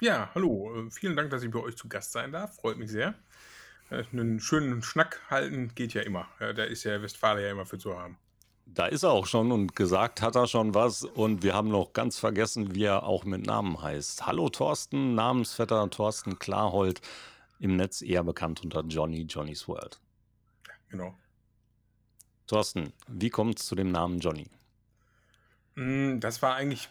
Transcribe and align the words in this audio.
Ja, 0.00 0.30
hallo. 0.34 0.86
Äh, 0.86 0.90
vielen 0.90 1.16
Dank, 1.16 1.30
dass 1.30 1.42
ich 1.42 1.50
bei 1.50 1.60
euch 1.60 1.76
zu 1.76 1.88
Gast 1.88 2.12
sein 2.12 2.32
darf. 2.32 2.56
Freut 2.56 2.76
mich 2.76 2.90
sehr. 2.90 3.14
Äh, 3.90 4.04
einen 4.12 4.40
schönen 4.40 4.82
Schnack 4.82 5.22
halten 5.30 5.74
geht 5.74 5.94
ja 5.94 6.02
immer. 6.02 6.28
Ja, 6.38 6.52
da 6.52 6.64
ist 6.64 6.84
ja 6.84 7.00
Westfalen 7.02 7.42
ja 7.42 7.50
immer 7.50 7.66
für 7.66 7.78
zu 7.78 7.98
haben. 7.98 8.18
Da 8.66 8.86
ist 8.86 9.02
er 9.02 9.10
auch 9.10 9.26
schon 9.26 9.50
und 9.52 9.74
gesagt 9.74 10.22
hat 10.22 10.36
er 10.36 10.46
schon 10.46 10.74
was 10.74 11.04
und 11.04 11.42
wir 11.42 11.54
haben 11.54 11.68
noch 11.68 11.92
ganz 11.92 12.18
vergessen, 12.18 12.74
wie 12.74 12.84
er 12.84 13.02
auch 13.02 13.24
mit 13.24 13.44
Namen 13.44 13.82
heißt. 13.82 14.26
Hallo 14.26 14.48
Thorsten, 14.48 15.14
Namensvetter 15.14 15.90
Thorsten 15.90 16.38
Klarhold, 16.38 17.00
im 17.58 17.76
Netz 17.76 18.00
eher 18.00 18.22
bekannt 18.24 18.62
unter 18.62 18.82
Johnny, 18.84 19.22
Johnny's 19.22 19.66
World. 19.66 20.00
Genau. 20.88 21.14
Thorsten, 22.46 22.92
wie 23.08 23.30
kommt 23.30 23.58
es 23.58 23.66
zu 23.66 23.74
dem 23.74 23.90
Namen 23.90 24.18
Johnny? 24.20 24.48
Mm, 25.74 26.20
Das 26.20 26.42
war 26.42 26.54
eigentlich 26.54 26.88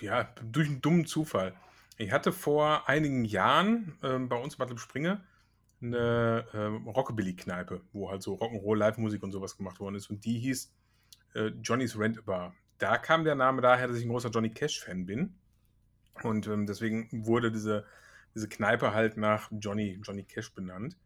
ja, 0.00 0.24
durch 0.42 0.68
einen 0.68 0.80
dummen 0.80 1.06
Zufall. 1.06 1.54
Ich 1.96 2.12
hatte 2.12 2.32
vor 2.32 2.88
einigen 2.88 3.24
Jahren 3.24 3.98
ähm, 4.02 4.28
bei 4.28 4.36
uns 4.36 4.54
in 4.54 4.58
Bad 4.58 4.78
Springe 4.80 5.22
eine 5.82 6.46
ähm, 6.54 6.86
Rockabilly-Kneipe, 6.88 7.82
wo 7.92 8.10
halt 8.10 8.22
so 8.22 8.34
Rock'n'Roll, 8.34 8.76
Live-Musik 8.76 9.22
und 9.22 9.32
sowas 9.32 9.56
gemacht 9.56 9.80
worden 9.80 9.94
ist. 9.94 10.10
Und 10.10 10.24
die 10.24 10.38
hieß 10.38 10.72
äh, 11.34 11.48
Johnny's 11.62 11.98
Rent 11.98 12.24
Bar. 12.24 12.54
Da 12.78 12.98
kam 12.98 13.24
der 13.24 13.34
Name 13.34 13.60
daher, 13.60 13.88
dass 13.88 13.96
ich 13.96 14.04
ein 14.04 14.10
großer 14.10 14.30
Johnny 14.30 14.50
Cash-Fan 14.50 15.06
bin. 15.06 15.34
Und 16.22 16.46
ähm, 16.46 16.66
deswegen 16.66 17.08
wurde 17.26 17.52
diese, 17.52 17.84
diese 18.34 18.48
Kneipe 18.48 18.92
halt 18.94 19.16
nach 19.16 19.50
Johnny, 19.52 20.00
Johnny 20.02 20.24
Cash 20.24 20.54
benannt. 20.54 20.96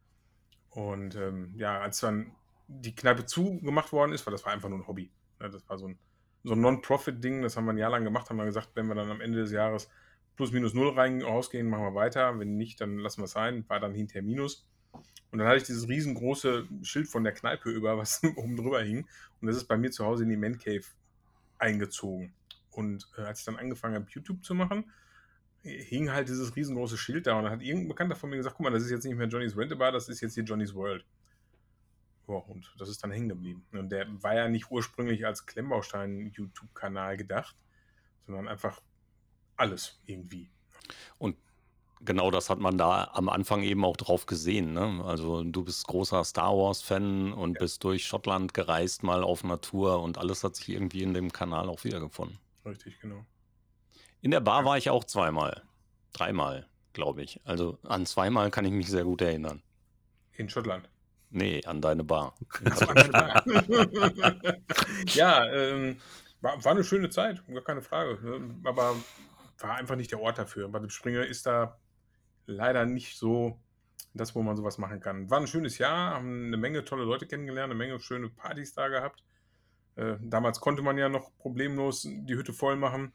Und 0.70 1.16
ähm, 1.16 1.54
ja, 1.56 1.80
als 1.80 2.00
dann 2.00 2.32
die 2.66 2.94
Kneipe 2.94 3.26
zugemacht 3.26 3.92
worden 3.92 4.12
ist, 4.12 4.26
weil 4.26 4.32
das 4.32 4.44
war 4.44 4.52
einfach 4.52 4.68
nur 4.68 4.78
ein 4.78 4.86
Hobby. 4.86 5.10
Ja, 5.40 5.48
das 5.48 5.68
war 5.68 5.78
so 5.78 5.88
ein, 5.88 5.98
so 6.42 6.54
ein 6.54 6.60
Non-Profit-Ding, 6.60 7.42
das 7.42 7.56
haben 7.56 7.66
wir 7.66 7.72
ein 7.72 7.78
Jahr 7.78 7.90
lang 7.90 8.04
gemacht, 8.04 8.28
haben 8.30 8.36
wir 8.36 8.44
gesagt, 8.44 8.70
wenn 8.74 8.86
wir 8.86 8.94
dann 8.94 9.10
am 9.10 9.20
Ende 9.20 9.38
des 9.38 9.52
Jahres 9.52 9.88
plus 10.36 10.52
minus 10.52 10.74
null 10.74 10.90
rein 10.90 11.22
rausgehen, 11.22 11.68
machen 11.68 11.84
wir 11.84 11.94
weiter. 11.94 12.38
Wenn 12.38 12.56
nicht, 12.56 12.80
dann 12.80 12.98
lassen 12.98 13.20
wir 13.20 13.26
es 13.26 13.32
sein. 13.32 13.64
War 13.68 13.80
dann 13.80 13.94
hinterher 13.94 14.22
minus. 14.22 14.66
Und 15.30 15.38
dann 15.38 15.48
hatte 15.48 15.58
ich 15.58 15.64
dieses 15.64 15.88
riesengroße 15.88 16.68
Schild 16.82 17.08
von 17.08 17.24
der 17.24 17.32
Kneipe 17.32 17.70
über, 17.70 17.98
was 17.98 18.22
oben 18.36 18.56
drüber 18.56 18.82
hing. 18.82 19.06
Und 19.40 19.48
das 19.48 19.56
ist 19.56 19.64
bei 19.64 19.76
mir 19.76 19.90
zu 19.90 20.04
Hause 20.04 20.22
in 20.22 20.30
die 20.30 20.36
Man 20.36 20.58
Cave 20.58 20.84
eingezogen. 21.58 22.32
Und 22.70 23.08
äh, 23.16 23.22
als 23.22 23.40
ich 23.40 23.44
dann 23.44 23.56
angefangen 23.56 23.94
habe, 23.96 24.06
YouTube 24.08 24.44
zu 24.44 24.54
machen, 24.54 24.92
hing 25.62 26.10
halt 26.10 26.28
dieses 26.28 26.54
riesengroße 26.54 26.98
Schild 26.98 27.26
da 27.26 27.36
und 27.38 27.44
dann 27.44 27.52
hat 27.52 27.62
irgendein 27.62 27.88
Bekannter 27.88 28.16
von 28.16 28.28
mir 28.28 28.36
gesagt, 28.36 28.56
guck 28.56 28.64
mal, 28.64 28.70
das 28.70 28.82
ist 28.82 28.90
jetzt 28.90 29.04
nicht 29.04 29.16
mehr 29.16 29.28
Johnny's 29.28 29.56
Rent-A-Bar, 29.56 29.92
das 29.92 30.08
ist 30.08 30.20
jetzt 30.20 30.34
hier 30.34 30.44
Johnny's 30.44 30.74
World. 30.74 31.04
Ja, 32.28 32.34
und 32.34 32.74
das 32.78 32.88
ist 32.88 33.02
dann 33.02 33.10
hängen 33.10 33.28
geblieben. 33.28 33.66
Und 33.72 33.90
der 33.90 34.06
war 34.22 34.34
ja 34.34 34.48
nicht 34.48 34.70
ursprünglich 34.70 35.26
als 35.26 35.46
Klemmbaustein-YouTube-Kanal 35.46 37.16
gedacht, 37.16 37.56
sondern 38.26 38.48
einfach 38.48 38.80
alles 39.56 40.00
irgendwie. 40.06 40.50
Und 41.18 41.36
genau 42.00 42.30
das 42.30 42.50
hat 42.50 42.58
man 42.58 42.78
da 42.78 43.10
am 43.12 43.28
Anfang 43.28 43.62
eben 43.62 43.84
auch 43.84 43.96
drauf 43.96 44.26
gesehen. 44.26 44.72
Ne? 44.72 45.02
Also 45.04 45.42
du 45.44 45.64
bist 45.64 45.86
großer 45.86 46.24
Star 46.24 46.56
Wars-Fan 46.56 47.32
und 47.32 47.54
Ja. 47.54 47.60
bist 47.60 47.84
durch 47.84 48.06
Schottland 48.06 48.54
gereist, 48.54 49.02
mal 49.02 49.22
auf 49.22 49.44
Natur 49.44 50.02
und 50.02 50.18
alles 50.18 50.44
hat 50.44 50.56
sich 50.56 50.70
irgendwie 50.70 51.02
in 51.02 51.14
dem 51.14 51.32
Kanal 51.32 51.68
auch 51.68 51.84
wiedergefunden. 51.84 52.38
Richtig, 52.66 53.00
genau. 53.00 53.24
In 54.20 54.30
der 54.30 54.40
Bar 54.40 54.64
war 54.64 54.78
ich 54.78 54.90
auch 54.90 55.04
zweimal. 55.04 55.62
Dreimal, 56.12 56.66
glaube 56.92 57.22
ich. 57.22 57.40
Also 57.44 57.78
an 57.82 58.06
zweimal 58.06 58.50
kann 58.50 58.64
ich 58.64 58.72
mich 58.72 58.88
sehr 58.88 59.04
gut 59.04 59.20
erinnern. 59.20 59.62
In 60.32 60.48
Schottland. 60.48 60.88
Nee, 61.30 61.64
an 61.64 61.80
deine 61.80 62.04
Bar. 62.04 62.34
Bar. 63.12 63.44
ja, 65.14 65.44
ähm, 65.52 65.98
war, 66.40 66.64
war 66.64 66.72
eine 66.72 66.84
schöne 66.84 67.10
Zeit, 67.10 67.44
gar 67.48 67.62
keine 67.62 67.82
Frage. 67.82 68.18
Aber 68.64 68.94
war 69.58 69.74
einfach 69.76 69.96
nicht 69.96 70.12
der 70.12 70.20
Ort 70.20 70.38
dafür. 70.38 70.68
Bei 70.68 70.78
dem 70.78 70.90
Springer 70.90 71.24
ist 71.24 71.46
da 71.46 71.76
leider 72.46 72.86
nicht 72.86 73.18
so 73.18 73.58
das, 74.14 74.34
wo 74.34 74.42
man 74.42 74.56
sowas 74.56 74.78
machen 74.78 75.00
kann. 75.00 75.28
War 75.30 75.40
ein 75.40 75.46
schönes 75.46 75.78
Jahr, 75.78 76.14
haben 76.14 76.46
eine 76.46 76.56
Menge 76.56 76.84
tolle 76.84 77.04
Leute 77.04 77.26
kennengelernt, 77.26 77.70
eine 77.70 77.78
Menge 77.78 77.98
schöne 78.00 78.28
Partys 78.28 78.72
da 78.72 78.88
gehabt. 78.88 79.24
Äh, 79.96 80.16
damals 80.20 80.60
konnte 80.60 80.82
man 80.82 80.98
ja 80.98 81.08
noch 81.08 81.36
problemlos 81.38 82.02
die 82.02 82.34
Hütte 82.34 82.52
voll 82.52 82.76
machen. 82.76 83.12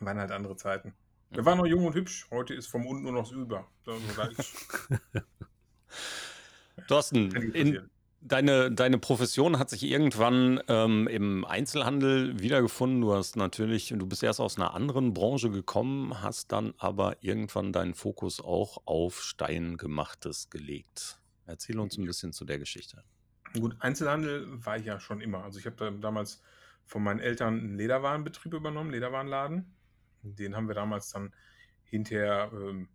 Waren 0.00 0.18
halt 0.18 0.30
andere 0.30 0.56
Zeiten. 0.56 0.94
Wir 1.30 1.44
waren 1.44 1.58
noch 1.58 1.66
jung 1.66 1.86
und 1.86 1.94
hübsch. 1.94 2.26
Heute 2.30 2.54
ist 2.54 2.66
vom 2.66 2.86
unten 2.86 3.04
nur 3.04 3.12
noch 3.12 3.22
das 3.22 3.32
Über. 3.32 3.68
Da, 3.84 3.92
Thorsten, 6.88 7.30
in. 7.52 7.90
Deine, 8.20 8.70
deine 8.70 8.98
Profession 8.98 9.58
hat 9.58 9.70
sich 9.70 9.82
irgendwann 9.82 10.60
ähm, 10.68 11.08
im 11.08 11.44
Einzelhandel 11.44 12.40
wiedergefunden. 12.40 13.00
Du 13.00 13.14
hast 13.14 13.36
natürlich, 13.36 13.88
du 13.88 14.06
bist 14.06 14.22
erst 14.22 14.40
aus 14.40 14.56
einer 14.56 14.74
anderen 14.74 15.14
Branche 15.14 15.50
gekommen, 15.50 16.22
hast 16.22 16.52
dann 16.52 16.74
aber 16.78 17.16
irgendwann 17.20 17.72
deinen 17.72 17.94
Fokus 17.94 18.40
auch 18.40 18.82
auf 18.86 19.22
Steingemachtes 19.22 20.50
gelegt. 20.50 21.20
Erzähl 21.46 21.78
uns 21.78 21.98
ein 21.98 22.06
bisschen 22.06 22.32
zu 22.32 22.44
der 22.44 22.58
Geschichte. 22.58 23.02
Gut, 23.54 23.76
Einzelhandel 23.80 24.46
war 24.64 24.76
ich 24.76 24.86
ja 24.86 25.00
schon 25.00 25.20
immer. 25.20 25.42
Also 25.42 25.58
ich 25.58 25.66
habe 25.66 25.76
da 25.76 25.90
damals 25.90 26.42
von 26.86 27.02
meinen 27.02 27.20
Eltern 27.20 27.58
einen 27.58 27.76
Lederwarenbetrieb 27.76 28.54
übernommen, 28.54 28.90
Lederwarenladen. 28.90 29.74
Den 30.22 30.54
haben 30.54 30.68
wir 30.68 30.74
damals 30.74 31.10
dann 31.10 31.34
hinterher 31.82 32.50
ähm, 32.52 32.88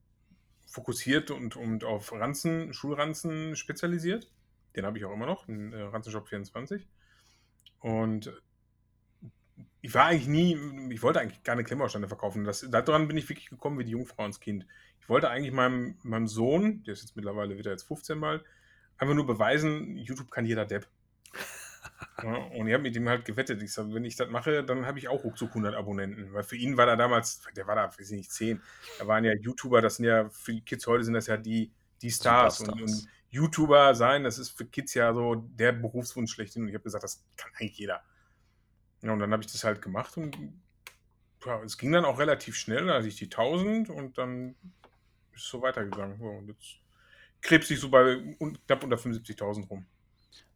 fokussiert 0.68 1.32
und, 1.32 1.56
und 1.58 1.84
auf 1.84 2.12
Ranzen, 2.14 2.74
Schulranzen 2.74 3.56
spezialisiert. 3.56 4.32
Den 4.76 4.86
habe 4.86 4.98
ich 4.98 5.06
auch 5.06 5.14
immer 5.14 5.26
noch, 5.26 5.46
den 5.46 5.74
äh, 5.74 5.82
Ranzenshop 5.82 6.28
24. 6.28 6.88
Und 7.80 8.32
ich 9.82 9.94
war 9.94 10.06
eigentlich 10.06 10.28
nie, 10.28 10.58
ich 10.92 11.04
wollte 11.04 11.20
eigentlich 11.20 11.44
keine 11.44 11.64
Klemmbausteine 11.64 12.08
verkaufen. 12.08 12.44
Das, 12.44 12.68
daran 12.70 13.08
bin 13.08 13.18
ich 13.18 13.30
wirklich 13.30 13.50
gekommen 13.50 13.78
wie 13.78 13.86
die 13.86 13.92
Jungfrau 13.92 14.26
ins 14.26 14.40
Kind. 14.40 14.66
Ich 15.00 15.10
wollte 15.10 15.30
eigentlich 15.30 15.54
meinem, 15.54 16.00
meinem 16.02 16.28
Sohn, 16.28 16.84
der 16.84 16.94
ist 16.94 17.02
jetzt 17.02 17.16
mittlerweile 17.16 17.58
wieder 17.58 17.72
jetzt 17.72 17.84
15 17.84 18.18
mal, 18.18 18.44
einfach 18.98 19.14
nur 19.14 19.28
beweisen, 19.28 19.96
YouTube 19.98 20.32
kann 20.32 20.46
jeder 20.46 20.66
Depp. 20.66 20.88
Ja, 22.24 22.34
und 22.34 22.68
ich 22.68 22.74
habe 22.74 22.84
mit 22.84 22.96
ihm 22.96 23.08
halt 23.08 23.26
gewettet. 23.26 23.62
Ich 23.62 23.74
sag, 23.74 23.94
wenn 23.94 24.06
ich 24.06 24.16
das 24.16 24.30
mache, 24.30 24.64
dann 24.64 24.86
habe 24.86 24.98
ich 25.00 25.08
auch 25.08 25.24
ruckzuck 25.24 25.50
100 25.50 25.76
Abonnenten. 25.76 26.34
Weil 26.34 26.44
für 26.44 26.56
ihn 26.56 26.78
war 26.78 26.86
da 26.86 26.96
damals, 26.96 27.42
der 27.56 27.68
war 27.68 27.76
da, 27.76 27.88
weiß 27.88 28.12
ich 28.12 28.18
nicht, 28.18 28.32
10. 28.32 28.62
Da 29.00 29.08
waren 29.08 29.24
ja 29.24 29.34
YouTuber, 29.34 29.82
das 29.82 29.98
sind 29.98 30.06
ja, 30.06 30.30
für 30.30 30.54
die 30.54 30.62
Kids 30.62 30.88
heute 30.88 31.04
sind 31.04 31.14
das 31.14 31.28
ja 31.28 31.38
die, 31.38 31.72
die 32.02 32.10
Stars. 32.10 32.62
Und, 32.62 32.82
und 32.82 33.08
YouTuber 33.36 33.96
sein, 33.96 34.24
das 34.24 34.38
ist 34.38 34.52
für 34.52 34.66
Kids 34.66 34.94
ja 34.94 35.14
so 35.14 35.36
der 35.36 35.74
Berufswunsch 35.74 36.32
schlechthin. 36.32 36.64
Und 36.64 36.70
ich 36.70 36.76
habe 36.76 36.84
gesagt, 36.84 37.04
das 37.04 37.24
kann 37.36 37.52
eigentlich 37.56 37.78
jeder. 37.78 38.02
Ja, 39.02 39.12
und 39.12 39.20
dann 39.20 39.32
habe 39.32 39.44
ich 39.44 39.52
das 39.52 39.64
halt 39.64 39.82
gemacht 39.82 40.18
und 40.18 40.38
ja, 41.46 41.62
es 41.64 41.78
ging 41.78 41.92
dann 41.92 42.06
auch 42.06 42.18
relativ 42.18 42.56
schnell, 42.56 42.88
da 42.88 42.96
hatte 42.96 43.08
ich 43.08 43.18
die 43.18 43.26
1000 43.26 43.90
und 43.90 44.18
dann 44.18 44.56
ist 45.34 45.44
es 45.44 45.50
so 45.50 45.62
weitergegangen. 45.62 46.20
Ja, 46.20 46.30
und 46.30 46.48
jetzt 46.48 46.80
krebs 47.42 47.70
ich 47.70 47.80
so 47.80 47.90
bei 47.90 48.36
knapp 48.66 48.84
unter 48.84 48.98
75.000 48.98 49.68
rum. 49.68 49.86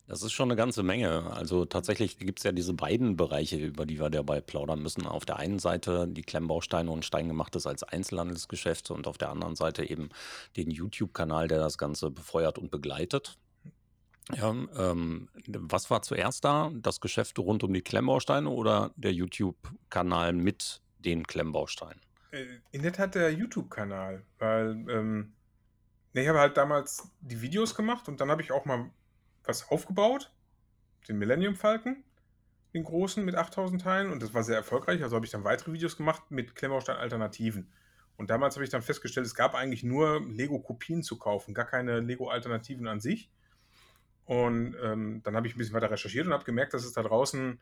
Das 0.10 0.24
ist 0.24 0.32
schon 0.32 0.50
eine 0.50 0.56
ganze 0.56 0.82
Menge. 0.82 1.32
Also, 1.34 1.66
tatsächlich 1.66 2.18
gibt 2.18 2.40
es 2.40 2.44
ja 2.44 2.52
diese 2.52 2.74
beiden 2.74 3.16
Bereiche, 3.16 3.58
über 3.58 3.86
die 3.86 4.00
wir 4.00 4.10
dabei 4.10 4.42
plaudern 4.42 4.82
müssen. 4.82 5.06
Auf 5.06 5.24
der 5.24 5.38
einen 5.38 5.60
Seite 5.60 6.08
die 6.08 6.24
Klemmbausteine 6.24 6.90
und 6.90 7.06
Steingemachtes 7.06 7.68
als 7.68 7.84
Einzelhandelsgeschäft 7.84 8.90
und 8.90 9.06
auf 9.06 9.20
der 9.20 9.30
anderen 9.30 9.56
Seite 9.56 9.88
eben 9.88 10.10
den 10.58 10.72
YouTube-Kanal, 10.72 11.48
der 11.48 11.60
das 11.60 11.78
Ganze 11.78 12.10
befeuert 12.10 12.58
und 12.58 12.72
begleitet. 12.72 13.38
Ja, 14.36 14.50
ähm, 14.50 15.30
was 15.46 15.92
war 15.92 16.02
zuerst 16.02 16.44
da? 16.44 16.72
Das 16.74 17.02
Geschäft 17.02 17.38
rund 17.38 17.64
um 17.64 17.72
die 17.72 17.84
Klemmbausteine 17.84 18.50
oder 18.50 18.90
der 18.96 19.14
YouTube-Kanal 19.14 20.34
mit 20.34 20.82
den 20.98 21.28
Klemmbausteinen? 21.28 22.02
Äh, 22.32 22.46
in 22.72 22.82
der 22.82 22.94
Tat 22.94 23.14
der 23.14 23.32
YouTube-Kanal, 23.32 24.24
weil 24.40 24.86
ähm, 24.90 25.34
ich 26.14 26.28
habe 26.28 26.40
halt 26.40 26.58
damals 26.58 27.08
die 27.22 27.44
Videos 27.44 27.76
gemacht 27.76 28.08
und 28.08 28.20
dann 28.20 28.32
habe 28.32 28.42
ich 28.42 28.52
auch 28.52 28.66
mal 28.66 28.90
was 29.44 29.70
aufgebaut, 29.70 30.32
den 31.08 31.18
Millennium 31.18 31.56
Falcon, 31.56 32.04
den 32.74 32.84
großen 32.84 33.24
mit 33.26 33.36
8000 33.36 33.82
Teilen 33.82 34.12
und 34.12 34.22
das 34.22 34.34
war 34.34 34.44
sehr 34.44 34.58
erfolgreich. 34.58 35.02
Also 35.02 35.16
habe 35.16 35.26
ich 35.26 35.32
dann 35.32 35.44
weitere 35.44 35.74
Videos 35.74 35.98
gemacht 35.98 36.30
mit 36.30 36.56
Klemmbaustein-Alternativen. 36.56 37.72
Und 38.18 38.30
damals 38.30 38.56
habe 38.56 38.66
ich 38.66 38.70
dann 38.70 38.82
festgestellt, 38.82 39.26
es 39.26 39.34
gab 39.34 39.56
eigentlich 39.56 39.84
nur 39.84 40.22
Lego-Kopien 40.22 41.04
zu 41.04 41.18
kaufen, 41.18 41.54
gar 41.54 41.66
keine 41.66 42.02
Lego-Alternativen 42.02 42.88
an 42.88 43.00
sich. 43.00 43.32
Und 44.26 44.76
ähm, 44.84 45.22
dann 45.24 45.36
habe 45.36 45.48
ich 45.48 45.56
ein 45.56 45.58
bisschen 45.58 45.74
weiter 45.74 45.90
recherchiert 45.90 46.28
und 46.28 46.34
habe 46.34 46.44
gemerkt, 46.44 46.74
dass 46.74 46.84
es 46.84 46.94
da 46.94 47.02
draußen 47.02 47.60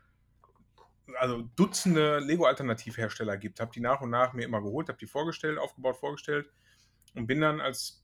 also 1.19 1.43
Dutzende 1.55 2.19
Lego-Alternativhersteller 2.19 3.37
gibt. 3.37 3.59
Habe 3.59 3.71
die 3.71 3.79
nach 3.79 4.01
und 4.01 4.09
nach 4.09 4.33
mir 4.33 4.45
immer 4.45 4.61
geholt, 4.61 4.89
habe 4.89 4.97
die 4.97 5.05
vorgestellt, 5.05 5.57
aufgebaut, 5.57 5.97
vorgestellt 5.97 6.49
und 7.15 7.27
bin 7.27 7.41
dann 7.41 7.61
als 7.61 8.03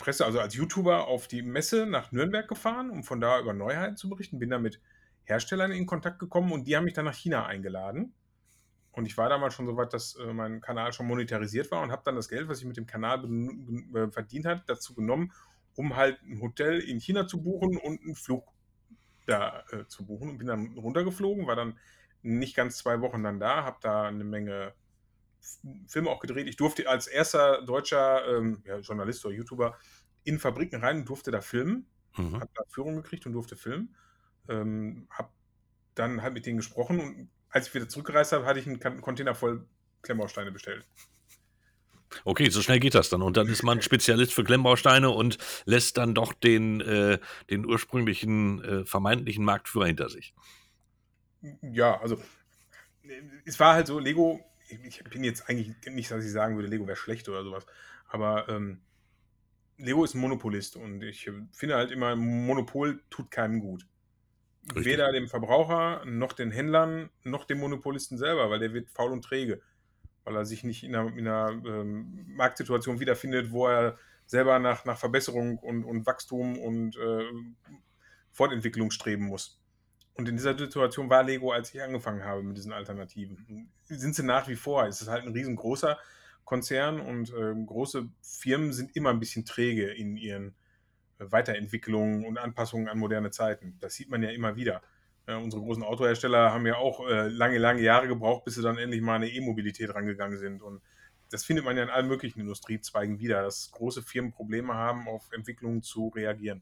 Presse, 0.00 0.24
also 0.24 0.40
als 0.40 0.54
YouTuber 0.54 1.06
auf 1.06 1.28
die 1.28 1.42
Messe 1.42 1.86
nach 1.86 2.10
Nürnberg 2.10 2.48
gefahren, 2.48 2.90
um 2.90 3.04
von 3.04 3.20
da 3.20 3.38
über 3.38 3.52
Neuheiten 3.52 3.96
zu 3.96 4.08
berichten. 4.08 4.40
Bin 4.40 4.50
dann 4.50 4.62
mit 4.62 4.80
Herstellern 5.24 5.70
in 5.70 5.86
Kontakt 5.86 6.18
gekommen 6.18 6.50
und 6.52 6.66
die 6.66 6.76
haben 6.76 6.84
mich 6.84 6.94
dann 6.94 7.04
nach 7.04 7.14
China 7.14 7.46
eingeladen. 7.46 8.14
Und 8.92 9.06
ich 9.06 9.16
war 9.16 9.28
damals 9.28 9.54
schon 9.54 9.66
so 9.66 9.76
weit, 9.76 9.92
dass 9.92 10.16
äh, 10.16 10.32
mein 10.32 10.60
Kanal 10.60 10.92
schon 10.92 11.06
monetarisiert 11.06 11.70
war 11.70 11.82
und 11.82 11.92
habe 11.92 12.02
dann 12.04 12.16
das 12.16 12.28
Geld, 12.28 12.48
was 12.48 12.58
ich 12.58 12.64
mit 12.64 12.76
dem 12.76 12.86
Kanal 12.86 13.24
äh, 13.94 14.10
verdient 14.10 14.46
habe, 14.46 14.62
dazu 14.66 14.94
genommen, 14.94 15.32
um 15.76 15.94
halt 15.94 16.20
ein 16.22 16.40
Hotel 16.40 16.80
in 16.80 16.98
China 16.98 17.26
zu 17.26 17.42
buchen 17.42 17.76
und 17.76 18.00
einen 18.02 18.16
Flug 18.16 18.48
da 19.26 19.62
äh, 19.70 19.86
zu 19.86 20.06
buchen. 20.06 20.30
Und 20.30 20.38
bin 20.38 20.48
dann 20.48 20.78
runtergeflogen, 20.78 21.46
war 21.46 21.56
dann 21.56 21.78
nicht 22.22 22.56
ganz 22.56 22.78
zwei 22.78 23.00
Wochen 23.00 23.22
dann 23.22 23.38
da, 23.38 23.64
habe 23.64 23.78
da 23.80 24.04
eine 24.04 24.24
Menge 24.24 24.74
Filme 25.86 26.10
auch 26.10 26.20
gedreht. 26.20 26.48
Ich 26.48 26.56
durfte 26.56 26.88
als 26.88 27.06
erster 27.06 27.62
deutscher 27.62 28.26
ähm, 28.28 28.62
ja, 28.66 28.78
Journalist 28.78 29.24
oder 29.24 29.34
YouTuber 29.34 29.78
in 30.24 30.38
Fabriken 30.38 30.80
rein 30.80 30.98
und 30.98 31.08
durfte 31.08 31.30
da 31.30 31.40
filmen. 31.40 31.86
Mhm. 32.16 32.40
Habe 32.40 32.50
da 32.54 32.62
Führung 32.68 32.96
gekriegt 32.96 33.26
und 33.26 33.32
durfte 33.32 33.56
filmen. 33.56 33.94
Ähm, 34.48 35.06
habe 35.10 35.30
dann 35.94 36.22
halt 36.22 36.34
mit 36.34 36.46
denen 36.46 36.58
gesprochen 36.58 37.00
und 37.00 37.30
als 37.50 37.68
ich 37.68 37.74
wieder 37.74 37.88
zurückgereist 37.88 38.32
habe, 38.32 38.46
hatte 38.46 38.60
ich 38.60 38.66
einen 38.66 39.00
Container 39.00 39.34
voll 39.34 39.66
Klemmbausteine 40.02 40.52
bestellt. 40.52 40.86
Okay, 42.24 42.50
so 42.50 42.62
schnell 42.62 42.80
geht 42.80 42.94
das 42.94 43.08
dann. 43.08 43.22
Und 43.22 43.36
dann 43.36 43.48
ist 43.48 43.62
man 43.62 43.82
Spezialist 43.82 44.32
für 44.32 44.44
Klemmbausteine 44.44 45.10
und 45.10 45.38
lässt 45.64 45.96
dann 45.96 46.14
doch 46.14 46.32
den, 46.32 46.80
äh, 46.80 47.18
den 47.50 47.66
ursprünglichen 47.66 48.64
äh, 48.64 48.84
vermeintlichen 48.84 49.44
Marktführer 49.44 49.86
hinter 49.86 50.08
sich. 50.08 50.34
Ja, 51.62 52.00
also 52.00 52.20
es 53.44 53.58
war 53.58 53.74
halt 53.74 53.86
so, 53.86 53.98
Lego, 53.98 54.40
ich 54.70 55.04
bin 55.04 55.24
jetzt 55.24 55.48
eigentlich 55.48 55.74
nicht, 55.90 56.10
dass 56.10 56.24
ich 56.24 56.30
sagen 56.32 56.56
würde, 56.56 56.68
Lego 56.68 56.86
wäre 56.86 56.96
schlecht 56.96 57.28
oder 57.28 57.44
sowas, 57.44 57.66
aber 58.08 58.48
ähm, 58.48 58.80
Lego 59.76 60.04
ist 60.04 60.14
ein 60.14 60.20
Monopolist 60.20 60.76
und 60.76 61.02
ich 61.02 61.30
finde 61.52 61.76
halt 61.76 61.90
immer, 61.90 62.14
Monopol 62.16 63.02
tut 63.10 63.30
keinem 63.30 63.60
gut. 63.60 63.86
Richtig. 64.68 64.84
Weder 64.84 65.10
dem 65.12 65.26
Verbraucher, 65.26 66.04
noch 66.04 66.32
den 66.34 66.50
Händlern, 66.50 67.10
noch 67.24 67.44
dem 67.44 67.58
Monopolisten 67.58 68.18
selber, 68.18 68.50
weil 68.50 68.58
der 68.58 68.74
wird 68.74 68.90
faul 68.90 69.10
und 69.10 69.24
träge. 69.24 69.62
Weil 70.24 70.36
er 70.36 70.44
sich 70.44 70.64
nicht 70.64 70.84
in 70.84 70.94
einer, 70.94 71.16
in 71.16 71.26
einer 71.26 71.50
ähm, 71.50 72.26
Marktsituation 72.28 73.00
wiederfindet, 73.00 73.50
wo 73.50 73.68
er 73.68 73.98
selber 74.26 74.58
nach, 74.58 74.84
nach 74.84 74.98
Verbesserung 74.98 75.58
und, 75.58 75.84
und 75.84 76.06
Wachstum 76.06 76.58
und 76.58 76.96
äh, 76.96 77.24
Fortentwicklung 78.30 78.90
streben 78.90 79.24
muss. 79.24 79.59
Und 80.20 80.28
in 80.28 80.36
dieser 80.36 80.56
Situation 80.56 81.08
war 81.08 81.22
Lego, 81.22 81.50
als 81.50 81.74
ich 81.74 81.80
angefangen 81.80 82.26
habe 82.26 82.42
mit 82.42 82.54
diesen 82.54 82.74
Alternativen. 82.74 83.70
Sind 83.86 84.14
sie 84.14 84.22
nach 84.22 84.48
wie 84.48 84.54
vor. 84.54 84.84
Es 84.84 85.00
ist 85.00 85.08
halt 85.08 85.24
ein 85.24 85.32
riesengroßer 85.32 85.98
Konzern 86.44 87.00
und 87.00 87.30
äh, 87.30 87.54
große 87.64 88.06
Firmen 88.20 88.74
sind 88.74 88.94
immer 88.94 89.08
ein 89.08 89.18
bisschen 89.18 89.46
träge 89.46 89.86
in 89.86 90.18
ihren 90.18 90.48
äh, 91.18 91.24
Weiterentwicklungen 91.32 92.26
und 92.26 92.36
Anpassungen 92.36 92.90
an 92.90 92.98
moderne 92.98 93.30
Zeiten. 93.30 93.78
Das 93.80 93.94
sieht 93.94 94.10
man 94.10 94.22
ja 94.22 94.28
immer 94.28 94.56
wieder. 94.56 94.82
Äh, 95.24 95.36
unsere 95.36 95.62
großen 95.62 95.82
Autohersteller 95.82 96.52
haben 96.52 96.66
ja 96.66 96.76
auch 96.76 97.08
äh, 97.08 97.28
lange, 97.28 97.56
lange 97.56 97.80
Jahre 97.80 98.06
gebraucht, 98.06 98.44
bis 98.44 98.56
sie 98.56 98.62
dann 98.62 98.76
endlich 98.76 99.00
mal 99.00 99.14
eine 99.14 99.30
E-Mobilität 99.30 99.94
rangegangen 99.94 100.36
sind. 100.36 100.60
Und 100.60 100.82
das 101.30 101.44
findet 101.44 101.64
man 101.64 101.78
ja 101.78 101.84
in 101.84 101.88
allen 101.88 102.08
möglichen 102.08 102.40
Industriezweigen 102.40 103.20
wieder, 103.20 103.40
dass 103.40 103.70
große 103.70 104.02
Firmen 104.02 104.32
Probleme 104.32 104.74
haben, 104.74 105.08
auf 105.08 105.32
Entwicklungen 105.32 105.82
zu 105.82 106.08
reagieren. 106.08 106.60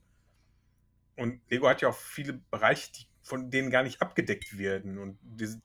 Und 1.16 1.40
Lego 1.50 1.68
hat 1.68 1.80
ja 1.80 1.88
auch 1.88 1.96
viele 1.96 2.34
Bereiche, 2.34 2.92
die 2.92 3.08
von 3.28 3.50
denen 3.50 3.70
gar 3.70 3.82
nicht 3.82 4.00
abgedeckt 4.00 4.56
werden. 4.56 4.98
Und 4.98 5.18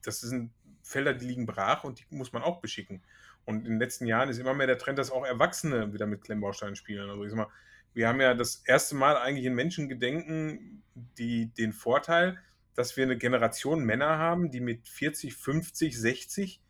das 0.04 0.20
sind 0.20 0.52
Felder, 0.84 1.14
die 1.14 1.26
liegen 1.26 1.46
brach 1.46 1.86
und 1.86 2.00
die 2.00 2.06
muss 2.10 2.34
man 2.34 2.44
auch 2.44 2.60
beschicken. 2.60 3.02
Und 3.46 3.66
in 3.66 3.74
den 3.74 3.80
letzten 3.80 4.06
Jahren 4.06 4.28
ist 4.30 4.38
immer 4.38 4.54
mehr 4.54 4.68
der 4.68 4.78
Trend, 4.78 5.00
dass 5.00 5.12
auch 5.12 5.26
Erwachsene 5.26 5.94
wieder 5.94 6.06
mit 6.06 6.22
Klemmbausteinen 6.22 6.76
spielen. 6.76 7.10
Also 7.10 7.24
ich 7.24 7.30
sag 7.30 7.38
mal, 7.38 7.48
wir 7.94 8.10
haben 8.10 8.20
ja 8.20 8.34
das 8.34 8.64
erste 8.66 8.96
Mal 8.96 9.16
eigentlich 9.16 9.46
in 9.46 9.56
Menschengedenken 9.56 10.84
die, 10.94 11.54
den 11.54 11.72
Vorteil, 11.72 12.38
dass 12.76 12.98
wir 12.98 13.06
eine 13.06 13.18
Generation 13.18 13.86
Männer 13.86 14.18
haben, 14.18 14.52
die 14.52 14.60
mit 14.60 14.90
40, 14.90 15.34
50, 15.34 15.98
60 15.98 16.62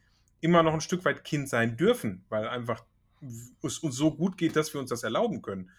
immer 0.41 0.61
noch 0.61 0.73
ein 0.73 0.81
Stück 0.81 1.05
weit 1.05 1.23
Kind 1.23 1.49
sein 1.49 1.75
dürfen, 1.75 2.23
weil 2.29 2.47
einfach 2.47 2.83
es 3.63 3.79
uns 3.79 3.95
so 3.95 4.15
gut 4.15 4.37
geht, 4.37 4.55
dass 4.55 4.73
wir 4.73 4.81
uns 4.81 4.89
das 4.89 5.03
erlauben 5.03 5.41
können. 5.41 5.71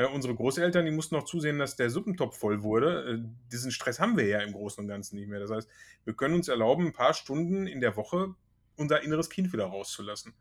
Äh, 0.00 0.06
unsere 0.06 0.34
Großeltern, 0.34 0.86
die 0.86 0.90
mussten 0.90 1.14
noch 1.14 1.24
zusehen, 1.24 1.58
dass 1.58 1.76
der 1.76 1.90
Suppentopf 1.90 2.38
voll 2.38 2.62
wurde. 2.62 3.20
Äh, 3.22 3.28
diesen 3.52 3.70
Stress 3.70 4.00
haben 4.00 4.16
wir 4.16 4.26
ja 4.26 4.40
im 4.40 4.52
Großen 4.52 4.82
und 4.82 4.88
Ganzen 4.88 5.16
nicht 5.16 5.28
mehr. 5.28 5.40
Das 5.40 5.50
heißt, 5.50 5.68
wir 6.04 6.14
können 6.14 6.34
uns 6.34 6.48
erlauben, 6.48 6.86
ein 6.86 6.92
paar 6.92 7.12
Stunden 7.12 7.66
in 7.66 7.80
der 7.80 7.96
Woche 7.96 8.34
unser 8.76 9.02
inneres 9.02 9.28
Kind 9.28 9.52
wieder 9.52 9.66
rauszulassen. 9.66 10.32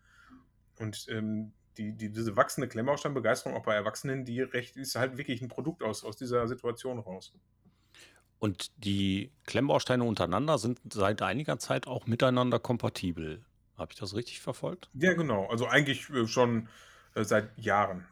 Und 0.77 1.07
ähm, 1.09 1.51
die, 1.77 1.91
die, 1.91 2.09
diese 2.09 2.37
wachsende 2.37 2.69
Klemmbaustein-Begeisterung 2.69 3.57
auch 3.57 3.63
bei 3.63 3.75
Erwachsenen, 3.75 4.23
die 4.23 4.41
recht 4.41 4.77
ist 4.77 4.95
halt 4.95 5.17
wirklich 5.17 5.41
ein 5.41 5.49
Produkt 5.49 5.83
aus, 5.83 6.05
aus 6.05 6.15
dieser 6.15 6.47
Situation 6.47 6.99
raus. 6.99 7.33
Und 8.39 8.71
die 8.77 9.33
Klemmbausteine 9.43 10.05
untereinander 10.05 10.57
sind 10.57 10.79
seit 10.93 11.21
einiger 11.21 11.59
Zeit 11.59 11.85
auch 11.85 12.07
miteinander 12.07 12.59
kompatibel. 12.59 13.43
Habe 13.77 13.91
ich 13.91 13.99
das 13.99 14.15
richtig 14.15 14.39
verfolgt? 14.39 14.89
Ja, 14.93 15.13
genau. 15.13 15.47
Also 15.47 15.67
eigentlich 15.67 16.09
äh, 16.11 16.27
schon 16.27 16.69
äh, 17.15 17.25
seit 17.25 17.57
Jahren. 17.57 18.05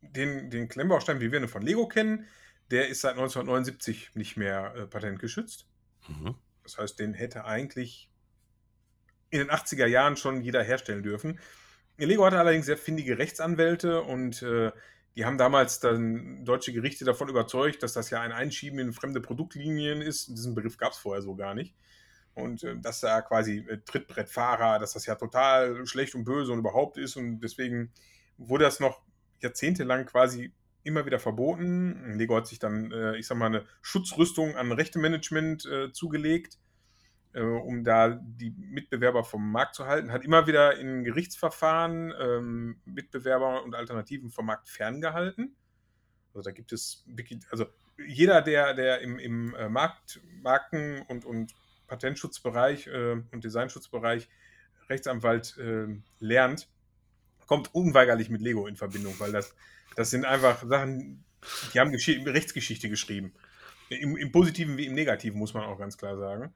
Den, 0.00 0.50
den 0.50 0.68
Klemmbaustein, 0.68 1.20
wie 1.20 1.32
wir 1.32 1.40
ihn 1.40 1.48
von 1.48 1.62
Lego 1.62 1.88
kennen, 1.88 2.26
der 2.70 2.88
ist 2.88 3.00
seit 3.00 3.12
1979 3.12 4.14
nicht 4.14 4.36
mehr 4.36 4.74
äh, 4.74 4.86
patentgeschützt. 4.86 5.66
Mhm. 6.08 6.34
Das 6.62 6.78
heißt, 6.78 6.98
den 6.98 7.14
hätte 7.14 7.44
eigentlich 7.44 8.10
in 9.30 9.38
den 9.38 9.50
80er 9.50 9.86
Jahren 9.86 10.16
schon 10.16 10.42
jeder 10.42 10.62
herstellen 10.62 11.02
dürfen. 11.02 11.38
Lego 11.96 12.24
hatte 12.24 12.38
allerdings 12.38 12.66
sehr 12.66 12.76
findige 12.76 13.18
Rechtsanwälte 13.18 14.02
und 14.02 14.42
äh, 14.42 14.70
die 15.16 15.24
haben 15.24 15.36
damals 15.36 15.80
dann 15.80 16.44
deutsche 16.44 16.72
Gerichte 16.72 17.04
davon 17.04 17.28
überzeugt, 17.28 17.82
dass 17.82 17.92
das 17.92 18.10
ja 18.10 18.20
ein 18.20 18.30
Einschieben 18.30 18.78
in 18.78 18.92
fremde 18.92 19.20
Produktlinien 19.20 20.00
ist. 20.00 20.28
Diesen 20.28 20.54
Begriff 20.54 20.76
gab 20.76 20.92
es 20.92 20.98
vorher 20.98 21.22
so 21.22 21.34
gar 21.34 21.54
nicht. 21.54 21.74
Und 22.34 22.62
äh, 22.62 22.78
dass 22.78 23.00
da 23.00 23.20
quasi 23.20 23.66
äh, 23.68 23.78
Trittbrettfahrer, 23.84 24.78
dass 24.78 24.92
das 24.92 25.06
ja 25.06 25.16
total 25.16 25.84
schlecht 25.86 26.14
und 26.14 26.24
böse 26.24 26.52
und 26.52 26.60
überhaupt 26.60 26.98
ist. 26.98 27.16
Und 27.16 27.40
deswegen 27.40 27.92
wurde 28.36 28.64
das 28.64 28.78
noch 28.78 29.02
jahrzehntelang 29.40 30.06
quasi 30.06 30.52
immer 30.84 31.06
wieder 31.06 31.18
verboten. 31.18 32.14
Lego 32.16 32.36
hat 32.36 32.46
sich 32.46 32.58
dann, 32.58 32.92
äh, 32.92 33.16
ich 33.16 33.26
sag 33.26 33.36
mal, 33.36 33.46
eine 33.46 33.66
Schutzrüstung 33.82 34.56
an 34.56 34.72
Rechtemanagement 34.72 35.66
äh, 35.66 35.92
zugelegt 35.92 36.58
äh, 37.34 37.42
um 37.42 37.84
da 37.84 38.10
die 38.10 38.50
Mitbewerber 38.50 39.24
vom 39.24 39.50
Markt 39.50 39.74
zu 39.74 39.86
halten, 39.86 40.12
hat 40.12 40.24
immer 40.24 40.46
wieder 40.46 40.78
in 40.78 41.04
Gerichtsverfahren 41.04 42.12
ähm, 42.18 42.80
Mitbewerber 42.84 43.62
und 43.64 43.74
Alternativen 43.74 44.30
vom 44.30 44.46
Markt 44.46 44.68
ferngehalten. 44.68 45.56
Also 46.34 46.42
da 46.42 46.52
gibt 46.52 46.72
es 46.72 47.04
also 47.50 47.66
jeder, 48.06 48.42
der, 48.42 48.74
der 48.74 49.00
im, 49.00 49.18
im 49.18 49.54
äh, 49.54 49.68
Markt, 49.68 50.20
Marken- 50.42 51.02
und, 51.08 51.24
und 51.24 51.54
Patentschutzbereich 51.86 52.86
äh, 52.86 53.22
und 53.32 53.44
Designschutzbereich 53.44 54.28
Rechtsanwalt 54.88 55.56
äh, 55.58 55.86
lernt, 56.20 56.68
kommt 57.48 57.74
unweigerlich 57.74 58.30
mit 58.30 58.40
Lego 58.40 58.68
in 58.68 58.76
Verbindung, 58.76 59.14
weil 59.18 59.32
das, 59.32 59.52
das 59.96 60.10
sind 60.10 60.24
einfach 60.24 60.62
Sachen, 60.64 61.24
die 61.74 61.80
haben 61.80 61.90
Gesch 61.90 62.08
Rechtsgeschichte 62.08 62.88
geschrieben. 62.88 63.32
Im, 63.88 64.16
Im 64.16 64.30
Positiven 64.30 64.76
wie 64.76 64.86
im 64.86 64.94
Negativen, 64.94 65.38
muss 65.38 65.54
man 65.54 65.64
auch 65.64 65.78
ganz 65.78 65.98
klar 65.98 66.16
sagen. 66.16 66.52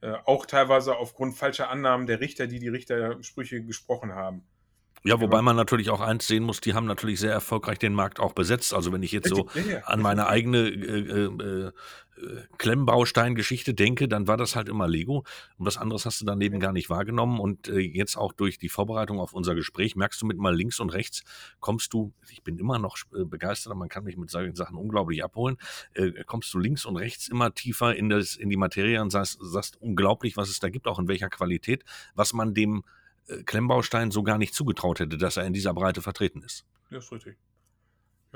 Äh, 0.00 0.14
auch 0.24 0.46
teilweise 0.46 0.96
aufgrund 0.96 1.36
falscher 1.36 1.68
Annahmen 1.68 2.06
der 2.06 2.20
Richter, 2.20 2.46
die 2.46 2.60
die 2.60 2.68
Richtersprüche 2.68 3.62
gesprochen 3.62 4.14
haben. 4.14 4.42
Ja, 5.04 5.20
wobei 5.20 5.40
man 5.40 5.54
natürlich 5.54 5.90
auch 5.90 6.00
eins 6.00 6.26
sehen 6.26 6.42
muss, 6.42 6.60
die 6.60 6.74
haben 6.74 6.86
natürlich 6.86 7.20
sehr 7.20 7.32
erfolgreich 7.32 7.78
den 7.78 7.92
Markt 7.92 8.18
auch 8.18 8.32
besetzt. 8.32 8.74
Also 8.74 8.92
wenn 8.92 9.02
ich 9.04 9.12
jetzt 9.12 9.28
so 9.28 9.46
an 9.84 10.00
meine 10.00 10.26
eigene 10.26 10.68
äh, 10.68 10.72
äh, 10.72 11.24
äh, 11.26 11.72
Klemmbaustein-Geschichte 12.58 13.74
denke, 13.74 14.08
dann 14.08 14.26
war 14.26 14.36
das 14.36 14.56
halt 14.56 14.68
immer 14.68 14.88
Lego. 14.88 15.24
Und 15.58 15.66
was 15.66 15.76
anderes 15.76 16.06
hast 16.06 16.20
du 16.20 16.24
daneben 16.24 16.60
gar 16.60 16.72
nicht 16.72 16.88
wahrgenommen. 16.90 17.40
Und 17.40 17.68
äh, 17.68 17.78
jetzt 17.78 18.16
auch 18.16 18.32
durch 18.32 18.58
die 18.58 18.68
Vorbereitung 18.68 19.20
auf 19.20 19.32
unser 19.32 19.54
Gespräch 19.54 19.96
merkst 19.96 20.20
du 20.22 20.26
mit 20.26 20.38
mal 20.38 20.54
links 20.54 20.80
und 20.80 20.90
rechts, 20.90 21.24
kommst 21.60 21.92
du, 21.92 22.12
ich 22.30 22.42
bin 22.42 22.58
immer 22.58 22.78
noch 22.78 22.96
äh, 23.14 23.24
begeistert, 23.24 23.76
man 23.76 23.88
kann 23.88 24.04
mich 24.04 24.16
mit 24.16 24.30
solchen 24.30 24.54
Sachen 24.54 24.76
unglaublich 24.76 25.22
abholen, 25.22 25.58
äh, 25.94 26.12
kommst 26.24 26.52
du 26.54 26.58
links 26.58 26.86
und 26.86 26.96
rechts 26.96 27.28
immer 27.28 27.54
tiefer 27.54 27.94
in, 27.94 28.08
das, 28.08 28.36
in 28.36 28.48
die 28.48 28.56
Materie 28.56 29.00
und 29.02 29.10
sagst, 29.10 29.38
sagst 29.40 29.80
unglaublich, 29.80 30.36
was 30.36 30.48
es 30.48 30.58
da 30.58 30.70
gibt, 30.70 30.86
auch 30.86 30.98
in 30.98 31.08
welcher 31.08 31.28
Qualität, 31.28 31.84
was 32.14 32.32
man 32.32 32.54
dem 32.54 32.84
äh, 33.26 33.42
Klemmbaustein 33.42 34.10
so 34.10 34.22
gar 34.22 34.38
nicht 34.38 34.54
zugetraut 34.54 35.00
hätte, 35.00 35.18
dass 35.18 35.36
er 35.36 35.44
in 35.44 35.52
dieser 35.52 35.74
Breite 35.74 36.02
vertreten 36.02 36.42
ist. 36.42 36.64
Ja, 36.90 36.98
ist 36.98 37.12
richtig. 37.12 37.36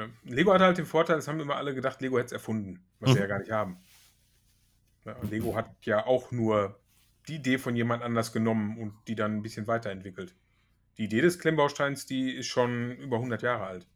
Ja. 0.01 0.09
Lego 0.25 0.53
hat 0.53 0.63
halt 0.63 0.79
den 0.79 0.87
Vorteil, 0.87 1.17
das 1.17 1.29
haben 1.29 1.41
immer 1.41 1.57
alle 1.57 1.75
gedacht, 1.75 2.01
Lego 2.01 2.17
hätte 2.17 2.27
es 2.27 2.33
erfunden, 2.33 2.83
was 3.01 3.11
mhm. 3.11 3.15
sie 3.15 3.21
ja 3.21 3.27
gar 3.27 3.39
nicht 3.39 3.51
haben. 3.51 3.79
Lego 5.23 5.55
hat 5.55 5.71
ja 5.83 6.07
auch 6.07 6.31
nur 6.31 6.79
die 7.29 7.37
Idee 7.37 7.59
von 7.59 7.77
jemand 7.77 8.03
anders 8.03 8.33
genommen 8.33 8.79
und 8.79 8.95
die 9.09 9.15
dann 9.15 9.37
ein 9.37 9.43
bisschen 9.43 9.67
weiterentwickelt. 9.67 10.35
Die 10.99 11.05
Idee 11.05 11.21
des 11.21 11.39
Klemmbausteins, 11.39 12.07
die 12.07 12.33
ist 12.33 12.47
schon 12.47 12.93
über 12.93 13.17
100 13.17 13.43
Jahre 13.43 13.65
alt. 13.65 13.87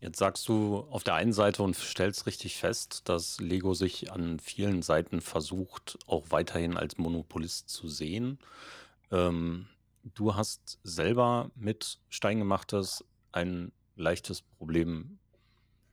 Jetzt 0.00 0.18
sagst 0.18 0.48
du 0.48 0.78
auf 0.90 1.04
der 1.04 1.14
einen 1.14 1.32
Seite 1.32 1.62
und 1.62 1.76
stellst 1.76 2.26
richtig 2.26 2.56
fest, 2.56 3.02
dass 3.08 3.38
Lego 3.38 3.74
sich 3.74 4.10
an 4.10 4.38
vielen 4.40 4.82
Seiten 4.82 5.20
versucht, 5.20 5.98
auch 6.06 6.26
weiterhin 6.30 6.76
als 6.76 6.98
Monopolist 6.98 7.68
zu 7.68 7.88
sehen. 7.88 8.38
Ähm, 9.10 9.68
du 10.02 10.34
hast 10.34 10.78
selber 10.82 11.50
mit 11.54 11.98
Steingemachtes 12.08 13.04
ein 13.32 13.72
leichtes 14.00 14.42
Problem 14.42 15.18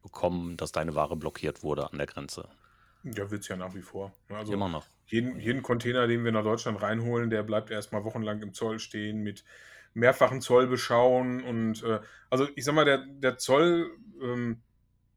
bekommen, 0.02 0.58
dass 0.58 0.72
deine 0.72 0.96
Ware 0.96 1.16
blockiert 1.16 1.64
wurde 1.64 1.92
an 1.92 1.98
der 1.98 2.08
Grenze. 2.08 2.50
Ja, 3.04 3.30
wird 3.30 3.42
es 3.42 3.48
ja 3.48 3.56
nach 3.56 3.74
wie 3.76 3.82
vor. 3.82 4.14
Also 4.30 4.54
Immer 4.54 4.70
noch. 4.70 4.86
Jeden, 5.06 5.40
jeden 5.40 5.62
Container, 5.62 6.08
den 6.08 6.26
wir 6.26 6.32
nach 6.32 6.44
Deutschland 6.44 6.82
reinholen, 6.82 7.30
der 7.30 7.44
bleibt 7.44 7.72
erstmal 7.72 8.04
wochenlang 8.04 8.42
im 8.42 8.54
Zoll 8.54 8.80
stehen 8.80 9.24
mit 9.24 9.46
mehrfachen 9.94 10.42
Zollbeschauen. 10.42 11.44
Und 11.44 11.84
äh, 11.84 12.00
also 12.30 12.48
ich 12.56 12.66
sag 12.66 12.76
mal, 12.76 12.86
der, 12.86 13.06
der 13.06 13.38
Zoll 13.38 13.90
ähm, 14.22 14.62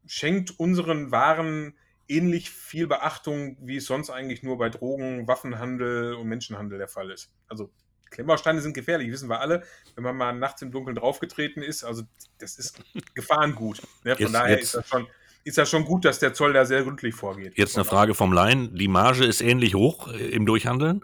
schenkt 0.06 0.58
unseren 0.58 1.10
Waren 1.10 1.74
ähnlich 2.08 2.50
viel 2.50 2.86
Beachtung, 2.86 3.56
wie 3.60 3.76
es 3.76 3.86
sonst 3.86 4.10
eigentlich 4.10 4.42
nur 4.42 4.58
bei 4.58 4.68
Drogen, 4.68 5.28
Waffenhandel 5.28 6.14
und 6.14 6.28
Menschenhandel 6.28 6.78
der 6.78 6.88
Fall 6.88 7.10
ist. 7.10 7.32
Also 7.48 7.70
Klemmbausteine 8.10 8.60
sind 8.60 8.74
gefährlich, 8.74 9.10
wissen 9.10 9.28
wir 9.28 9.40
alle. 9.40 9.62
Wenn 9.94 10.04
man 10.04 10.16
mal 10.16 10.32
nachts 10.32 10.62
im 10.62 10.70
Dunkeln 10.70 10.96
draufgetreten 10.96 11.62
ist, 11.62 11.84
also 11.84 12.02
das 12.38 12.58
ist 12.58 12.82
Gefahrengut. 13.14 13.80
Ne? 14.04 14.16
Von 14.16 14.24
jetzt, 14.24 14.34
daher 14.34 14.50
jetzt. 14.50 14.62
Ist, 14.62 14.74
das 14.74 14.88
schon, 14.88 15.06
ist 15.44 15.58
das 15.58 15.70
schon 15.70 15.84
gut, 15.84 16.04
dass 16.04 16.18
der 16.18 16.34
Zoll 16.34 16.52
da 16.52 16.64
sehr 16.64 16.82
gründlich 16.82 17.14
vorgeht. 17.14 17.56
Jetzt 17.56 17.76
eine 17.76 17.84
Frage 17.84 18.14
vom 18.14 18.32
Laien. 18.32 18.74
Die 18.74 18.88
Marge 18.88 19.24
ist 19.24 19.40
ähnlich 19.40 19.74
hoch 19.74 20.12
äh, 20.12 20.28
im 20.30 20.44
Durchhandeln? 20.44 21.02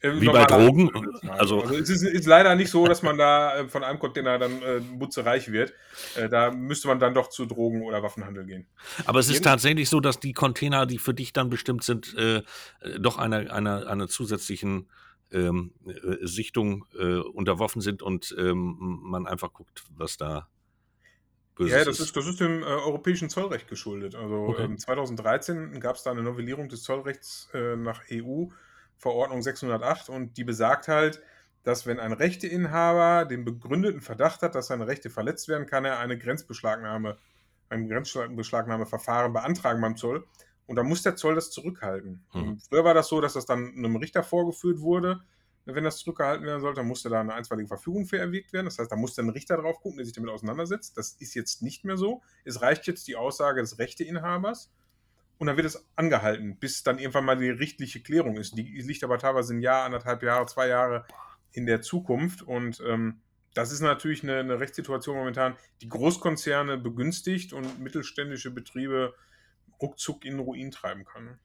Äh, 0.00 0.20
Wie 0.20 0.26
bei 0.26 0.44
Drogen? 0.44 0.90
Also, 1.28 1.60
also 1.60 1.74
es 1.74 1.90
ist, 1.90 2.02
ist, 2.02 2.26
leider 2.26 2.54
nicht 2.54 2.70
so, 2.70 2.86
dass 2.86 3.02
man 3.02 3.18
da 3.18 3.58
äh, 3.58 3.68
von 3.68 3.84
einem 3.84 3.98
Container 3.98 4.38
dann 4.38 4.62
äh, 4.62 4.80
butzereich 4.80 5.52
wird. 5.52 5.74
Äh, 6.16 6.28
da 6.28 6.50
müsste 6.50 6.88
man 6.88 6.98
dann 6.98 7.12
doch 7.12 7.28
zu 7.28 7.44
Drogen- 7.44 7.82
oder 7.82 8.02
Waffenhandel 8.02 8.46
gehen. 8.46 8.66
Aber 9.04 9.18
es 9.18 9.28
ist 9.28 9.44
tatsächlich 9.44 9.90
so, 9.90 10.00
dass 10.00 10.18
die 10.18 10.32
Container, 10.32 10.86
die 10.86 10.98
für 10.98 11.12
dich 11.12 11.32
dann 11.32 11.50
bestimmt 11.50 11.84
sind, 11.84 12.16
äh, 12.16 12.42
doch 12.98 13.18
einer 13.18 13.52
eine, 13.52 13.86
eine 13.86 14.08
zusätzlichen 14.08 14.88
ähm, 15.32 15.72
äh, 15.86 16.26
Sichtung 16.26 16.86
äh, 16.98 17.16
unterworfen 17.18 17.80
sind 17.80 18.02
und 18.02 18.34
ähm, 18.38 18.76
man 19.02 19.26
einfach 19.26 19.52
guckt, 19.52 19.84
was 19.96 20.16
da 20.16 20.48
Böses 21.60 21.76
ja, 21.76 21.84
das 21.84 22.00
ist. 22.00 22.16
Das 22.16 22.26
ist 22.26 22.40
dem 22.40 22.62
äh, 22.62 22.66
europäischen 22.66 23.28
Zollrecht 23.28 23.68
geschuldet. 23.68 24.14
Also 24.14 24.46
okay. 24.48 24.64
ähm, 24.64 24.78
2013 24.78 25.78
gab 25.80 25.96
es 25.96 26.02
da 26.02 26.10
eine 26.10 26.22
Novellierung 26.22 26.68
des 26.70 26.82
Zollrechts 26.82 27.50
äh, 27.52 27.76
nach 27.76 28.02
EU, 28.10 28.46
Verordnung 28.96 29.42
608, 29.42 30.08
und 30.08 30.38
die 30.38 30.44
besagt 30.44 30.88
halt, 30.88 31.22
dass 31.62 31.86
wenn 31.86 32.00
ein 32.00 32.12
Rechteinhaber 32.12 33.26
den 33.26 33.44
begründeten 33.44 34.00
Verdacht 34.00 34.40
hat, 34.40 34.54
dass 34.54 34.68
seine 34.68 34.86
Rechte 34.86 35.10
verletzt 35.10 35.48
werden, 35.48 35.66
kann 35.66 35.84
er 35.84 35.98
eine 35.98 36.16
Grenzbeschlagnahme, 36.16 37.18
ein 37.68 37.88
Grenzbeschlagnameverfahren 37.88 39.32
beantragen 39.32 39.82
beim 39.82 39.96
Zoll. 39.96 40.24
Und 40.70 40.76
da 40.76 40.84
muss 40.84 41.02
der 41.02 41.16
Zoll 41.16 41.34
das 41.34 41.50
zurückhalten. 41.50 42.24
Mhm. 42.32 42.60
Früher 42.60 42.84
war 42.84 42.94
das 42.94 43.08
so, 43.08 43.20
dass 43.20 43.32
das 43.32 43.44
dann 43.44 43.74
einem 43.76 43.96
Richter 43.96 44.22
vorgeführt 44.22 44.78
wurde. 44.78 45.20
Wenn 45.64 45.82
das 45.82 45.96
zurückgehalten 45.96 46.46
werden 46.46 46.60
sollte, 46.60 46.76
dann 46.76 46.86
musste 46.86 47.08
da 47.08 47.18
eine 47.18 47.34
einstweilige 47.34 47.66
Verfügung 47.66 48.06
für 48.06 48.18
erwirkt 48.18 48.52
werden. 48.52 48.66
Das 48.66 48.78
heißt, 48.78 48.92
da 48.92 48.94
musste 48.94 49.20
ein 49.20 49.30
Richter 49.30 49.56
drauf 49.56 49.80
gucken, 49.80 49.96
der 49.96 50.06
sich 50.06 50.14
damit 50.14 50.30
auseinandersetzt. 50.30 50.96
Das 50.96 51.10
ist 51.14 51.34
jetzt 51.34 51.60
nicht 51.60 51.84
mehr 51.84 51.96
so. 51.96 52.22
Es 52.44 52.62
reicht 52.62 52.86
jetzt 52.86 53.08
die 53.08 53.16
Aussage 53.16 53.60
des 53.62 53.80
Rechteinhabers 53.80 54.70
und 55.38 55.48
dann 55.48 55.56
wird 55.56 55.66
es 55.66 55.88
angehalten, 55.96 56.56
bis 56.60 56.84
dann 56.84 57.00
irgendwann 57.00 57.24
mal 57.24 57.36
die 57.36 57.50
richtliche 57.50 58.00
Klärung 58.00 58.36
ist. 58.36 58.56
Die 58.56 58.62
liegt 58.62 59.02
aber 59.02 59.18
teilweise 59.18 59.52
ein 59.52 59.62
Jahr, 59.62 59.84
anderthalb 59.84 60.22
Jahre, 60.22 60.46
zwei 60.46 60.68
Jahre 60.68 61.04
in 61.50 61.66
der 61.66 61.82
Zukunft 61.82 62.42
und 62.42 62.80
ähm, 62.86 63.22
das 63.54 63.72
ist 63.72 63.80
natürlich 63.80 64.22
eine, 64.22 64.36
eine, 64.36 64.60
Rechtssituation 64.60 65.16
momentan, 65.16 65.56
die 65.80 65.88
Großkonzerne 65.88 66.78
begünstigt 66.78 67.52
und 67.52 67.80
mittelständische 67.80 68.52
Betriebe 68.52 69.14
ruckzuck 69.80 70.24
in 70.24 70.38
Ruin 70.38 70.70
treiben 70.70 71.04
kann. 71.04 71.38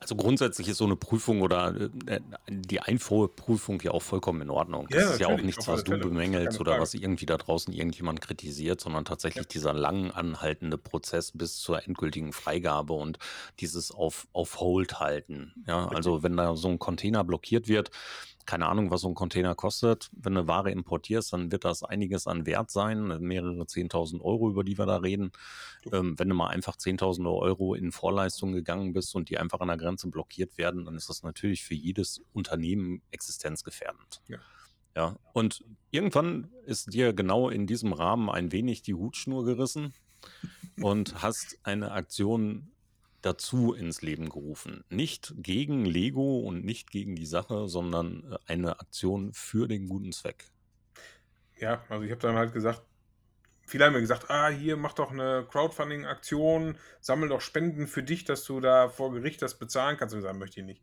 Also 0.00 0.14
grundsätzlich 0.14 0.66
ist 0.66 0.78
so 0.78 0.86
eine 0.86 0.96
Prüfung 0.96 1.42
oder 1.42 1.74
äh, 2.06 2.20
die 2.48 2.80
Einfuhrprüfung 2.80 3.82
ja 3.82 3.90
auch 3.90 4.00
vollkommen 4.00 4.40
in 4.40 4.48
Ordnung. 4.48 4.86
Das 4.88 5.02
ja, 5.02 5.10
ist 5.10 5.20
ja 5.20 5.26
auch 5.26 5.42
nichts, 5.42 5.68
was 5.68 5.84
du 5.84 5.98
bemängelst 5.98 6.58
oder 6.58 6.80
was 6.80 6.94
irgendwie 6.94 7.26
da 7.26 7.36
draußen 7.36 7.74
irgendjemand 7.74 8.22
kritisiert, 8.22 8.80
sondern 8.80 9.04
tatsächlich 9.04 9.44
ja. 9.44 9.48
dieser 9.52 9.74
lang 9.74 10.10
anhaltende 10.10 10.78
Prozess 10.78 11.32
bis 11.32 11.58
zur 11.58 11.86
endgültigen 11.86 12.32
Freigabe 12.32 12.94
und 12.94 13.18
dieses 13.58 13.92
auf, 13.92 14.26
auf 14.32 14.58
Hold 14.60 15.00
halten. 15.00 15.52
Ja, 15.66 15.88
also 15.88 16.22
wenn 16.22 16.34
da 16.34 16.56
so 16.56 16.68
ein 16.68 16.78
Container 16.78 17.22
blockiert 17.22 17.68
wird, 17.68 17.90
keine 18.46 18.66
Ahnung, 18.66 18.90
was 18.90 19.02
so 19.02 19.08
ein 19.08 19.14
Container 19.14 19.54
kostet. 19.54 20.10
Wenn 20.12 20.34
du 20.34 20.46
Ware 20.46 20.70
importierst, 20.70 21.32
dann 21.32 21.52
wird 21.52 21.64
das 21.64 21.82
einiges 21.82 22.26
an 22.26 22.46
Wert 22.46 22.70
sein, 22.70 23.20
mehrere 23.20 23.62
10.000 23.62 24.20
Euro, 24.20 24.50
über 24.50 24.64
die 24.64 24.78
wir 24.78 24.86
da 24.86 24.96
reden. 24.96 25.32
Ähm, 25.92 26.18
wenn 26.18 26.28
du 26.28 26.34
mal 26.34 26.48
einfach 26.48 26.76
10.000 26.76 27.30
Euro 27.30 27.74
in 27.74 27.92
Vorleistung 27.92 28.52
gegangen 28.52 28.92
bist 28.92 29.14
und 29.14 29.28
die 29.30 29.38
einfach 29.38 29.60
an 29.60 29.68
der 29.68 29.76
Grenze 29.76 30.08
blockiert 30.08 30.58
werden, 30.58 30.84
dann 30.84 30.96
ist 30.96 31.08
das 31.08 31.22
natürlich 31.22 31.64
für 31.64 31.74
jedes 31.74 32.22
Unternehmen 32.32 33.02
existenzgefährdend. 33.10 34.22
Ja. 34.28 34.38
Ja, 34.96 35.16
und 35.32 35.64
irgendwann 35.92 36.50
ist 36.66 36.92
dir 36.92 37.12
genau 37.12 37.48
in 37.48 37.66
diesem 37.66 37.92
Rahmen 37.92 38.28
ein 38.28 38.50
wenig 38.50 38.82
die 38.82 38.94
Hutschnur 38.94 39.44
gerissen 39.44 39.94
und 40.80 41.22
hast 41.22 41.58
eine 41.62 41.92
Aktion 41.92 42.72
dazu 43.22 43.72
ins 43.72 44.02
Leben 44.02 44.28
gerufen. 44.28 44.84
Nicht 44.88 45.34
gegen 45.36 45.84
Lego 45.84 46.40
und 46.40 46.64
nicht 46.64 46.90
gegen 46.90 47.16
die 47.16 47.26
Sache, 47.26 47.68
sondern 47.68 48.24
äh, 48.32 48.52
eine 48.52 48.80
Aktion 48.80 49.32
für 49.32 49.68
den 49.68 49.88
guten 49.88 50.12
Zweck. 50.12 50.46
Ja, 51.58 51.84
also 51.88 52.04
ich 52.04 52.10
habe 52.10 52.20
dann 52.20 52.36
halt 52.36 52.52
gesagt, 52.52 52.82
viele 53.66 53.84
haben 53.84 53.92
mir 53.92 54.00
gesagt, 54.00 54.30
ah, 54.30 54.48
hier 54.48 54.76
mach 54.76 54.94
doch 54.94 55.10
eine 55.10 55.46
Crowdfunding-Aktion, 55.50 56.76
sammel 57.00 57.28
doch 57.28 57.40
Spenden 57.40 57.86
für 57.86 58.02
dich, 58.02 58.24
dass 58.24 58.44
du 58.44 58.60
da 58.60 58.88
vor 58.88 59.12
Gericht 59.12 59.42
das 59.42 59.58
bezahlen 59.58 59.96
kannst. 59.96 60.14
Und 60.14 60.20
ich 60.20 60.26
sagen, 60.26 60.38
möchte 60.38 60.60
ich 60.60 60.66
nicht. 60.66 60.82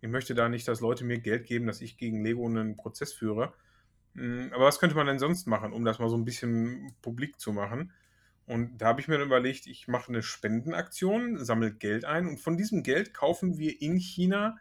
Ich 0.00 0.08
möchte 0.08 0.34
da 0.34 0.48
nicht, 0.48 0.66
dass 0.68 0.80
Leute 0.80 1.04
mir 1.04 1.18
Geld 1.18 1.46
geben, 1.46 1.66
dass 1.66 1.80
ich 1.80 1.96
gegen 1.98 2.24
Lego 2.24 2.46
einen 2.46 2.76
Prozess 2.76 3.12
führe. 3.12 3.54
Hm, 4.14 4.50
aber 4.54 4.64
was 4.64 4.78
könnte 4.78 4.96
man 4.96 5.06
denn 5.06 5.18
sonst 5.18 5.46
machen, 5.46 5.72
um 5.72 5.84
das 5.84 5.98
mal 5.98 6.08
so 6.08 6.16
ein 6.16 6.24
bisschen 6.24 6.94
publik 7.02 7.38
zu 7.38 7.52
machen? 7.52 7.92
Und 8.46 8.78
da 8.78 8.86
habe 8.86 9.00
ich 9.00 9.08
mir 9.08 9.18
dann 9.18 9.26
überlegt, 9.26 9.66
ich 9.66 9.88
mache 9.88 10.08
eine 10.08 10.22
Spendenaktion, 10.22 11.44
sammle 11.44 11.72
Geld 11.72 12.04
ein 12.04 12.28
und 12.28 12.38
von 12.38 12.56
diesem 12.56 12.84
Geld 12.84 13.12
kaufen 13.12 13.58
wir 13.58 13.82
in 13.82 13.96
China 13.96 14.56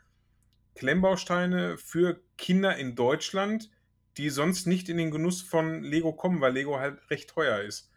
Klemmbausteine 0.74 1.78
für 1.78 2.22
Kinder 2.38 2.76
in 2.76 2.96
Deutschland, 2.96 3.70
die 4.18 4.30
sonst 4.30 4.66
nicht 4.66 4.90
in 4.90 4.98
den 4.98 5.12
Genuss 5.12 5.42
von 5.42 5.84
Lego 5.84 6.14
kommen, 6.14 6.42
weil 6.42 6.54
Lego 6.54 6.80
halt 6.80 7.00
recht 7.10 7.30
teuer 7.30 7.62
ist. 7.62 7.92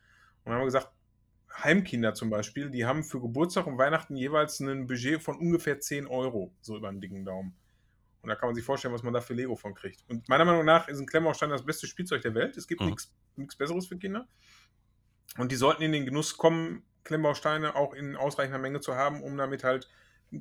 Und 0.45 0.47
dann 0.47 0.54
haben 0.54 0.61
wir 0.61 0.66
gesagt, 0.66 0.92
Heimkinder 1.62 2.14
zum 2.14 2.30
Beispiel, 2.30 2.71
die 2.71 2.85
haben 2.85 3.02
für 3.02 3.21
Geburtstag 3.21 3.66
und 3.66 3.78
Weihnachten 3.78 4.16
jeweils 4.16 4.61
ein 4.61 4.87
Budget 4.87 5.23
von 5.23 5.37
ungefähr 5.37 5.80
10 5.80 6.07
Euro, 6.07 6.52
so 6.61 6.76
über 6.76 6.88
einen 6.88 7.00
dicken 7.00 7.25
Daumen. 7.25 7.57
Und 8.23 8.28
da 8.28 8.35
kann 8.35 8.49
man 8.49 8.54
sich 8.54 8.64
vorstellen, 8.64 8.95
was 8.95 9.02
man 9.02 9.14
da 9.14 9.21
für 9.21 9.35
Lego 9.35 9.57
von 9.57 9.75
kriegt. 9.75 10.04
Und 10.09 10.28
meiner 10.28 10.45
Meinung 10.45 10.64
nach 10.64 10.88
ist 10.88 10.99
ein 10.99 11.07
Klemmbaustein 11.07 11.50
das 11.50 11.64
beste 11.64 11.87
Spielzeug 11.87 12.23
der 12.23 12.35
Welt. 12.35 12.57
Es 12.57 12.66
gibt 12.66 12.80
mhm. 12.80 12.97
nichts 13.37 13.57
Besseres 13.57 13.87
für 13.87 13.97
Kinder. 13.97 14.28
Und 15.37 15.52
die 15.52 15.56
sollten 15.56 15.82
in 15.82 15.92
den 15.92 16.04
Genuss 16.06 16.37
kommen, 16.37 16.82
Klemmbausteine 17.04 17.76
auch 17.76 17.94
in 17.94 18.16
ausreichender 18.16 18.58
Menge 18.58 18.80
zu 18.80 18.94
haben, 18.94 19.23
um 19.23 19.37
damit 19.37 19.64
halt 19.64 19.88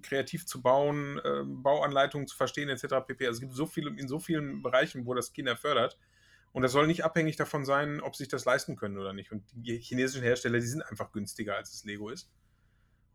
kreativ 0.01 0.46
zu 0.46 0.62
bauen, 0.62 1.20
äh, 1.24 1.44
Bauanleitungen 1.46 2.27
zu 2.27 2.36
verstehen, 2.36 2.70
etc. 2.70 3.06
pp. 3.06 3.27
Also 3.27 3.38
es 3.38 3.41
gibt 3.41 3.53
so 3.53 3.65
viele 3.65 3.89
in 3.91 4.08
so 4.08 4.20
vielen 4.20 4.62
Bereichen, 4.62 5.06
wo 5.06 5.13
das 5.13 5.32
Kinder 5.34 5.56
fördert. 5.56 5.98
Und 6.51 6.63
das 6.63 6.72
soll 6.72 6.88
nicht 6.88 7.06
abhängig 7.06 7.36
davon 7.36 7.65
sein, 7.65 8.01
ob 8.01 8.15
sie 8.15 8.24
sich 8.24 8.29
das 8.29 8.46
leisten 8.46 8.75
können 8.75 8.98
oder 8.98 9.13
nicht. 9.13 9.32
Und 9.32 9.44
die 9.53 9.77
chinesischen 9.77 10.24
Hersteller, 10.24 10.60
die 10.60 10.65
sind 10.65 10.82
einfach 10.82 11.12
günstiger, 11.12 11.56
als 11.56 11.74
es 11.74 11.84
Lego 11.84 12.10
ist. 12.10 12.29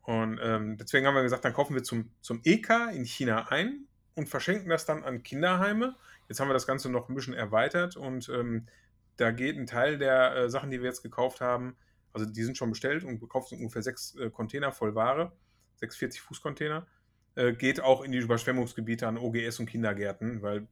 Und 0.03 0.39
ähm, 0.43 0.77
deswegen 0.79 1.07
haben 1.07 1.15
wir 1.15 1.23
gesagt, 1.23 1.45
dann 1.45 1.53
kaufen 1.53 1.75
wir 1.75 1.83
zum, 1.83 2.11
zum 2.21 2.41
EK 2.45 2.71
in 2.93 3.05
China 3.05 3.49
ein 3.49 3.87
und 4.15 4.29
verschenken 4.29 4.69
das 4.69 4.85
dann 4.85 5.05
an 5.05 5.23
Kinderheime. 5.23 5.97
Jetzt 6.29 6.41
haben 6.41 6.49
wir 6.49 6.55
das 6.55 6.67
Ganze 6.67 6.91
noch 6.91 7.09
ein 7.09 7.15
bisschen 7.15 7.35
erweitert 7.35 7.97
und 7.97 8.29
ähm, 8.29 8.67
da 9.17 9.31
geht 9.31 9.57
ein 9.57 9.67
Teil 9.67 9.99
der 9.99 10.35
äh, 10.35 10.51
Sachen, 10.51 10.71
die 10.71 10.81
wir 10.81 10.89
jetzt 10.89 11.03
gekauft 11.03 11.41
haben, 11.41 11.77
also 12.13 12.27
die 12.27 12.43
sind 12.43 12.57
schon 12.59 12.71
bestellt 12.71 13.05
und 13.05 13.21
gekauft 13.21 13.49
sind 13.51 13.59
ungefähr 13.59 13.83
sechs 13.83 14.15
äh, 14.17 14.31
Container 14.31 14.73
voll 14.73 14.95
Ware, 14.95 15.33
640 15.77 16.21
Fuß 16.21 16.41
Container. 16.41 16.87
Äh, 17.35 17.53
geht 17.55 17.81
auch 17.81 18.03
in 18.03 18.13
die 18.13 18.19
Überschwemmungsgebiete 18.19 19.07
an 19.07 19.17
OGS 19.17 19.61
und 19.61 19.67
Kindergärten, 19.67 20.43
weil 20.43 20.67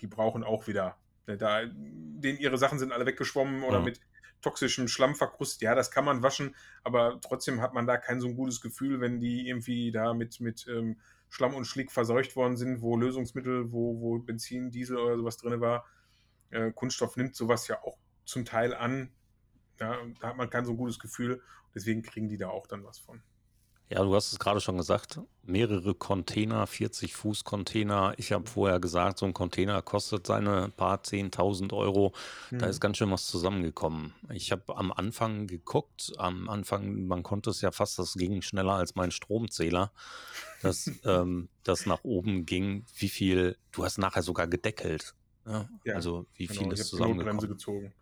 die 0.00 0.06
brauchen 0.06 0.44
auch 0.44 0.66
wieder. 0.68 0.96
Ne, 1.26 1.36
da, 1.36 1.62
denen 1.64 2.38
ihre 2.38 2.58
Sachen 2.58 2.78
sind 2.78 2.92
alle 2.92 3.06
weggeschwommen 3.06 3.62
oder 3.64 3.78
Mhm. 3.80 3.84
mit 3.86 4.00
toxischem 4.42 4.88
Schlamm 4.88 5.14
verkrustet. 5.14 5.62
Ja, 5.62 5.74
das 5.74 5.90
kann 5.90 6.04
man 6.04 6.22
waschen, 6.22 6.54
aber 6.82 7.18
trotzdem 7.20 7.60
hat 7.62 7.72
man 7.74 7.86
da 7.86 7.96
kein 7.96 8.20
so 8.20 8.28
ein 8.28 8.36
gutes 8.36 8.60
Gefühl, 8.60 9.00
wenn 9.00 9.18
die 9.18 9.48
irgendwie 9.48 9.90
da 9.90 10.12
mit, 10.14 10.38
mit 10.40 10.66
ähm, 10.68 10.98
Schlamm 11.30 11.54
und 11.54 11.64
Schlick 11.64 11.90
verseucht 11.90 12.36
worden 12.36 12.56
sind, 12.56 12.80
wo 12.82 12.96
Lösungsmittel, 12.96 13.72
wo, 13.72 14.00
wo 14.00 14.18
Benzin, 14.18 14.70
Diesel 14.70 14.98
oder 14.98 15.16
sowas 15.16 15.38
drin 15.38 15.60
war. 15.60 15.86
Äh, 16.54 16.72
Kunststoff 16.72 17.16
nimmt 17.16 17.34
sowas 17.34 17.68
ja 17.68 17.82
auch 17.82 17.98
zum 18.24 18.44
Teil 18.44 18.74
an. 18.74 19.10
Ja, 19.80 19.98
da 20.20 20.28
hat 20.28 20.36
man 20.36 20.48
kein 20.48 20.64
so 20.64 20.74
gutes 20.74 20.98
Gefühl. 20.98 21.42
Deswegen 21.74 22.02
kriegen 22.02 22.28
die 22.28 22.36
da 22.36 22.48
auch 22.48 22.66
dann 22.68 22.84
was 22.84 22.98
von. 22.98 23.22
Ja, 23.90 24.02
du 24.02 24.14
hast 24.14 24.32
es 24.32 24.38
gerade 24.38 24.60
schon 24.60 24.78
gesagt, 24.78 25.20
mehrere 25.42 25.94
Container, 25.94 26.66
40 26.66 27.14
Fuß 27.14 27.44
Container. 27.44 28.14
Ich 28.16 28.32
habe 28.32 28.48
vorher 28.48 28.80
gesagt, 28.80 29.18
so 29.18 29.26
ein 29.26 29.34
Container 29.34 29.82
kostet 29.82 30.26
seine 30.26 30.70
paar 30.70 31.02
10.000 31.02 31.74
Euro. 31.74 32.14
Da 32.50 32.66
ist 32.66 32.80
ganz 32.80 32.96
schön 32.96 33.10
was 33.10 33.26
zusammengekommen. 33.26 34.14
Ich 34.32 34.52
habe 34.52 34.76
am 34.76 34.90
Anfang 34.90 35.46
geguckt, 35.46 36.12
am 36.16 36.48
Anfang, 36.48 37.06
man 37.06 37.22
konnte 37.22 37.50
es 37.50 37.60
ja 37.60 37.72
fast, 37.72 37.98
das 37.98 38.14
ging 38.14 38.40
schneller 38.40 38.72
als 38.72 38.94
mein 38.94 39.10
Stromzähler, 39.10 39.92
dass 40.62 40.90
ähm, 41.04 41.50
das 41.62 41.84
nach 41.84 42.04
oben 42.04 42.46
ging, 42.46 42.86
wie 42.96 43.10
viel, 43.10 43.58
du 43.70 43.84
hast 43.84 43.98
nachher 43.98 44.22
sogar 44.22 44.46
gedeckelt. 44.46 45.14
Ja, 45.46 45.68
Ja, 45.84 45.94
also 45.94 46.26
wie 46.36 46.46
Genau, 46.46 46.60
viel 46.60 46.72
ich 46.72 46.80
ist 46.80 46.88
zusammengekommen. 46.88 47.48
gezogen, 47.48 47.92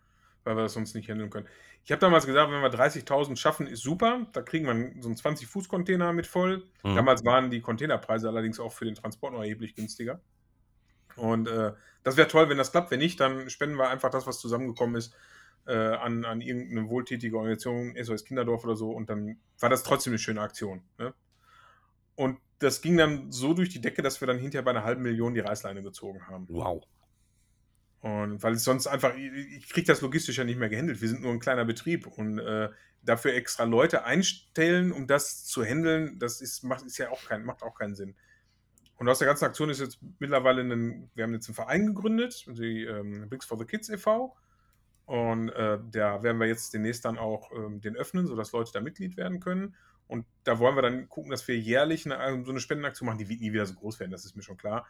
weil 0.43 0.55
wir 0.55 0.63
das 0.63 0.73
sonst 0.73 0.93
nicht 0.95 1.09
handeln 1.09 1.29
können. 1.29 1.47
Ich 1.85 1.91
habe 1.91 1.99
damals 1.99 2.25
gesagt, 2.25 2.49
wenn 2.51 2.61
wir 2.61 2.69
30.000 2.69 3.35
schaffen, 3.35 3.67
ist 3.67 3.81
super. 3.83 4.25
Da 4.31 4.41
kriegen 4.41 4.65
wir 4.65 5.01
so 5.01 5.09
einen 5.09 5.17
20-Fuß-Container 5.17 6.13
mit 6.13 6.27
voll. 6.27 6.63
Mhm. 6.83 6.95
Damals 6.95 7.25
waren 7.25 7.51
die 7.51 7.59
Containerpreise 7.61 8.29
allerdings 8.29 8.59
auch 8.59 8.71
für 8.71 8.85
den 8.85 8.95
Transport 8.95 9.33
noch 9.33 9.41
erheblich 9.41 9.75
günstiger. 9.75 10.21
Und 11.17 11.47
äh, 11.47 11.73
das 12.03 12.17
wäre 12.17 12.27
toll, 12.27 12.49
wenn 12.49 12.57
das 12.57 12.71
klappt. 12.71 12.89
Wenn 12.91 12.99
nicht, 12.99 13.19
dann 13.19 13.49
spenden 13.49 13.77
wir 13.77 13.89
einfach 13.89 14.09
das, 14.09 14.25
was 14.25 14.39
zusammengekommen 14.39 14.95
ist, 14.95 15.13
äh, 15.67 15.73
an, 15.75 16.25
an 16.25 16.41
irgendeine 16.41 16.89
wohltätige 16.89 17.35
Organisation, 17.37 17.95
SOS 18.01 18.25
Kinderdorf 18.25 18.63
oder 18.63 18.75
so. 18.75 18.91
Und 18.91 19.09
dann 19.09 19.37
war 19.59 19.69
das 19.69 19.83
trotzdem 19.83 20.11
eine 20.11 20.17
schöne 20.19 20.41
Aktion. 20.41 20.83
Ne? 20.97 21.13
Und 22.15 22.39
das 22.59 22.81
ging 22.81 22.97
dann 22.97 23.31
so 23.31 23.53
durch 23.53 23.69
die 23.69 23.81
Decke, 23.81 24.01
dass 24.01 24.21
wir 24.21 24.27
dann 24.27 24.37
hinterher 24.39 24.63
bei 24.63 24.71
einer 24.71 24.83
halben 24.85 25.01
Million 25.03 25.33
die 25.33 25.41
Reißleine 25.41 25.83
gezogen 25.83 26.27
haben. 26.27 26.47
Wow. 26.49 26.83
Und 28.03 28.43
weil 28.43 28.55
es 28.55 28.65
sonst 28.65 28.85
einfach, 28.85 29.15
ich, 29.15 29.69
kriege 29.69 29.87
das 29.87 30.01
logistisch 30.01 30.37
ja 30.37 30.43
nicht 30.43 30.59
mehr 30.59 30.67
gehandelt. 30.67 30.99
Wir 30.99 31.07
sind 31.07 31.21
nur 31.21 31.31
ein 31.31 31.39
kleiner 31.39 31.63
Betrieb 31.63 32.05
und 32.05 32.37
äh, 32.37 32.67
dafür 33.01 33.33
extra 33.33 33.63
Leute 33.63 34.03
einstellen, 34.03 34.91
um 34.91 35.07
das 35.07 35.45
zu 35.45 35.63
handeln, 35.63 36.19
das 36.19 36.41
ist, 36.41 36.63
macht, 36.63 36.85
ist 36.85 36.97
ja 36.97 37.11
auch 37.11 37.23
kein, 37.23 37.45
macht 37.45 37.63
auch 37.63 37.75
keinen 37.75 37.95
Sinn. 37.95 38.15
Und 38.97 39.07
aus 39.07 39.19
der 39.19 39.27
ganzen 39.29 39.45
Aktion 39.45 39.69
ist 39.69 39.79
jetzt 39.79 39.99
mittlerweile 40.19 40.63
ein, 40.63 41.11
wir 41.15 41.23
haben 41.23 41.33
jetzt 41.33 41.47
einen 41.47 41.55
Verein 41.55 41.87
gegründet, 41.87 42.45
die 42.49 42.83
ähm, 42.83 43.29
Bricks 43.29 43.45
for 43.45 43.57
the 43.57 43.63
Kids 43.63 43.87
e.V. 43.87 44.35
Und 45.05 45.51
äh, 45.51 45.79
da 45.89 46.23
werden 46.23 46.39
wir 46.39 46.47
jetzt 46.47 46.73
demnächst 46.73 47.05
dann 47.05 47.17
auch 47.17 47.53
ähm, 47.53 47.79
den 47.79 47.95
öffnen, 47.95 48.27
sodass 48.27 48.51
Leute 48.51 48.73
da 48.73 48.81
Mitglied 48.81 49.15
werden 49.15 49.39
können. 49.39 49.75
Und 50.07 50.25
da 50.43 50.59
wollen 50.59 50.75
wir 50.75 50.81
dann 50.81 51.07
gucken, 51.07 51.31
dass 51.31 51.47
wir 51.47 51.57
jährlich 51.57 52.05
eine, 52.05 52.43
so 52.43 52.51
eine 52.51 52.59
Spendenaktion 52.59 53.05
machen. 53.05 53.19
Die 53.19 53.29
wird 53.29 53.39
nie 53.39 53.53
wieder 53.53 53.65
so 53.65 53.75
groß 53.75 54.01
werden, 54.01 54.11
das 54.11 54.25
ist 54.25 54.35
mir 54.35 54.43
schon 54.43 54.57
klar. 54.57 54.85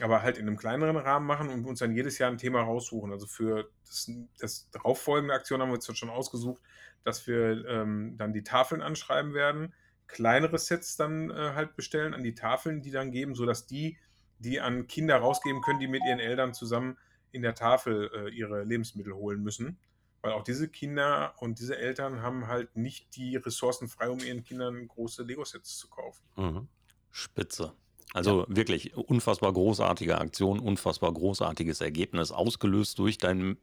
Aber 0.00 0.22
halt 0.22 0.38
in 0.38 0.46
einem 0.46 0.56
kleineren 0.56 0.96
Rahmen 0.96 1.26
machen 1.26 1.50
und 1.50 1.66
uns 1.66 1.80
dann 1.80 1.94
jedes 1.94 2.18
Jahr 2.18 2.30
ein 2.30 2.38
Thema 2.38 2.62
raussuchen. 2.62 3.12
Also 3.12 3.26
für 3.26 3.70
das, 3.86 4.10
das 4.38 4.70
darauffolgende 4.70 5.34
Aktion 5.34 5.60
haben 5.60 5.68
wir 5.68 5.74
uns 5.74 5.98
schon 5.98 6.08
ausgesucht, 6.08 6.62
dass 7.04 7.26
wir 7.26 7.66
ähm, 7.66 8.16
dann 8.16 8.32
die 8.32 8.42
Tafeln 8.42 8.80
anschreiben 8.80 9.34
werden, 9.34 9.74
kleinere 10.06 10.58
Sets 10.58 10.96
dann 10.96 11.30
äh, 11.30 11.52
halt 11.54 11.76
bestellen 11.76 12.14
an 12.14 12.22
die 12.22 12.34
Tafeln, 12.34 12.82
die 12.82 12.90
dann 12.90 13.10
geben, 13.10 13.34
sodass 13.34 13.66
die, 13.66 13.98
die 14.38 14.60
an 14.60 14.86
Kinder 14.86 15.16
rausgeben 15.16 15.62
können, 15.62 15.80
die 15.80 15.88
mit 15.88 16.02
ihren 16.06 16.20
Eltern 16.20 16.54
zusammen 16.54 16.96
in 17.30 17.42
der 17.42 17.54
Tafel 17.54 18.10
äh, 18.14 18.28
ihre 18.30 18.62
Lebensmittel 18.62 19.14
holen 19.14 19.42
müssen. 19.42 19.78
Weil 20.20 20.32
auch 20.32 20.44
diese 20.44 20.68
Kinder 20.68 21.34
und 21.38 21.58
diese 21.58 21.76
Eltern 21.76 22.22
haben 22.22 22.46
halt 22.46 22.76
nicht 22.76 23.16
die 23.16 23.36
Ressourcen 23.36 23.88
frei, 23.88 24.08
um 24.08 24.20
ihren 24.20 24.44
Kindern 24.44 24.86
große 24.86 25.24
Lego-Sets 25.24 25.78
zu 25.78 25.88
kaufen. 25.88 26.24
Mhm. 26.36 26.68
Spitze. 27.10 27.74
Also 28.14 28.44
wirklich 28.48 28.96
unfassbar 28.96 29.52
großartige 29.52 30.18
Aktion, 30.18 30.58
unfassbar 30.58 31.12
großartiges 31.12 31.80
Ergebnis, 31.80 32.30
ausgelöst 32.30 32.98
durch 32.98 33.18
dein 33.18 33.56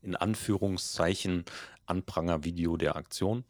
in 0.00 0.14
Anführungszeichen 0.14 1.44
Anprangervideo 1.86 2.76
der 2.76 2.96
Aktion. 2.96 3.44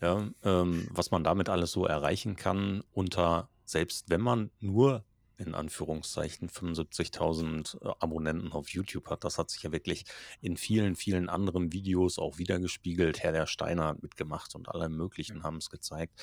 Ja, 0.00 0.28
ähm, 0.44 0.88
was 0.90 1.10
man 1.10 1.24
damit 1.24 1.48
alles 1.48 1.72
so 1.72 1.84
erreichen 1.84 2.36
kann, 2.36 2.82
unter 2.92 3.48
selbst 3.64 4.08
wenn 4.08 4.20
man 4.20 4.50
nur 4.60 5.04
in 5.36 5.54
Anführungszeichen 5.54 6.48
75.000 6.48 7.80
äh, 7.84 7.92
Abonnenten 8.00 8.52
auf 8.52 8.68
YouTube 8.70 9.08
hat. 9.10 9.24
Das 9.24 9.38
hat 9.38 9.50
sich 9.50 9.62
ja 9.62 9.72
wirklich 9.72 10.04
in 10.40 10.56
vielen, 10.56 10.96
vielen 10.96 11.28
anderen 11.28 11.72
Videos 11.72 12.18
auch 12.18 12.38
wiedergespiegelt. 12.38 13.22
Herr 13.22 13.32
der 13.32 13.46
Steiner 13.46 13.86
hat 13.86 14.02
mitgemacht 14.02 14.54
und 14.54 14.68
alle 14.68 14.88
möglichen 14.88 15.42
haben 15.42 15.56
es 15.56 15.70
gezeigt. 15.70 16.20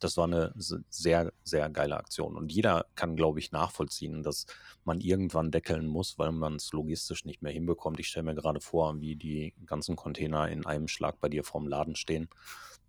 Das 0.00 0.16
war 0.16 0.24
eine 0.24 0.52
se- 0.56 0.84
sehr, 0.88 1.32
sehr 1.44 1.68
geile 1.70 1.96
Aktion. 1.96 2.36
Und 2.36 2.52
jeder 2.52 2.86
kann, 2.94 3.16
glaube 3.16 3.38
ich, 3.38 3.52
nachvollziehen, 3.52 4.22
dass 4.22 4.46
man 4.84 5.00
irgendwann 5.00 5.50
deckeln 5.50 5.86
muss, 5.86 6.18
weil 6.18 6.32
man 6.32 6.56
es 6.56 6.72
logistisch 6.72 7.24
nicht 7.24 7.42
mehr 7.42 7.52
hinbekommt. 7.52 8.00
Ich 8.00 8.08
stelle 8.08 8.24
mir 8.24 8.34
gerade 8.34 8.60
vor, 8.60 9.00
wie 9.00 9.16
die 9.16 9.54
ganzen 9.66 9.96
Container 9.96 10.48
in 10.48 10.66
einem 10.66 10.88
Schlag 10.88 11.20
bei 11.20 11.28
dir 11.28 11.44
vorm 11.44 11.68
Laden 11.68 11.96
stehen. 11.96 12.28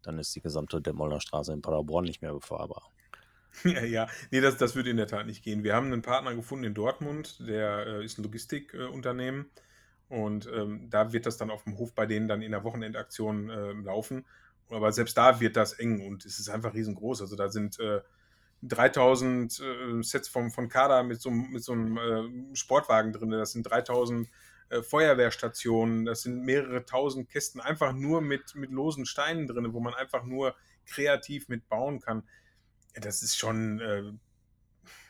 Dann 0.01 0.19
ist 0.19 0.35
die 0.35 0.41
gesamte 0.41 0.81
Demoller 0.81 1.21
Straße 1.21 1.53
in 1.53 1.61
Paderborn 1.61 2.05
nicht 2.05 2.21
mehr 2.21 2.33
befahrbar. 2.33 2.91
Ja, 3.63 3.83
ja. 3.83 4.07
Nee, 4.31 4.41
das, 4.41 4.57
das 4.57 4.75
würde 4.75 4.89
in 4.89 4.97
der 4.97 5.07
Tat 5.07 5.25
nicht 5.25 5.43
gehen. 5.43 5.63
Wir 5.63 5.75
haben 5.75 5.87
einen 5.87 6.01
Partner 6.01 6.35
gefunden 6.35 6.65
in 6.65 6.73
Dortmund, 6.73 7.37
der 7.47 7.85
äh, 7.87 8.05
ist 8.05 8.17
ein 8.17 8.23
Logistikunternehmen. 8.23 9.49
und 10.09 10.47
ähm, 10.53 10.89
da 10.91 11.13
wird 11.13 11.25
das 11.27 11.37
dann 11.37 11.51
auf 11.51 11.63
dem 11.65 11.77
Hof 11.79 11.93
bei 11.95 12.05
denen 12.07 12.27
dann 12.29 12.41
in 12.43 12.51
der 12.51 12.63
Wochenendaktion 12.65 13.49
äh, 13.49 13.73
laufen. 13.73 14.25
Aber 14.69 14.91
selbst 14.93 15.17
da 15.17 15.39
wird 15.41 15.57
das 15.57 15.73
eng 15.73 16.01
und 16.07 16.25
es 16.25 16.39
ist 16.39 16.49
einfach 16.49 16.73
riesengroß. 16.75 17.21
Also 17.21 17.35
da 17.35 17.49
sind 17.49 17.79
äh, 17.79 18.01
3000 18.63 19.59
äh, 19.61 20.03
Sets 20.03 20.29
vom, 20.29 20.51
von 20.51 20.69
Kader 20.69 21.03
mit 21.03 21.21
so, 21.21 21.29
einem- 21.29 21.51
mit 21.51 21.63
so 21.63 21.73
einem 21.73 21.97
äh, 22.53 22.55
Sportwagen 22.55 23.13
drin. 23.13 23.31
Das 23.31 23.53
sind 23.53 23.63
3000 23.63 24.29
äh, 24.69 24.83
Feuerwehrstationen. 24.83 26.05
Das 26.05 26.23
sind 26.23 26.43
mehrere 26.43 26.85
tausend 26.85 27.29
Kästen 27.29 27.61
einfach 27.61 27.93
nur 27.93 28.21
mit, 28.21 28.55
mit 28.55 28.71
losen 28.71 29.05
Steinen 29.05 29.47
drin, 29.47 29.73
wo 29.73 29.79
man 29.81 29.93
einfach 29.95 30.23
nur 30.25 30.55
kreativ 30.85 31.49
mit 31.49 31.69
bauen 31.69 31.99
kann. 32.01 32.23
Ja, 32.95 33.01
das 33.01 33.23
ist 33.23 33.37
schon. 33.37 33.79
Äh, 33.79 34.11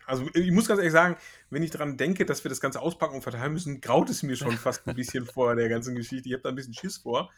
also, 0.05 0.29
ich 0.33 0.51
muss 0.51 0.67
ganz 0.67 0.79
ehrlich 0.79 0.91
sagen, 0.91 1.15
wenn 1.49 1.63
ich 1.63 1.71
daran 1.71 1.95
denke, 1.95 2.25
dass 2.25 2.43
wir 2.43 2.49
das 2.49 2.59
Ganze 2.59 2.81
auspacken 2.81 3.15
und 3.15 3.21
verteilen 3.21 3.53
müssen, 3.53 3.79
graut 3.79 4.09
es 4.09 4.21
mir 4.21 4.35
schon 4.35 4.57
fast 4.57 4.87
ein 4.87 4.95
bisschen 4.95 5.25
vor 5.25 5.55
der 5.55 5.69
ganzen 5.69 5.95
Geschichte. 5.95 6.27
Ich 6.27 6.33
habe 6.33 6.43
da 6.43 6.49
ein 6.49 6.55
bisschen 6.55 6.73
Schiss 6.73 6.97
vor. 6.97 7.31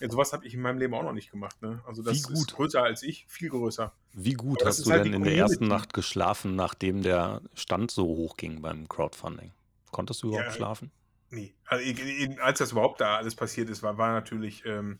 Ja, 0.00 0.10
sowas 0.10 0.32
habe 0.32 0.46
ich 0.46 0.54
in 0.54 0.60
meinem 0.60 0.78
Leben 0.78 0.94
auch 0.94 1.02
noch 1.02 1.12
nicht 1.12 1.30
gemacht. 1.30 1.60
Ne? 1.62 1.82
Also, 1.86 2.02
das 2.02 2.18
ist 2.18 2.52
größer 2.52 2.82
als 2.82 3.02
ich, 3.02 3.26
viel 3.28 3.48
größer. 3.48 3.92
Wie 4.12 4.34
gut 4.34 4.64
hast 4.64 4.84
du 4.84 4.90
halt 4.90 5.04
denn 5.04 5.14
in 5.14 5.22
der 5.22 5.36
ersten. 5.36 5.68
Nacht 5.68 5.94
geschlafen, 5.94 6.54
nachdem 6.54 7.02
der 7.02 7.40
Stand 7.54 7.90
so 7.90 8.04
hoch 8.04 8.36
ging 8.36 8.60
beim 8.60 8.88
Crowdfunding? 8.88 9.52
Konntest 9.90 10.22
du 10.22 10.28
überhaupt 10.28 10.48
Ja, 10.48 10.52
schlafen? 10.52 10.90
Nee, 11.30 11.54
also, 11.64 11.84
als 12.42 12.58
das 12.58 12.72
überhaupt 12.72 13.00
da 13.00 13.16
alles 13.16 13.34
passiert 13.34 13.70
ist, 13.70 13.82
war, 13.82 13.96
war 13.96 14.12
natürlich 14.12 14.64
ähm, 14.66 14.98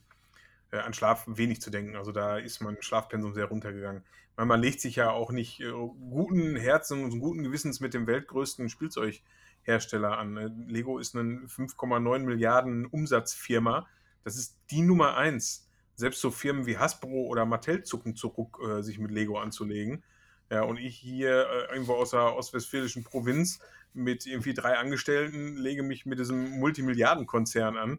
äh, 0.73 0.79
an 0.79 0.95
Schlaf 0.95 1.25
wenig 1.27 1.61
zu 1.61 1.71
denken. 1.71 1.97
Also 1.97 2.11
da 2.11 2.39
ist 2.39 2.61
mein 2.61 2.81
Schlafpensum 2.81 3.35
sehr 3.35 3.45
runtergegangen. 3.45 4.03
Weil 4.37 4.47
man 4.47 4.61
legt 4.61 4.81
sich 4.81 4.97
ja 4.97 5.11
auch 5.11 5.31
nicht 5.31 5.61
äh, 5.61 5.71
guten 5.71 6.57
Herzens 6.57 7.13
und 7.15 7.21
guten 7.21 7.43
Gewissens 7.43 7.81
mit 7.81 7.95
dem 7.95 8.07
weltgrößten 8.07 8.69
Spielzeughersteller 8.69 10.19
an. 10.19 10.33
ne? 10.33 10.55
Lego 10.67 10.99
ist 10.99 11.17
eine 11.17 11.41
5,9 11.47 12.21
Milliarden 12.21 12.87
Umsatzfirma. 12.87 13.87
Das 14.25 14.37
ist 14.37 14.57
die 14.71 14.83
Nummer 14.83 15.17
eins. 15.17 15.69
Selbst 15.95 16.21
so 16.21 16.31
Firmen 16.31 16.67
wie 16.67 16.79
Hasbro 16.79 17.27
oder 17.27 17.45
Mattel 17.45 17.83
zucken 17.83 18.17
zurück, 18.17 18.59
äh, 18.67 18.83
sich 18.83 18.99
mit 18.99 19.11
Lego 19.11 19.39
anzulegen. 19.39 20.03
Ja, 20.51 20.63
und 20.63 20.79
ich 20.79 20.97
hier 20.97 21.47
äh, 21.49 21.73
irgendwo 21.73 21.95
aus 21.95 22.11
der 22.11 22.37
ostwestfälischen 22.37 23.05
Provinz 23.05 23.61
mit 23.95 24.27
irgendwie 24.27 24.55
drei 24.55 24.77
Angestellten 24.77 25.57
lege 25.57 25.83
mich 25.83 26.07
mit 26.07 26.19
diesem 26.19 26.59
Multimilliardenkonzern 26.59 27.77
an. 27.77 27.99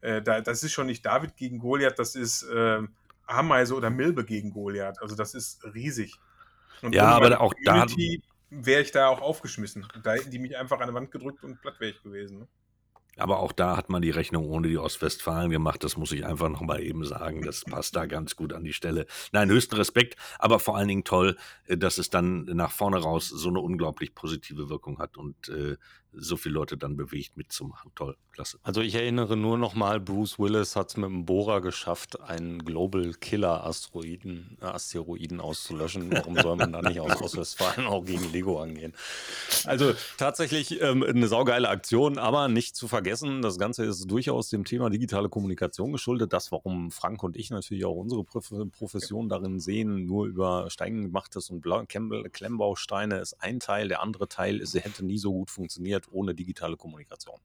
Äh, 0.00 0.22
da, 0.22 0.40
das 0.40 0.62
ist 0.62 0.72
schon 0.72 0.86
nicht 0.86 1.04
David 1.06 1.36
gegen 1.36 1.58
Goliath, 1.58 1.98
das 1.98 2.14
ist 2.14 2.42
äh, 2.44 2.82
Ameise 3.26 3.74
oder 3.74 3.90
Milbe 3.90 4.24
gegen 4.24 4.50
Goliath. 4.52 5.00
Also 5.00 5.14
das 5.16 5.34
ist 5.34 5.64
riesig. 5.74 6.18
Und 6.82 6.94
Ja, 6.94 7.06
aber 7.08 7.40
auch 7.40 7.54
da- 7.64 7.72
Community 7.72 8.22
wäre 8.50 8.82
ich 8.82 8.90
da 8.92 9.08
auch 9.08 9.20
aufgeschmissen. 9.20 9.86
Da 10.02 10.12
hätten 10.14 10.30
die 10.30 10.38
mich 10.38 10.56
einfach 10.56 10.80
an 10.80 10.88
die 10.88 10.94
Wand 10.94 11.10
gedrückt 11.10 11.42
und 11.44 11.60
platt 11.60 11.80
wäre 11.80 11.92
ich 11.92 12.02
gewesen. 12.02 12.40
Ne? 12.40 12.48
Aber 13.16 13.38
auch 13.38 13.52
da 13.52 13.76
hat 13.76 13.90
man 13.90 14.02
die 14.02 14.10
Rechnung 14.10 14.46
ohne 14.46 14.68
die 14.68 14.78
Ostwestfalen 14.78 15.50
gemacht. 15.50 15.84
Das 15.84 15.96
muss 15.96 16.12
ich 16.12 16.26
einfach 16.26 16.48
nochmal 16.48 16.82
eben 16.82 17.04
sagen. 17.04 17.42
Das 17.42 17.64
passt 17.64 17.96
da 17.96 18.06
ganz 18.06 18.36
gut 18.36 18.52
an 18.52 18.64
die 18.64 18.72
Stelle. 18.72 19.06
Nein, 19.32 19.50
höchsten 19.50 19.76
Respekt, 19.76 20.16
aber 20.38 20.58
vor 20.58 20.76
allen 20.76 20.88
Dingen 20.88 21.04
toll, 21.04 21.36
äh, 21.66 21.76
dass 21.76 21.98
es 21.98 22.10
dann 22.10 22.44
nach 22.44 22.72
vorne 22.72 22.98
raus 22.98 23.28
so 23.28 23.48
eine 23.48 23.60
unglaublich 23.60 24.14
positive 24.14 24.68
Wirkung 24.68 24.98
hat 24.98 25.16
und 25.16 25.48
äh, 25.48 25.76
so 26.16 26.36
viele 26.36 26.54
Leute 26.54 26.76
dann 26.76 26.96
bewegt 26.96 27.36
mitzumachen. 27.36 27.90
Toll, 27.94 28.16
klasse. 28.32 28.58
Also 28.62 28.80
ich 28.80 28.94
erinnere 28.94 29.36
nur 29.36 29.58
noch 29.58 29.74
mal, 29.74 30.00
Bruce 30.00 30.38
Willis 30.38 30.76
hat 30.76 30.90
es 30.90 30.96
mit 30.96 31.06
dem 31.06 31.24
Bohrer 31.24 31.60
geschafft, 31.60 32.20
einen 32.20 32.64
Global 32.64 33.12
Killer 33.14 33.64
Asteroiden, 33.64 34.56
äh, 34.60 34.66
Asteroiden 34.66 35.40
auszulöschen. 35.40 36.12
Warum 36.12 36.36
soll 36.36 36.56
man 36.56 36.72
da 36.72 36.82
nicht 36.82 37.00
aus 37.00 37.20
Ostwestfalen 37.20 37.86
auch 37.86 38.04
gegen 38.04 38.30
Lego 38.32 38.60
angehen? 38.60 38.94
Also 39.64 39.94
tatsächlich 40.16 40.80
ähm, 40.80 41.02
eine 41.02 41.28
saugeile 41.28 41.68
Aktion, 41.68 42.18
aber 42.18 42.48
nicht 42.48 42.76
zu 42.76 42.88
vergessen, 42.88 43.03
das 43.42 43.58
Ganze 43.58 43.84
ist 43.84 44.10
durchaus 44.10 44.48
dem 44.48 44.64
Thema 44.64 44.90
digitale 44.90 45.28
Kommunikation 45.28 45.92
geschuldet. 45.92 46.32
Das, 46.32 46.50
warum 46.50 46.90
Frank 46.90 47.22
und 47.22 47.36
ich 47.36 47.50
natürlich 47.50 47.84
auch 47.84 47.94
unsere 47.94 48.24
Profession 48.24 49.28
darin 49.28 49.60
sehen, 49.60 50.06
nur 50.06 50.26
über 50.26 50.70
Steigen 50.70 51.02
gemachtes 51.02 51.50
und 51.50 51.62
Klemmbausteine 52.30 53.18
ist 53.18 53.34
ein 53.42 53.60
Teil. 53.60 53.88
Der 53.88 54.02
andere 54.02 54.28
Teil 54.28 54.60
ist, 54.60 54.74
hätte 54.84 55.04
nie 55.04 55.18
so 55.18 55.32
gut 55.32 55.50
funktioniert 55.50 55.74
funktioniert 55.74 56.08
ohne 56.12 56.34
digitale 56.34 56.76
Kommunikation. 56.76 57.40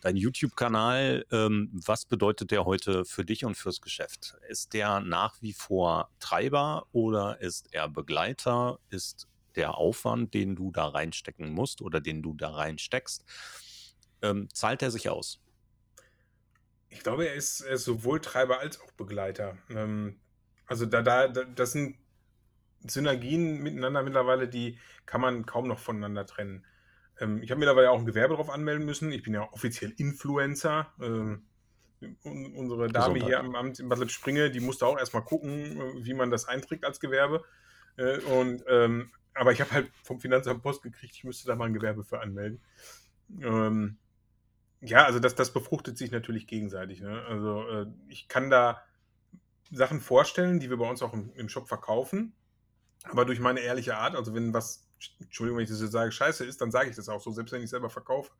Dein 0.00 0.16
YouTube-Kanal, 0.16 1.24
ähm, 1.30 1.70
was 1.72 2.06
bedeutet 2.06 2.50
der 2.50 2.64
heute 2.64 3.04
für 3.04 3.24
dich 3.24 3.44
und 3.44 3.56
fürs 3.56 3.80
Geschäft? 3.80 4.36
Ist 4.48 4.72
der 4.72 5.00
nach 5.00 5.40
wie 5.40 5.52
vor 5.52 6.10
Treiber 6.18 6.86
oder 6.92 7.40
ist 7.40 7.68
er 7.72 7.88
Begleiter? 7.88 8.80
Ist 8.90 9.28
der 9.54 9.76
Aufwand, 9.76 10.34
den 10.34 10.56
du 10.56 10.72
da 10.72 10.88
reinstecken 10.88 11.52
musst 11.52 11.82
oder 11.82 12.00
den 12.00 12.22
du 12.22 12.34
da 12.34 12.50
reinsteckst, 12.50 13.24
ähm, 14.22 14.48
zahlt 14.52 14.82
er 14.82 14.90
sich 14.90 15.08
aus? 15.08 15.40
Ich 16.88 17.02
glaube, 17.02 17.26
er 17.26 17.34
ist, 17.34 17.60
er 17.62 17.74
ist 17.74 17.84
sowohl 17.84 18.20
Treiber 18.20 18.58
als 18.60 18.80
auch 18.80 18.92
Begleiter. 18.92 19.56
Ähm, 19.70 20.20
also 20.66 20.86
da, 20.86 21.02
da, 21.02 21.28
das 21.28 21.72
sind 21.72 21.96
Synergien 22.86 23.62
miteinander 23.62 24.02
mittlerweile, 24.02 24.48
die 24.48 24.78
kann 25.06 25.20
man 25.20 25.46
kaum 25.46 25.68
noch 25.68 25.78
voneinander 25.78 26.26
trennen. 26.26 26.64
Ähm, 27.20 27.42
ich 27.42 27.50
habe 27.50 27.58
mittlerweile 27.58 27.90
auch 27.90 27.98
ein 27.98 28.06
Gewerbe 28.06 28.34
drauf 28.34 28.50
anmelden 28.50 28.84
müssen. 28.84 29.12
Ich 29.12 29.22
bin 29.22 29.34
ja 29.34 29.50
offiziell 29.52 29.92
Influencer. 29.96 30.92
Ähm, 31.00 31.44
unsere 32.24 32.88
Dame 32.88 33.14
Gesundheit. 33.14 33.24
hier 33.24 33.40
am 33.40 33.54
Amt 33.54 33.78
in 33.78 33.88
Bad 33.88 34.10
Springe, 34.10 34.50
die 34.50 34.60
musste 34.60 34.86
auch 34.86 34.98
erstmal 34.98 35.24
gucken, 35.24 35.80
äh, 35.80 36.04
wie 36.04 36.14
man 36.14 36.30
das 36.30 36.46
einträgt 36.46 36.84
als 36.84 37.00
Gewerbe. 37.00 37.44
Äh, 37.96 38.18
und, 38.18 38.64
ähm, 38.66 39.10
aber 39.34 39.52
ich 39.52 39.60
habe 39.60 39.70
halt 39.70 39.90
vom 40.02 40.20
Finanzamt 40.20 40.62
Post 40.62 40.82
gekriegt, 40.82 41.14
ich 41.14 41.24
müsste 41.24 41.46
da 41.46 41.54
mal 41.54 41.66
ein 41.66 41.74
Gewerbe 41.74 42.04
für 42.04 42.20
anmelden. 42.20 42.60
Ähm, 43.40 43.98
ja, 44.82 45.04
also 45.04 45.20
das, 45.20 45.34
das 45.34 45.52
befruchtet 45.52 45.96
sich 45.96 46.10
natürlich 46.10 46.46
gegenseitig. 46.46 47.00
Ne? 47.00 47.24
Also 47.28 47.66
äh, 47.68 47.86
ich 48.08 48.28
kann 48.28 48.50
da 48.50 48.82
Sachen 49.70 50.00
vorstellen, 50.00 50.60
die 50.60 50.70
wir 50.70 50.76
bei 50.76 50.88
uns 50.88 51.02
auch 51.02 51.14
im, 51.14 51.32
im 51.34 51.48
Shop 51.48 51.68
verkaufen. 51.68 52.34
Aber 53.04 53.24
durch 53.24 53.40
meine 53.40 53.60
ehrliche 53.60 53.96
Art, 53.96 54.14
also 54.14 54.34
wenn 54.34 54.52
was 54.52 54.88
Entschuldigung, 55.20 55.58
wenn 55.58 55.64
ich 55.64 55.70
das 55.70 55.80
jetzt 55.80 55.92
sage, 55.92 56.12
scheiße 56.12 56.44
ist, 56.44 56.60
dann 56.60 56.70
sage 56.70 56.90
ich 56.90 56.96
das 56.96 57.08
auch 57.08 57.20
so, 57.20 57.32
selbst 57.32 57.52
wenn 57.52 57.62
ich 57.62 57.70
selber 57.70 57.90
verkaufe. 57.90 58.32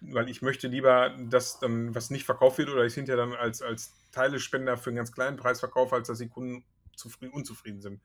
Weil 0.00 0.28
ich 0.30 0.40
möchte 0.40 0.68
lieber, 0.68 1.14
dass 1.28 1.58
dann 1.58 1.94
was 1.94 2.10
nicht 2.10 2.24
verkauft 2.24 2.58
wird 2.58 2.70
oder 2.70 2.84
ich 2.84 2.94
hinterher 2.94 3.26
dann 3.26 3.34
als, 3.34 3.60
als 3.60 3.92
Teilespender 4.12 4.76
für 4.76 4.90
einen 4.90 4.96
ganz 4.96 5.12
kleinen 5.12 5.36
Preis 5.36 5.60
verkaufe, 5.60 5.94
als 5.94 6.08
dass 6.08 6.18
die 6.18 6.28
Kunden 6.28 6.64
zufrieden, 6.94 7.32
unzufrieden 7.32 7.82
sind. 7.82 8.00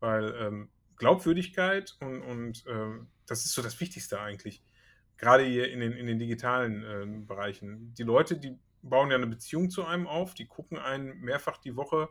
Weil 0.00 0.34
ähm, 0.38 0.70
Glaubwürdigkeit 0.96 1.96
und, 2.00 2.22
und 2.22 2.66
äh, 2.66 3.04
das 3.26 3.44
ist 3.44 3.52
so 3.52 3.60
das 3.60 3.78
Wichtigste 3.80 4.20
eigentlich. 4.20 4.62
Gerade 5.20 5.44
hier 5.44 5.70
in 5.70 5.80
den, 5.80 5.92
in 5.92 6.06
den 6.06 6.18
digitalen 6.18 6.82
äh, 6.82 7.26
Bereichen. 7.26 7.92
Die 7.94 8.04
Leute, 8.04 8.38
die 8.38 8.56
bauen 8.82 9.10
ja 9.10 9.16
eine 9.16 9.26
Beziehung 9.26 9.68
zu 9.68 9.84
einem 9.84 10.06
auf, 10.06 10.32
die 10.32 10.46
gucken 10.46 10.78
einen 10.78 11.20
mehrfach 11.20 11.58
die 11.58 11.76
Woche, 11.76 12.08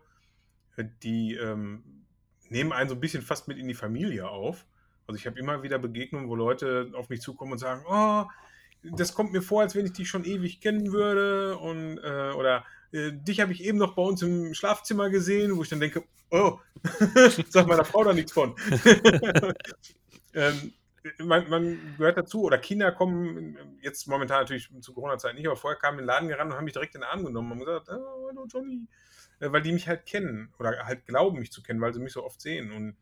äh, 0.77 0.85
die 1.01 1.33
ähm, 1.33 2.05
nehmen 2.49 2.71
einen 2.71 2.87
so 2.87 2.95
ein 2.95 3.01
bisschen 3.01 3.23
fast 3.23 3.47
mit 3.47 3.57
in 3.57 3.67
die 3.67 3.73
Familie 3.73 4.29
auf. 4.29 4.67
Also 5.07 5.17
ich 5.17 5.25
habe 5.25 5.39
immer 5.39 5.63
wieder 5.63 5.79
Begegnungen, 5.79 6.29
wo 6.29 6.35
Leute 6.35 6.91
auf 6.93 7.09
mich 7.09 7.21
zukommen 7.21 7.53
und 7.53 7.57
sagen, 7.57 7.83
oh, 7.89 8.25
das 8.83 9.15
kommt 9.15 9.33
mir 9.33 9.41
vor, 9.41 9.61
als 9.61 9.73
wenn 9.73 9.87
ich 9.87 9.93
dich 9.93 10.07
schon 10.07 10.23
ewig 10.23 10.61
kennen 10.61 10.91
würde 10.91 11.57
und 11.57 11.97
äh, 11.97 12.31
oder 12.35 12.63
äh, 12.91 13.11
dich 13.11 13.39
habe 13.39 13.51
ich 13.51 13.63
eben 13.63 13.79
noch 13.79 13.95
bei 13.95 14.03
uns 14.03 14.21
im 14.21 14.53
Schlafzimmer 14.53 15.09
gesehen, 15.09 15.57
wo 15.57 15.63
ich 15.63 15.69
dann 15.69 15.79
denke, 15.79 16.03
oh, 16.29 16.59
sag 17.49 17.67
meiner 17.67 17.85
Frau 17.85 18.03
da 18.03 18.13
nichts 18.13 18.31
von. 18.31 18.55
ähm, 20.35 20.73
man, 21.19 21.49
man, 21.49 21.95
gehört 21.97 22.17
dazu, 22.17 22.43
oder 22.43 22.57
Kinder 22.57 22.91
kommen, 22.91 23.57
jetzt 23.81 24.07
momentan 24.07 24.41
natürlich 24.41 24.69
zu 24.81 24.93
Corona-Zeit 24.93 25.35
nicht, 25.35 25.47
aber 25.47 25.55
vorher 25.55 25.79
kamen 25.79 25.99
in 25.99 26.03
den 26.03 26.07
Laden 26.07 26.29
gerannt 26.29 26.51
und 26.51 26.57
haben 26.57 26.65
mich 26.65 26.73
direkt 26.73 26.95
in 26.95 27.01
den 27.01 27.09
Arm 27.09 27.25
genommen 27.25 27.51
und 27.51 27.59
gesagt, 27.59 27.89
oh, 27.89 28.27
hallo 28.27 28.45
Johnny, 28.47 28.87
äh, 29.39 29.51
weil 29.51 29.61
die 29.61 29.71
mich 29.71 29.87
halt 29.87 30.05
kennen 30.05 30.53
oder 30.59 30.85
halt 30.85 31.05
glauben, 31.05 31.39
mich 31.39 31.51
zu 31.51 31.63
kennen, 31.63 31.81
weil 31.81 31.93
sie 31.93 31.99
mich 31.99 32.13
so 32.13 32.23
oft 32.23 32.41
sehen 32.41 32.71
und 32.71 32.97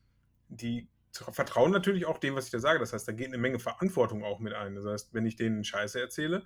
die 0.50 0.88
vertrauen 1.12 1.72
natürlich 1.72 2.06
auch 2.06 2.18
dem, 2.18 2.36
was 2.36 2.46
ich 2.46 2.52
da 2.52 2.60
sage. 2.60 2.80
Das 2.80 2.94
heißt, 2.94 3.08
da 3.08 3.12
geht 3.12 3.28
eine 3.28 3.38
Menge 3.38 3.60
Verantwortung 3.60 4.24
auch 4.24 4.40
mit 4.40 4.54
ein. 4.54 4.76
Das 4.76 4.86
heißt, 4.86 5.14
wenn 5.14 5.26
ich 5.26 5.36
denen 5.36 5.64
Scheiße 5.64 6.00
erzähle. 6.00 6.44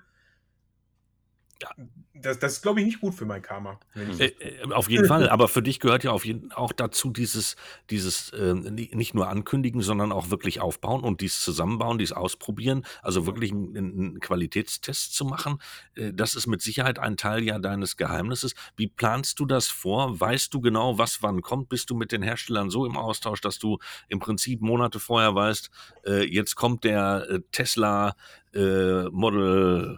Das, 2.14 2.38
das 2.40 2.54
ist, 2.54 2.62
glaube 2.62 2.80
ich, 2.80 2.86
nicht 2.86 3.02
gut 3.02 3.16
für 3.16 3.26
mein 3.26 3.42
Karma. 3.42 3.80
Äh, 3.96 4.26
äh, 4.26 4.72
auf 4.72 4.90
jeden 4.90 5.08
Fall, 5.08 5.30
aber 5.30 5.48
für 5.48 5.62
dich 5.62 5.80
gehört 5.80 6.04
ja 6.04 6.12
auf 6.12 6.26
jeden, 6.26 6.52
auch 6.52 6.72
dazu 6.72 7.10
dieses, 7.10 7.56
dieses 7.90 8.30
äh, 8.32 8.54
nicht 8.54 9.14
nur 9.16 9.28
ankündigen, 9.28 9.82
sondern 9.82 10.12
auch 10.12 10.30
wirklich 10.30 10.60
aufbauen 10.60 11.04
und 11.04 11.22
dies 11.22 11.42
zusammenbauen, 11.42 11.98
dies 11.98 12.12
ausprobieren, 12.12 12.86
also 13.02 13.26
wirklich 13.26 13.52
einen, 13.52 13.76
einen 13.76 14.20
Qualitätstest 14.20 15.16
zu 15.16 15.26
machen. 15.26 15.58
Äh, 15.96 16.14
das 16.14 16.36
ist 16.36 16.48
mit 16.48 16.62
Sicherheit 16.62 17.00
ein 17.00 17.18
Teil 17.18 17.44
ja 17.44 17.58
deines 17.60 17.98
Geheimnisses. 17.98 18.54
Wie 18.76 18.88
planst 18.88 19.40
du 19.40 19.46
das 19.46 19.68
vor? 19.68 20.20
Weißt 20.20 20.54
du 20.54 20.62
genau, 20.62 20.98
was 20.98 21.24
wann 21.24 21.42
kommt? 21.42 21.70
Bist 21.70 21.90
du 21.90 21.96
mit 21.96 22.12
den 22.12 22.22
Herstellern 22.22 22.70
so 22.70 22.86
im 22.86 22.98
Austausch, 22.98 23.42
dass 23.42 23.58
du 23.58 23.80
im 24.10 24.20
Prinzip 24.20 24.62
Monate 24.62 25.00
vorher 25.00 25.34
weißt, 25.34 25.72
äh, 26.06 26.24
jetzt 26.24 26.56
kommt 26.56 26.84
der 26.84 27.26
äh, 27.30 27.40
Tesla 27.52 28.16
Model 28.54 29.98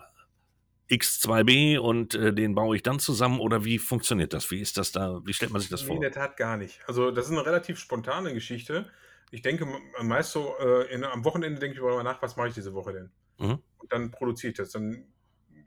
X2B 0.89 1.79
und 1.79 2.13
äh, 2.15 2.33
den 2.33 2.55
baue 2.55 2.75
ich 2.75 2.83
dann 2.83 2.99
zusammen 2.99 3.39
oder 3.39 3.63
wie 3.63 3.79
funktioniert 3.79 4.33
das? 4.33 4.51
Wie 4.51 4.59
ist 4.59 4.77
das 4.77 4.91
da? 4.91 5.21
Wie 5.25 5.33
stellt 5.33 5.51
man 5.51 5.61
sich 5.61 5.69
das 5.69 5.81
nee, 5.81 5.87
vor? 5.87 5.95
In 5.95 6.01
der 6.01 6.11
Tat 6.11 6.37
gar 6.37 6.57
nicht. 6.57 6.81
Also 6.87 7.11
das 7.11 7.25
ist 7.25 7.31
eine 7.31 7.45
relativ 7.45 7.79
spontane 7.79 8.33
Geschichte. 8.33 8.89
Ich 9.31 9.41
denke 9.41 9.65
meist 10.01 10.31
so, 10.31 10.55
äh, 10.59 10.93
in, 10.93 11.03
am 11.03 11.23
Wochenende 11.25 11.59
denke 11.59 11.77
ich 11.77 11.81
mal 11.81 12.03
nach, 12.03 12.21
was 12.21 12.35
mache 12.35 12.49
ich 12.49 12.53
diese 12.53 12.73
Woche 12.73 12.93
denn? 12.93 13.11
Mhm. 13.39 13.59
Und 13.77 13.91
dann 13.91 14.11
produziere 14.11 14.51
ich 14.51 14.57
das. 14.57 14.71
Dann, 14.71 15.07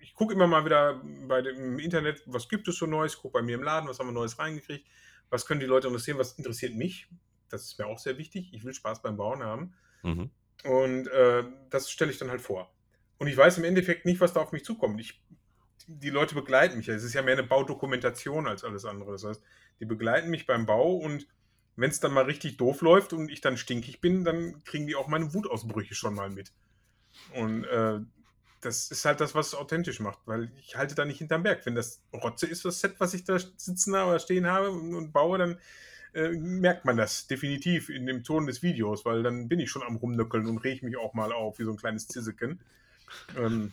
ich 0.00 0.14
gucke 0.14 0.34
immer 0.34 0.46
mal 0.46 0.64
wieder 0.64 1.02
bei 1.26 1.42
dem 1.42 1.78
Internet, 1.78 2.22
was 2.26 2.48
gibt 2.48 2.68
es 2.68 2.76
so 2.76 2.86
Neues, 2.86 3.16
gucke 3.16 3.32
bei 3.32 3.42
mir 3.42 3.56
im 3.56 3.62
Laden, 3.62 3.88
was 3.88 3.98
haben 3.98 4.08
wir 4.08 4.12
Neues 4.12 4.38
reingekriegt, 4.38 4.86
was 5.30 5.46
können 5.46 5.60
die 5.60 5.66
Leute 5.66 5.88
interessieren, 5.88 6.18
was 6.18 6.32
interessiert 6.38 6.74
mich. 6.74 7.08
Das 7.48 7.62
ist 7.62 7.78
mir 7.78 7.86
auch 7.86 7.98
sehr 7.98 8.18
wichtig. 8.18 8.50
Ich 8.52 8.64
will 8.64 8.74
Spaß 8.74 9.02
beim 9.02 9.16
Bauen 9.16 9.42
haben. 9.42 9.74
Mhm. 10.02 10.30
Und 10.64 11.08
äh, 11.08 11.44
das 11.70 11.90
stelle 11.90 12.10
ich 12.10 12.18
dann 12.18 12.30
halt 12.30 12.40
vor. 12.40 12.75
Und 13.18 13.28
ich 13.28 13.36
weiß 13.36 13.58
im 13.58 13.64
Endeffekt 13.64 14.04
nicht, 14.04 14.20
was 14.20 14.32
da 14.32 14.40
auf 14.40 14.52
mich 14.52 14.64
zukommt. 14.64 15.00
Ich, 15.00 15.22
die 15.86 16.10
Leute 16.10 16.34
begleiten 16.34 16.76
mich. 16.76 16.88
Es 16.88 17.02
ist 17.02 17.14
ja 17.14 17.22
mehr 17.22 17.34
eine 17.34 17.46
Baudokumentation 17.46 18.46
als 18.46 18.64
alles 18.64 18.84
andere. 18.84 19.12
Das 19.12 19.24
heißt, 19.24 19.42
die 19.80 19.86
begleiten 19.86 20.30
mich 20.30 20.46
beim 20.46 20.66
Bau 20.66 20.96
und 20.96 21.26
wenn 21.76 21.90
es 21.90 22.00
dann 22.00 22.12
mal 22.12 22.24
richtig 22.24 22.56
doof 22.56 22.80
läuft 22.80 23.12
und 23.12 23.30
ich 23.30 23.40
dann 23.40 23.56
stinkig 23.56 24.00
bin, 24.00 24.24
dann 24.24 24.64
kriegen 24.64 24.86
die 24.86 24.96
auch 24.96 25.08
meine 25.08 25.34
Wutausbrüche 25.34 25.94
schon 25.94 26.14
mal 26.14 26.30
mit. 26.30 26.52
Und 27.34 27.64
äh, 27.64 28.00
das 28.62 28.90
ist 28.90 29.04
halt 29.04 29.20
das, 29.20 29.34
was 29.34 29.48
es 29.48 29.54
authentisch 29.54 30.00
macht, 30.00 30.18
weil 30.26 30.50
ich 30.58 30.76
halte 30.76 30.94
da 30.94 31.04
nicht 31.04 31.18
hinterm 31.18 31.42
Berg. 31.42 31.64
Wenn 31.66 31.74
das 31.74 32.02
Rotze 32.12 32.46
ist, 32.46 32.64
das 32.64 32.80
Set, 32.80 32.94
was 32.98 33.14
ich 33.14 33.24
da 33.24 33.38
sitzen 33.38 33.94
oder 33.94 34.18
stehen 34.18 34.46
habe 34.46 34.70
und, 34.70 35.12
baue, 35.12 35.38
dann 35.38 35.58
äh, 36.14 36.30
merkt 36.30 36.84
man 36.84 36.96
das 36.96 37.26
definitiv 37.26 37.90
in 37.90 38.06
dem 38.06 38.24
Ton 38.24 38.46
des 38.46 38.62
Videos, 38.62 39.04
weil 39.04 39.22
dann 39.22 39.48
bin 39.48 39.60
ich 39.60 39.70
schon 39.70 39.82
am 39.82 39.96
Rumnöckeln 39.96 40.46
und 40.46 40.58
rege 40.58 40.84
mich 40.84 40.96
auch 40.96 41.14
mal 41.14 41.32
auf, 41.32 41.58
wie 41.58 41.64
so 41.64 41.70
ein 41.70 41.76
kleines 41.76 42.08
Zisseken. 42.08 42.60
Ähm, 43.36 43.72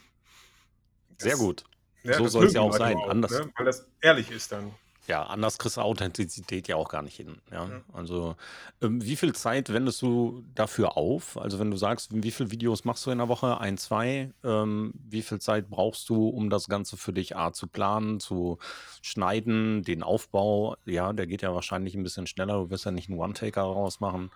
Sehr 1.17 1.37
gut. 1.37 1.63
Ja, 2.03 2.17
so 2.17 2.27
soll 2.27 2.45
es 2.45 2.53
ja 2.53 2.61
auch 2.61 2.75
sein. 2.75 2.97
Auch, 2.97 3.09
anders, 3.09 3.31
ne? 3.31 3.51
Weil 3.55 3.65
das 3.65 3.87
ehrlich 4.01 4.29
ist 4.29 4.51
dann. 4.51 4.73
Ja, 5.07 5.23
anders 5.23 5.57
kriegst 5.57 5.75
du 5.75 5.81
Authentizität 5.81 6.69
ja 6.69 6.77
auch 6.77 6.87
gar 6.87 7.01
nicht 7.01 7.17
hin. 7.17 7.41
Ja? 7.51 7.67
ja. 7.67 7.81
Also, 7.91 8.37
ähm, 8.81 9.03
wie 9.03 9.17
viel 9.17 9.33
Zeit 9.33 9.73
wendest 9.73 10.01
du 10.01 10.45
dafür 10.55 10.95
auf? 10.95 11.37
Also, 11.37 11.59
wenn 11.59 11.71
du 11.71 11.77
sagst, 11.77 12.11
wie 12.13 12.31
viele 12.31 12.51
Videos 12.51 12.85
machst 12.85 13.05
du 13.05 13.11
in 13.11 13.17
der 13.17 13.27
Woche? 13.27 13.59
Ein, 13.59 13.77
zwei? 13.77 14.31
Ähm, 14.45 14.93
wie 15.09 15.21
viel 15.21 15.39
Zeit 15.39 15.69
brauchst 15.69 16.07
du, 16.07 16.29
um 16.29 16.49
das 16.49 16.69
Ganze 16.69 16.95
für 16.95 17.11
dich 17.11 17.35
A 17.35 17.51
zu 17.51 17.67
planen, 17.67 18.21
zu 18.21 18.59
schneiden, 19.01 19.83
den 19.83 20.03
Aufbau? 20.03 20.77
Ja, 20.85 21.11
der 21.11 21.27
geht 21.27 21.41
ja 21.41 21.53
wahrscheinlich 21.53 21.95
ein 21.95 22.03
bisschen 22.03 22.27
schneller. 22.27 22.53
Du 22.55 22.69
wirst 22.69 22.85
ja 22.85 22.91
nicht 22.91 23.09
einen 23.09 23.19
One-Taker 23.19 23.61
rausmachen 23.61 24.31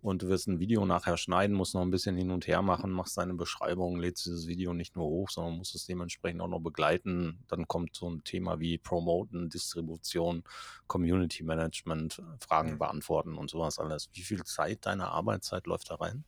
und 0.00 0.22
du 0.22 0.28
wirst 0.28 0.46
ein 0.46 0.60
Video 0.60 0.84
nachher 0.84 1.16
schneiden, 1.16 1.56
musst 1.56 1.74
noch 1.74 1.82
ein 1.82 1.90
bisschen 1.90 2.16
hin 2.16 2.30
und 2.30 2.46
her 2.46 2.62
machen, 2.62 2.90
machst 2.90 3.18
deine 3.18 3.34
Beschreibung, 3.34 3.96
lädst 3.96 4.26
dieses 4.26 4.46
Video 4.46 4.72
nicht 4.72 4.94
nur 4.94 5.06
hoch, 5.06 5.30
sondern 5.30 5.56
musst 5.56 5.74
es 5.74 5.86
dementsprechend 5.86 6.40
auch 6.40 6.48
noch 6.48 6.60
begleiten. 6.60 7.44
Dann 7.48 7.66
kommt 7.66 7.96
so 7.96 8.08
ein 8.08 8.22
Thema 8.22 8.60
wie 8.60 8.78
Promoten, 8.78 9.48
Distribution, 9.48 10.44
Community 10.86 11.42
Management, 11.42 12.22
Fragen 12.40 12.72
mhm. 12.72 12.78
beantworten 12.78 13.34
und 13.36 13.50
sowas 13.50 13.78
alles. 13.78 14.08
Wie 14.12 14.22
viel 14.22 14.44
Zeit 14.44 14.86
deiner 14.86 15.10
Arbeitszeit 15.10 15.66
läuft 15.66 15.90
da 15.90 15.96
rein? 15.96 16.24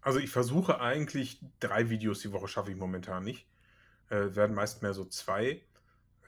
Also 0.00 0.18
ich 0.20 0.30
versuche 0.30 0.80
eigentlich 0.80 1.40
drei 1.58 1.90
Videos 1.90 2.20
die 2.20 2.32
Woche 2.32 2.48
schaffe 2.48 2.70
ich 2.70 2.76
momentan 2.78 3.24
nicht. 3.24 3.46
Äh, 4.08 4.36
werden 4.36 4.54
meist 4.54 4.82
mehr 4.82 4.94
so 4.94 5.04
zwei. 5.04 5.62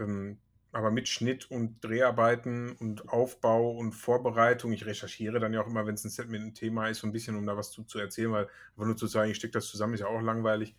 Ähm, 0.01 0.41
aber 0.73 0.91
mit 0.91 1.09
Schnitt 1.09 1.51
und 1.51 1.83
Dreharbeiten 1.83 2.73
und 2.73 3.09
Aufbau 3.09 3.71
und 3.71 3.93
Vorbereitung. 3.93 4.73
Ich 4.73 4.85
recherchiere 4.85 5.41
dann 5.41 5.53
ja 5.53 5.63
auch 5.63 5.67
immer, 5.67 5.87
wenn 5.87 5.95
es 5.95 6.05
ein 6.05 6.11
Set 6.11 6.29
mit 6.29 6.41
einem 6.41 6.55
Thema 6.55 6.89
ist, 6.89 6.99
so 6.99 7.07
ein 7.07 7.13
bisschen, 7.13 7.37
um 7.37 7.47
da 7.47 7.57
was 7.57 7.71
zu, 7.71 7.85
zu 7.85 7.99
erzählen, 7.99 8.33
weil 8.33 8.45
einfach 8.45 8.85
nur 8.85 8.97
zu 8.97 9.07
sagen, 9.07 9.31
ich 9.31 9.37
stecke 9.39 9.53
das 9.53 9.67
zusammen, 9.67 9.95
ist 9.95 10.01
ja 10.01 10.07
auch 10.07 10.21
langweilig. 10.21 10.75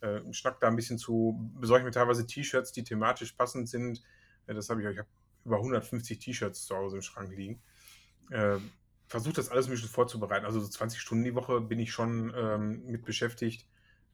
Äh, 0.00 0.20
schnack 0.32 0.60
da 0.60 0.68
ein 0.68 0.76
bisschen 0.76 0.98
zu, 0.98 1.50
besorge 1.60 1.84
mir 1.84 1.90
teilweise 1.90 2.26
T-Shirts, 2.26 2.72
die 2.72 2.84
thematisch 2.84 3.32
passend 3.32 3.68
sind. 3.68 4.02
Äh, 4.46 4.54
das 4.54 4.70
habe 4.70 4.82
ich, 4.82 4.88
ich 4.88 4.98
habe 4.98 5.08
über 5.44 5.56
150 5.56 6.18
T-Shirts 6.18 6.64
zu 6.64 6.76
Hause 6.76 6.96
im 6.96 7.02
Schrank 7.02 7.34
liegen. 7.36 7.60
Äh, 8.30 8.58
Versuche 9.06 9.34
das 9.34 9.50
alles 9.50 9.66
ein 9.66 9.70
bisschen 9.70 9.90
vorzubereiten. 9.90 10.46
Also 10.46 10.60
so 10.60 10.68
20 10.68 10.98
Stunden 10.98 11.24
die 11.24 11.34
Woche 11.34 11.60
bin 11.60 11.78
ich 11.78 11.92
schon 11.92 12.32
ähm, 12.34 12.84
mit 12.86 13.04
beschäftigt, 13.04 13.66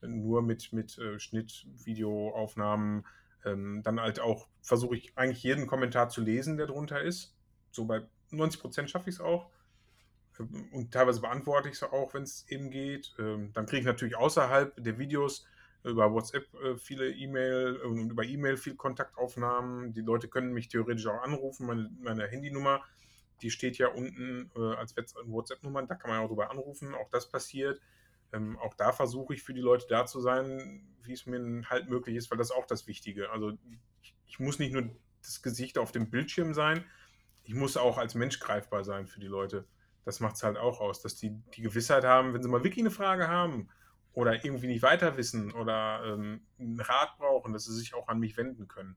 nur 0.02 0.42
mit, 0.42 0.72
mit 0.72 0.98
äh, 0.98 1.18
Schnitt, 1.18 1.66
Videoaufnahmen, 1.84 3.06
ähm, 3.44 3.82
dann 3.82 4.00
halt 4.00 4.20
auch 4.20 4.48
versuche 4.62 4.96
ich 4.96 5.16
eigentlich 5.16 5.42
jeden 5.42 5.66
Kommentar 5.66 6.08
zu 6.08 6.20
lesen, 6.20 6.56
der 6.56 6.66
drunter 6.66 7.00
ist. 7.00 7.34
So 7.70 7.84
bei 7.84 8.02
90 8.30 8.60
Prozent 8.60 8.90
schaffe 8.90 9.10
ich 9.10 9.16
es 9.16 9.20
auch. 9.20 9.50
Ähm, 10.38 10.68
und 10.72 10.92
teilweise 10.92 11.20
beantworte 11.20 11.68
ich 11.68 11.76
es 11.76 11.82
auch, 11.82 12.14
wenn 12.14 12.22
es 12.22 12.46
eben 12.48 12.70
geht. 12.70 13.14
Ähm, 13.18 13.52
dann 13.52 13.66
kriege 13.66 13.80
ich 13.80 13.86
natürlich 13.86 14.16
außerhalb 14.16 14.82
der 14.82 14.98
Videos 14.98 15.46
über 15.82 16.12
WhatsApp 16.12 16.46
äh, 16.62 16.76
viele 16.76 17.10
E-Mail 17.10 17.76
und 17.78 18.10
über 18.10 18.24
E-Mail 18.24 18.56
viel 18.56 18.74
Kontaktaufnahmen. 18.74 19.92
Die 19.94 20.02
Leute 20.02 20.28
können 20.28 20.52
mich 20.52 20.68
theoretisch 20.68 21.06
auch 21.06 21.22
anrufen. 21.22 21.66
Meine, 21.66 21.90
meine 22.00 22.26
Handynummer, 22.26 22.82
die 23.40 23.50
steht 23.50 23.78
ja 23.78 23.88
unten 23.88 24.50
äh, 24.56 24.74
als 24.74 24.94
WhatsApp-Nummer. 24.96 25.82
Da 25.84 25.94
kann 25.94 26.10
man 26.10 26.20
auch 26.20 26.28
drüber 26.28 26.50
anrufen. 26.50 26.94
Auch 26.94 27.08
das 27.10 27.30
passiert. 27.30 27.80
Ähm, 28.32 28.58
auch 28.58 28.74
da 28.74 28.92
versuche 28.92 29.34
ich 29.34 29.42
für 29.42 29.54
die 29.54 29.60
Leute 29.60 29.86
da 29.88 30.06
zu 30.06 30.20
sein, 30.20 30.86
wie 31.02 31.12
es 31.12 31.26
mir 31.26 31.62
halt 31.68 31.88
möglich 31.88 32.16
ist, 32.16 32.30
weil 32.30 32.38
das 32.38 32.50
ist 32.50 32.56
auch 32.56 32.66
das 32.66 32.86
Wichtige. 32.86 33.30
Also 33.30 33.52
ich, 34.02 34.14
ich 34.26 34.38
muss 34.38 34.58
nicht 34.58 34.72
nur 34.72 34.88
das 35.22 35.42
Gesicht 35.42 35.78
auf 35.78 35.92
dem 35.92 36.10
Bildschirm 36.10 36.54
sein, 36.54 36.84
ich 37.44 37.54
muss 37.54 37.76
auch 37.76 37.98
als 37.98 38.14
Mensch 38.14 38.38
greifbar 38.38 38.84
sein 38.84 39.06
für 39.06 39.20
die 39.20 39.26
Leute. 39.26 39.66
Das 40.04 40.20
macht 40.20 40.36
es 40.36 40.42
halt 40.42 40.56
auch 40.56 40.80
aus, 40.80 41.02
dass 41.02 41.16
die 41.16 41.30
die 41.54 41.62
Gewissheit 41.62 42.04
haben, 42.04 42.32
wenn 42.32 42.42
sie 42.42 42.48
mal 42.48 42.62
wirklich 42.62 42.82
eine 42.82 42.90
Frage 42.90 43.28
haben 43.28 43.68
oder 44.12 44.44
irgendwie 44.44 44.66
nicht 44.66 44.82
weiter 44.82 45.16
wissen 45.16 45.52
oder 45.52 46.02
ähm, 46.04 46.42
einen 46.58 46.80
Rat 46.80 47.18
brauchen, 47.18 47.52
dass 47.52 47.64
sie 47.64 47.74
sich 47.74 47.94
auch 47.94 48.08
an 48.08 48.18
mich 48.18 48.36
wenden 48.36 48.68
können. 48.68 48.96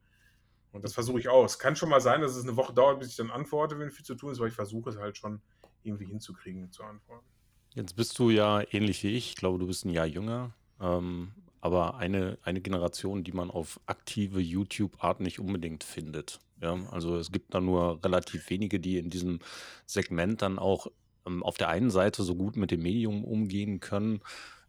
Und 0.72 0.84
das 0.84 0.93
versuche 0.93 1.19
ich 1.19 1.30
auch. 1.30 1.46
Es 1.46 1.60
kann 1.60 1.76
schon 1.76 1.89
mal 1.89 2.02
sein, 2.02 2.22
dass 2.22 2.36
es 2.36 2.43
eine 2.43 2.56
Woche 2.56 2.74
dauert, 2.74 3.00
bis 3.00 3.10
ich 3.10 3.15
dann 3.15 3.32
antworte, 3.32 3.78
wenn 3.78 3.91
viel 3.91 4.06
zu 4.06 4.15
tun 4.15 4.32
ist, 4.32 4.39
aber 4.39 4.48
ich 4.48 4.56
versuche 4.56 4.89
es 4.89 4.98
halt 4.98 5.17
schon 5.17 5.41
irgendwie 5.84 6.06
hinzukriegen, 6.06 6.72
zu 6.72 6.84
antworten. 6.84 7.28
Jetzt 7.76 7.96
bist 7.96 8.18
du 8.20 8.30
ja 8.30 8.62
ähnlich 8.72 9.04
wie 9.04 9.16
ich. 9.16 9.32
Ich 9.32 9.36
glaube, 9.36 9.60
du 9.60 9.68
bist 9.68 9.86
ein 9.86 9.90
Jahr 9.90 10.06
jünger. 10.06 10.54
Ähm, 10.80 11.32
aber 11.60 11.96
eine, 11.96 12.38
eine 12.44 12.62
Generation, 12.62 13.24
die 13.24 13.32
man 13.32 13.50
auf 13.50 13.80
aktive 13.86 14.42
YouTube-Art 14.42 15.22
nicht 15.22 15.40
unbedingt 15.40 15.84
findet. 15.84 16.40
Ja, 16.62 16.78
also 16.92 17.18
es 17.18 17.32
gibt 17.32 17.54
da 17.54 17.62
nur 17.62 18.04
relativ 18.04 18.50
wenige, 18.50 18.80
die 18.80 18.98
in 18.98 19.10
diesem 19.10 19.40
Segment 19.86 20.42
dann 20.42 20.60
auch 20.60 20.88
ähm, 21.26 21.42
auf 21.42 21.58
der 21.58 21.70
einen 21.70 21.90
Seite 21.90 22.24
so 22.24 22.36
gut 22.36 22.58
mit 22.58 22.72
dem 22.72 22.82
Medium 22.82 23.24
umgehen 23.24 23.80
können, 23.80 24.22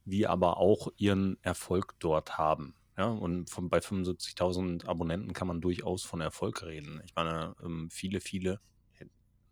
wie 0.04 0.26
aber 0.26 0.56
auch 0.56 0.88
ihren 0.96 1.36
Erfolg 1.42 1.94
dort 1.98 2.38
haben. 2.38 2.74
Ja, 2.96 3.06
und 3.06 3.50
von, 3.50 3.68
bei 3.68 3.78
75.000 3.78 4.86
Abonnenten 4.86 5.32
kann 5.32 5.48
man 5.48 5.60
durchaus 5.60 6.04
von 6.04 6.20
Erfolg 6.20 6.62
reden. 6.62 7.02
Ich 7.04 7.14
meine, 7.16 7.56
ähm, 7.62 7.90
viele, 7.90 8.20
viele 8.20 8.60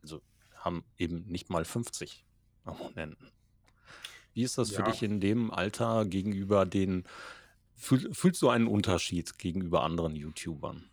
also 0.01 0.23
haben 0.55 0.85
eben 0.97 1.27
nicht 1.27 1.51
mal 1.51 1.65
50 1.65 2.25
Abonnenten. 2.65 3.33
Wie 4.35 4.43
ist 4.43 4.59
das 4.59 4.71
für 4.71 4.83
dich 4.83 5.03
in 5.03 5.21
dem 5.21 5.51
Alter 5.51 6.05
gegenüber 6.05 6.65
den 6.67 7.05
fühl 7.75 8.13
fühlst 8.15 8.41
du 8.43 8.49
einen 8.49 8.67
Unterschied 8.67 9.39
gegenüber 9.39 9.83
anderen 9.83 10.15
YouTubern? 10.15 10.89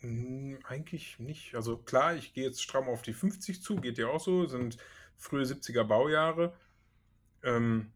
Hm, 0.00 0.58
eigentlich 0.64 1.18
nicht. 1.18 1.54
Also 1.54 1.76
klar, 1.76 2.16
ich 2.16 2.32
gehe 2.32 2.44
jetzt 2.44 2.62
stramm 2.62 2.88
auf 2.88 3.02
die 3.02 3.12
50 3.12 3.62
zu, 3.62 3.76
geht 3.76 3.98
dir 3.98 4.08
auch 4.08 4.20
so, 4.20 4.46
sind 4.46 4.78
frühe 5.16 5.44
70er 5.44 5.84
Baujahre. 5.84 6.54
Ähm, 7.42 7.92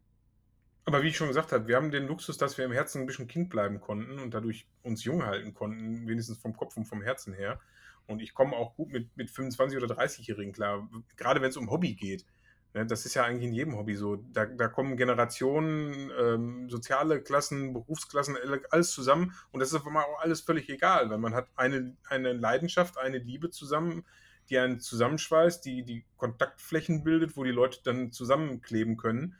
aber 0.85 1.03
wie 1.03 1.09
ich 1.09 1.17
schon 1.17 1.29
gesagt 1.29 1.53
habe, 1.53 1.67
wir 1.67 1.77
haben 1.77 1.91
den 1.91 2.07
Luxus, 2.07 2.37
dass 2.37 2.59
wir 2.59 2.67
im 2.67 2.73
Herzen 2.73 3.01
ein 3.01 3.07
bisschen 3.07 3.27
Kind 3.27 3.49
bleiben 3.49 3.81
konnten 3.81 4.19
und 4.19 4.35
dadurch 4.35 4.67
uns 4.83 5.03
jung 5.05 5.25
halten 5.25 5.55
konnten, 5.55 6.07
wenigstens 6.07 6.37
vom 6.37 6.55
Kopf 6.55 6.77
und 6.77 6.85
vom 6.85 7.01
Herzen 7.01 7.33
her. 7.33 7.59
Und 8.07 8.21
ich 8.21 8.35
komme 8.35 8.55
auch 8.55 8.77
gut 8.77 8.93
mit, 8.93 9.17
mit 9.17 9.31
25- 9.31 9.83
oder 9.83 9.99
30-Jährigen 9.99 10.53
klar, 10.53 10.87
gerade 11.17 11.41
wenn 11.41 11.49
es 11.49 11.57
um 11.57 11.71
Hobby 11.71 11.95
geht. 11.95 12.27
Ne, 12.75 12.85
das 12.85 13.07
ist 13.07 13.15
ja 13.15 13.25
eigentlich 13.25 13.49
in 13.49 13.55
jedem 13.55 13.77
Hobby 13.77 13.95
so. 13.95 14.17
Da, 14.17 14.47
da 14.47 14.67
kommen 14.67 14.97
Generationen, 14.97 16.11
ähm, 16.21 16.69
soziale 16.69 17.23
Klassen, 17.23 17.73
Berufsklassen, 17.73 18.37
alles 18.71 18.91
zusammen. 18.91 19.33
Und 19.53 19.61
das 19.61 19.69
ist 19.69 19.77
auf 19.77 19.87
einmal 19.87 20.05
auch 20.05 20.21
alles 20.21 20.41
völlig 20.41 20.69
egal, 20.69 21.09
weil 21.09 21.19
man 21.19 21.35
hat 21.35 21.47
eine, 21.55 21.97
eine 22.09 22.33
Leidenschaft, 22.33 22.99
eine 22.99 23.19
Liebe 23.19 23.51
zusammen, 23.51 24.05
die 24.51 24.59
einen 24.59 24.81
zusammenschweißt, 24.81 25.65
die 25.65 25.85
die 25.85 26.05
Kontaktflächen 26.17 27.05
bildet, 27.05 27.37
wo 27.37 27.45
die 27.45 27.53
Leute 27.53 27.79
dann 27.85 28.11
zusammenkleben 28.11 28.97
können. 28.97 29.37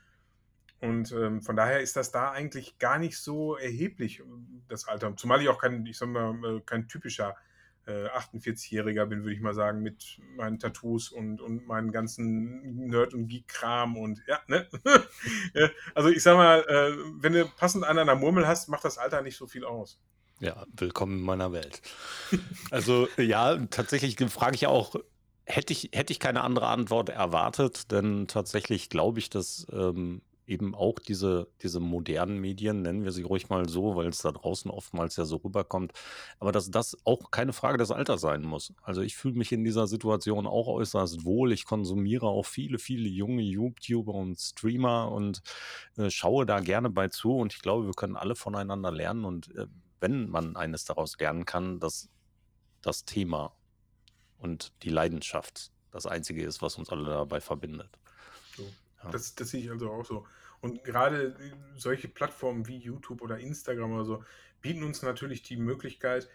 Und 0.79 1.11
ähm, 1.11 1.41
von 1.41 1.57
daher 1.57 1.81
ist 1.81 1.97
das 1.97 2.11
da 2.11 2.31
eigentlich 2.31 2.79
gar 2.79 2.99
nicht 2.99 3.17
so 3.17 3.57
erheblich, 3.57 4.23
das 4.69 4.87
Alter. 4.87 5.13
Zumal 5.17 5.41
ich 5.41 5.49
auch 5.49 5.59
kein, 5.59 5.85
ich 5.85 5.97
sag 5.97 6.07
mal, 6.07 6.57
äh, 6.57 6.61
kein 6.61 6.87
typischer 6.87 7.35
äh, 7.87 8.07
48-Jähriger 8.07 9.05
bin, 9.05 9.23
würde 9.23 9.33
ich 9.33 9.41
mal 9.41 9.53
sagen, 9.53 9.81
mit 9.81 10.19
meinen 10.35 10.59
Tattoos 10.59 11.09
und, 11.09 11.41
und 11.41 11.67
meinen 11.67 11.91
ganzen 11.91 12.87
Nerd- 12.87 13.13
und 13.13 13.27
Geek-Kram 13.27 13.97
und 13.97 14.23
ja, 14.27 14.39
ne? 14.47 14.67
also 15.95 16.09
ich 16.09 16.23
sag 16.23 16.35
mal, 16.35 16.61
äh, 16.67 16.95
wenn 17.21 17.33
du 17.33 17.45
passend 17.45 17.83
an 17.83 17.97
einer 17.97 18.15
Murmel 18.15 18.47
hast, 18.47 18.69
macht 18.69 18.85
das 18.85 18.97
Alter 18.97 19.21
nicht 19.21 19.37
so 19.37 19.47
viel 19.47 19.65
aus. 19.65 19.99
Ja, 20.39 20.65
willkommen 20.75 21.19
in 21.19 21.23
meiner 21.25 21.53
Welt. 21.53 21.81
Also 22.69 23.07
ja, 23.17 23.57
tatsächlich 23.67 24.17
frage 24.29 24.55
ich 24.55 24.67
auch, 24.67 24.95
hätte 25.45 25.71
ich, 25.71 25.91
hätte 25.93 26.11
ich 26.11 26.19
keine 26.19 26.41
andere 26.41 26.67
Antwort 26.67 27.09
erwartet, 27.09 27.91
denn 27.91 28.27
tatsächlich 28.27 28.89
glaube 28.89 29.19
ich, 29.19 29.29
dass 29.29 29.67
ähm, 29.71 30.21
eben 30.47 30.75
auch 30.75 30.99
diese, 30.99 31.47
diese 31.61 31.79
modernen 31.79 32.39
Medien, 32.39 32.81
nennen 32.81 33.03
wir 33.03 33.11
sie 33.11 33.23
ruhig 33.23 33.49
mal 33.49 33.67
so, 33.67 33.95
weil 33.95 34.07
es 34.07 34.19
da 34.19 34.31
draußen 34.31 34.69
oftmals 34.69 35.15
ja 35.15 35.25
so 35.25 35.37
rüberkommt, 35.37 35.93
aber 36.39 36.51
dass 36.51 36.69
das 36.69 36.97
auch 37.03 37.31
keine 37.31 37.53
Frage 37.53 37.77
des 37.77 37.91
Alters 37.91 38.21
sein 38.21 38.43
muss. 38.43 38.73
Also 38.81 39.01
ich 39.01 39.15
fühle 39.15 39.35
mich 39.35 39.51
in 39.51 39.63
dieser 39.63 39.87
Situation 39.87 40.47
auch 40.47 40.67
äußerst 40.67 41.25
wohl. 41.25 41.51
Ich 41.51 41.65
konsumiere 41.65 42.27
auch 42.27 42.45
viele, 42.45 42.77
viele 42.77 43.09
junge 43.09 43.41
YouTuber 43.41 44.13
und 44.13 44.39
Streamer 44.39 45.11
und 45.11 45.41
äh, 45.97 46.09
schaue 46.09 46.45
da 46.45 46.59
gerne 46.59 46.89
bei 46.89 47.07
zu 47.07 47.37
und 47.37 47.53
ich 47.53 47.61
glaube, 47.61 47.85
wir 47.85 47.93
können 47.93 48.15
alle 48.15 48.35
voneinander 48.35 48.91
lernen 48.91 49.25
und 49.25 49.55
äh, 49.55 49.67
wenn 49.99 50.29
man 50.29 50.55
eines 50.55 50.85
daraus 50.85 51.17
lernen 51.17 51.45
kann, 51.45 51.79
dass 51.79 52.09
das 52.81 53.05
Thema 53.05 53.55
und 54.37 54.71
die 54.83 54.89
Leidenschaft 54.89 55.71
das 55.91 56.05
Einzige 56.05 56.43
ist, 56.43 56.61
was 56.61 56.77
uns 56.77 56.89
alle 56.89 57.05
dabei 57.05 57.41
verbindet. 57.41 57.97
So. 58.55 58.63
Das, 59.11 59.35
das 59.35 59.49
sehe 59.49 59.61
ich 59.61 59.71
also 59.71 59.91
auch 59.91 60.05
so. 60.05 60.25
Und 60.61 60.83
gerade 60.83 61.35
solche 61.75 62.07
Plattformen 62.07 62.67
wie 62.67 62.77
YouTube 62.77 63.21
oder 63.21 63.37
Instagram 63.37 63.93
oder 63.93 64.05
so 64.05 64.23
bieten 64.61 64.83
uns 64.83 65.03
natürlich 65.03 65.43
die 65.43 65.57
Möglichkeit, 65.57 66.29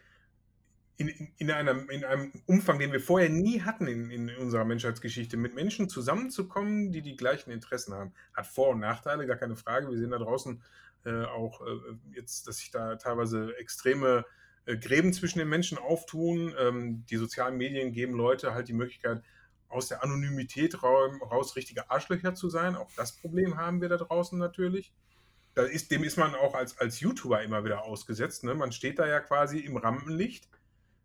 in, 1.01 1.09
in, 1.39 1.51
einem, 1.51 1.89
in 1.89 2.05
einem 2.05 2.31
Umfang, 2.45 2.79
den 2.79 2.93
wir 2.93 3.01
vorher 3.01 3.31
nie 3.31 3.63
hatten 3.63 3.87
in, 3.87 4.11
in 4.11 4.37
unserer 4.37 4.67
Menschheitsgeschichte, 4.67 5.39
mit 5.39 5.55
Menschen 5.55 5.89
zusammenzukommen, 5.89 6.93
die 6.93 7.01
die 7.01 7.17
gleichen 7.17 7.51
Interessen 7.51 7.95
haben. 7.95 8.13
Hat 8.35 8.47
Vor- 8.47 8.69
und 8.69 8.81
Nachteile, 8.81 9.27
gar 9.27 9.39
keine 9.39 9.57
Frage. 9.57 9.91
Wir 9.91 9.97
sehen 9.97 10.11
da 10.11 10.19
draußen 10.19 10.63
äh, 11.07 11.25
auch 11.25 11.63
äh, 11.67 11.71
jetzt, 12.15 12.47
dass 12.47 12.59
sich 12.59 12.71
da 12.71 12.97
teilweise 12.97 13.57
extreme 13.57 14.27
äh, 14.67 14.77
Gräben 14.77 15.15
zwischen 15.15 15.39
den 15.39 15.49
Menschen 15.49 15.79
auftun. 15.79 16.55
Ähm, 16.59 17.07
die 17.07 17.17
sozialen 17.17 17.57
Medien 17.57 17.93
geben 17.93 18.13
Leute 18.13 18.53
halt 18.53 18.69
die 18.69 18.75
Möglichkeit, 18.75 19.23
aus 19.71 19.89
der 19.89 20.03
Anonymität 20.03 20.83
raus 20.83 21.57
richtige 21.57 21.91
Arschlöcher 21.91 22.35
zu 22.35 22.49
sein. 22.49 22.77
Auch 22.77 22.91
das 22.97 23.13
Problem 23.13 23.57
haben 23.57 23.81
wir 23.81 23.89
da 23.89 23.97
draußen 23.97 24.39
natürlich. 24.39 24.93
Da 25.55 25.63
ist, 25.63 25.91
dem 25.91 26.05
ist 26.05 26.17
man 26.17 26.35
auch 26.35 26.55
als, 26.55 26.79
als 26.79 27.01
YouTuber 27.01 27.43
immer 27.43 27.65
wieder 27.65 27.85
ausgesetzt. 27.85 28.45
Ne? 28.45 28.55
Man 28.55 28.73
steht 28.73 28.99
da 28.99 29.07
ja 29.07 29.21
quasi 29.21 29.61
im 29.61 29.77
Rampenlicht, 29.77 30.49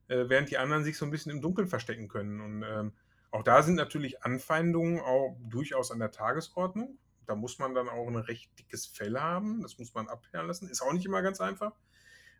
äh, 0.07 0.25
während 0.27 0.49
die 0.49 0.57
anderen 0.57 0.83
sich 0.83 0.97
so 0.97 1.05
ein 1.05 1.11
bisschen 1.11 1.31
im 1.31 1.41
Dunkeln 1.41 1.67
verstecken 1.67 2.07
können. 2.07 2.41
Und 2.41 2.63
ähm, 2.63 2.93
auch 3.31 3.43
da 3.43 3.63
sind 3.63 3.75
natürlich 3.75 4.23
Anfeindungen 4.23 4.99
auch 4.99 5.35
durchaus 5.49 5.91
an 5.91 5.99
der 5.99 6.11
Tagesordnung. 6.11 6.97
Da 7.25 7.35
muss 7.35 7.57
man 7.59 7.73
dann 7.73 7.89
auch 7.89 8.07
ein 8.07 8.15
recht 8.15 8.51
dickes 8.59 8.85
Fell 8.85 9.19
haben. 9.19 9.61
Das 9.61 9.77
muss 9.77 9.93
man 9.93 10.07
abwehren 10.07 10.47
lassen. 10.47 10.69
Ist 10.69 10.81
auch 10.81 10.93
nicht 10.93 11.05
immer 11.05 11.21
ganz 11.21 11.41
einfach. 11.41 11.73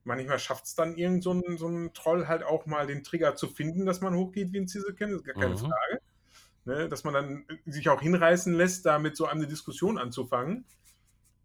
Manchmal 0.04 0.38
schafft 0.38 0.66
es 0.66 0.76
dann 0.76 0.96
irgend 0.96 1.24
so 1.24 1.34
ein, 1.34 1.58
so 1.58 1.68
ein 1.68 1.92
Troll 1.94 2.28
halt 2.28 2.44
auch 2.44 2.68
mal 2.68 2.86
den 2.86 3.04
Trigger 3.04 3.36
zu 3.36 3.48
finden, 3.48 3.88
dass 3.88 4.02
man 4.02 4.16
hochgeht 4.16 4.54
wie 4.54 4.60
ein 4.60 4.68
Ziselken, 4.68 5.16
ist 5.16 5.26
gar 5.26 5.34
keine 5.34 5.56
mhm. 5.56 5.60
Frage. 5.60 6.02
Ne, 6.66 6.90
dass 6.90 7.04
man 7.04 7.14
dann 7.14 7.46
sich 7.68 7.90
auch 7.90 8.02
hinreißen 8.02 8.54
lässt, 8.54 8.88
damit 8.88 9.16
so 9.16 9.28
eine 9.28 9.46
Diskussion 9.46 10.00
anzufangen. 10.00 10.66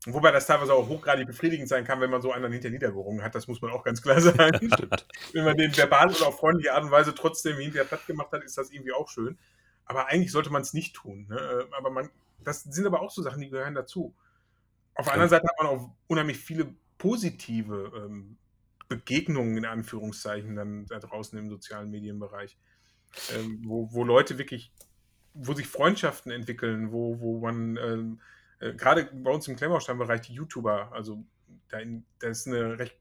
Wobei 0.07 0.31
das 0.31 0.47
teilweise 0.47 0.73
auch 0.73 0.89
hochgradig 0.89 1.27
befriedigend 1.27 1.69
sein 1.69 1.85
kann, 1.85 2.01
wenn 2.01 2.11
man 2.11 2.23
so 2.23 2.33
einen 2.33 2.51
hinter 2.51 2.71
niedergerungen 2.71 3.23
hat, 3.23 3.35
das 3.35 3.47
muss 3.47 3.61
man 3.61 3.71
auch 3.71 3.85
ganz 3.85 4.01
klar 4.01 4.19
sagen. 4.19 4.71
wenn 5.35 5.45
man 5.45 5.59
den 5.59 5.77
verbal 5.77 6.09
oder 6.09 6.29
auf 6.29 6.39
freundliche 6.39 6.73
Art 6.73 6.85
und 6.85 6.91
Weise 6.91 7.15
trotzdem 7.15 7.59
hinterher 7.59 7.85
platt 7.85 8.07
gemacht 8.07 8.33
hat, 8.33 8.43
ist 8.43 8.57
das 8.57 8.71
irgendwie 8.71 8.93
auch 8.93 9.11
schön. 9.11 9.39
Aber 9.85 10.07
eigentlich 10.07 10.33
sollte 10.33 10.49
man 10.49 10.63
es 10.63 10.73
nicht 10.73 10.95
tun. 10.95 11.27
Ne? 11.29 11.67
Aber 11.77 11.91
man, 11.91 12.09
das 12.43 12.63
sind 12.63 12.87
aber 12.87 13.03
auch 13.03 13.11
so 13.11 13.21
Sachen, 13.21 13.43
die 13.43 13.51
gehören 13.51 13.75
dazu. 13.75 14.15
Auf 14.95 15.05
der 15.05 15.15
anderen 15.15 15.31
Seite 15.31 15.47
hat 15.47 15.59
man 15.59 15.67
auch 15.67 15.91
unheimlich 16.07 16.39
viele 16.39 16.75
positive 16.97 17.93
ähm, 17.95 18.39
Begegnungen 18.89 19.59
in 19.59 19.65
Anführungszeichen 19.67 20.57
dann 20.57 20.87
da 20.87 20.99
draußen 20.99 21.39
im 21.39 21.51
sozialen 21.51 21.91
Medienbereich, 21.91 22.59
ähm, 23.35 23.63
wo, 23.67 23.93
wo 23.93 24.03
Leute 24.03 24.39
wirklich, 24.39 24.73
wo 25.35 25.55
sich 25.55 25.67
Freundschaften 25.67 26.33
entwickeln, 26.33 26.93
wo, 26.93 27.21
wo 27.21 27.41
man 27.41 27.77
ähm, 27.77 28.21
äh, 28.61 28.75
gerade 28.75 29.05
bei 29.13 29.31
uns 29.31 29.49
im 29.49 29.57
Klemmbaustein-Bereich 29.57 30.23
die 30.23 30.35
YouTuber, 30.35 30.93
also 30.93 31.25
da, 31.69 31.79
in, 31.79 32.05
da 32.19 32.29
ist 32.29 32.47
eine 32.47 32.79
recht 32.79 32.97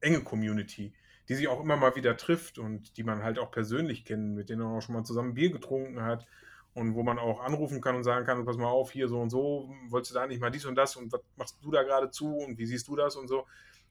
enge 0.00 0.22
Community, 0.22 0.92
die 1.28 1.34
sich 1.34 1.48
auch 1.48 1.60
immer 1.60 1.76
mal 1.76 1.94
wieder 1.96 2.16
trifft 2.16 2.58
und 2.58 2.96
die 2.96 3.04
man 3.04 3.22
halt 3.22 3.38
auch 3.38 3.50
persönlich 3.50 4.04
kennt, 4.04 4.34
mit 4.34 4.48
denen 4.48 4.62
man 4.62 4.76
auch 4.76 4.80
schon 4.80 4.94
mal 4.94 5.04
zusammen 5.04 5.34
Bier 5.34 5.52
getrunken 5.52 6.02
hat 6.02 6.26
und 6.72 6.94
wo 6.94 7.02
man 7.02 7.18
auch 7.18 7.40
anrufen 7.40 7.80
kann 7.80 7.96
und 7.96 8.04
sagen 8.04 8.24
kann, 8.24 8.44
pass 8.44 8.56
mal 8.56 8.68
auf, 8.68 8.92
hier 8.92 9.08
so 9.08 9.20
und 9.20 9.30
so, 9.30 9.74
wolltest 9.88 10.12
du 10.12 10.14
da 10.14 10.26
nicht 10.26 10.40
mal 10.40 10.50
dies 10.50 10.64
und 10.64 10.76
das 10.76 10.96
und 10.96 11.12
was 11.12 11.20
machst 11.36 11.58
du 11.62 11.70
da 11.70 11.82
gerade 11.82 12.10
zu 12.10 12.36
und 12.36 12.58
wie 12.58 12.66
siehst 12.66 12.88
du 12.88 12.96
das 12.96 13.16
und 13.16 13.28
so. 13.28 13.46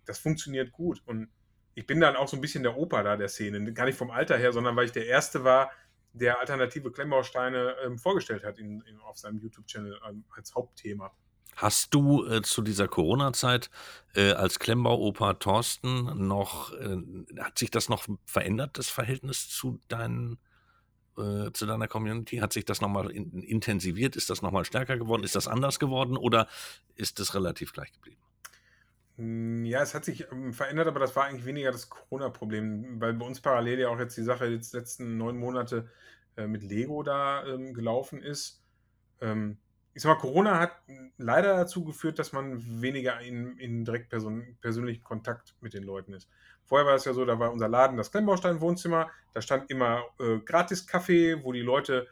Das 0.06 0.18
funktioniert 0.18 0.72
gut 0.72 1.02
und 1.06 1.30
ich 1.76 1.86
bin 1.86 2.00
dann 2.00 2.16
auch 2.16 2.28
so 2.28 2.36
ein 2.36 2.42
bisschen 2.42 2.64
der 2.64 2.76
Opa 2.76 3.04
da 3.04 3.16
der 3.16 3.30
Szene, 3.30 3.74
gar 3.74 3.86
nicht 3.86 3.98
vom 3.98 4.12
Alter 4.12 4.38
her, 4.38 4.52
sondern 4.52 4.76
weil 4.76 4.86
ich 4.86 4.92
der 4.92 5.06
Erste 5.06 5.44
war, 5.44 5.72
der 6.14 6.40
alternative 6.40 6.92
Klemmbausteine 6.92 7.76
ähm, 7.84 7.98
vorgestellt 7.98 8.44
hat 8.44 8.58
in, 8.58 8.82
in, 8.82 9.00
auf 9.02 9.18
seinem 9.18 9.40
YouTube-Channel 9.40 10.00
ähm, 10.08 10.26
als 10.36 10.56
Hauptthema. 10.56 11.12
Hast 11.56 11.94
du 11.94 12.26
äh, 12.26 12.42
zu 12.42 12.62
dieser 12.62 12.88
Corona-Zeit 12.88 13.70
äh, 14.16 14.32
als 14.32 14.60
Klemmbauopa 14.60 15.36
Thorsten 15.36 16.28
noch, 16.28 16.74
äh, 16.74 16.98
hat 17.40 17.60
sich 17.60 17.70
das 17.70 17.90
noch 17.90 18.06
verändert, 18.26 18.78
das 18.78 18.90
Verhältnis 18.90 19.50
zu 19.50 19.80
deinen 19.88 20.40
äh, 21.18 21.52
zu 21.52 21.66
deiner 21.66 21.88
Community? 21.88 22.38
Hat 22.38 22.54
sich 22.54 22.66
das 22.66 22.82
nochmal 22.82 23.12
in, 23.12 23.42
intensiviert? 23.42 24.16
Ist 24.16 24.30
das 24.30 24.42
nochmal 24.42 24.64
stärker 24.64 24.98
geworden? 24.98 25.24
Ist 25.24 25.36
das 25.36 25.48
anders 25.48 25.80
geworden 25.80 26.16
oder 26.16 26.48
ist 26.96 27.20
es 27.20 27.36
relativ 27.36 27.74
gleich 27.74 27.92
geblieben? 27.92 28.22
Hm, 29.20 29.66
ja, 29.66 29.82
es 29.82 29.94
hat 29.94 30.06
sich 30.06 30.32
ähm, 30.32 30.54
verändert, 30.54 30.88
aber 30.88 31.02
das 31.02 31.16
war 31.16 31.26
eigentlich 31.26 31.46
weniger 31.46 31.72
das 31.72 31.90
Corona-Problem, 31.90 33.02
weil 33.02 33.14
bei 33.14 33.26
uns 33.26 33.42
parallel 33.42 33.80
ja 33.80 33.90
auch 33.90 34.00
jetzt 34.00 34.16
die 34.18 34.24
Sache 34.24 34.46
jetzt 34.46 34.74
letzten 34.74 35.18
neun 35.18 35.38
Monate 35.38 35.90
äh, 36.38 36.48
mit 36.48 36.64
Lego 36.64 37.04
da 37.04 37.46
ähm, 37.46 37.74
gelaufen 37.74 38.22
ist. 38.22 38.64
Ähm, 39.20 39.58
ich 39.94 40.04
sag 40.04 40.16
mal, 40.16 40.22
Corona 40.22 40.60
hat 40.60 40.72
leider 41.18 41.58
dazu 41.58 41.84
geführt, 41.84 42.18
dass 42.18 42.32
man 42.32 42.82
weniger 42.82 43.20
in, 43.20 43.58
in 43.58 43.84
direkt 43.84 44.10
person, 44.10 44.58
persönlichen 44.62 45.04
Kontakt 45.04 45.54
mit 45.60 45.74
den 45.74 45.84
Leuten 45.84 46.14
ist. 46.14 46.30
Vorher 46.64 46.88
war 46.88 46.96
es 46.96 47.04
ja 47.04 47.12
so, 47.12 47.26
da 47.26 47.38
war 47.40 47.52
unser 47.52 47.68
Laden 47.68 47.98
das 47.98 48.12
Klemmbaustein-Wohnzimmer, 48.12 49.10
da 49.34 49.42
stand 49.42 49.70
immer 49.70 50.04
äh, 50.20 50.38
Gratis-Kaffee, 50.38 51.44
wo 51.44 51.52
die 51.52 51.62
Leute 51.62 52.08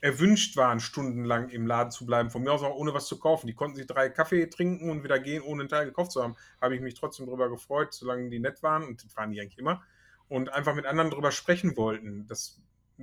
erwünscht 0.00 0.56
waren, 0.56 0.80
stundenlang 0.80 1.50
im 1.50 1.66
Laden 1.66 1.90
zu 1.90 2.06
bleiben, 2.06 2.30
von 2.30 2.42
mir 2.42 2.52
aus 2.52 2.62
auch 2.62 2.74
ohne 2.74 2.94
was 2.94 3.06
zu 3.06 3.18
kaufen. 3.18 3.46
Die 3.46 3.54
konnten 3.54 3.76
sich 3.76 3.86
drei 3.86 4.08
Kaffee 4.08 4.46
trinken 4.46 4.90
und 4.90 5.04
wieder 5.04 5.18
gehen, 5.18 5.42
ohne 5.42 5.62
einen 5.62 5.68
Teil 5.68 5.86
gekauft 5.86 6.12
zu 6.12 6.22
haben. 6.22 6.36
Habe 6.60 6.74
ich 6.74 6.80
mich 6.80 6.94
trotzdem 6.94 7.26
darüber 7.26 7.50
gefreut, 7.50 7.92
solange 7.92 8.30
die 8.30 8.38
nett 8.38 8.62
waren, 8.62 8.84
und 8.84 9.04
das 9.04 9.14
waren 9.16 9.30
die 9.30 9.40
eigentlich 9.40 9.58
immer, 9.58 9.82
und 10.28 10.52
einfach 10.52 10.74
mit 10.74 10.86
anderen 10.86 11.10
darüber 11.10 11.32
sprechen 11.32 11.76
wollten. 11.76 12.26
Das, 12.26 12.60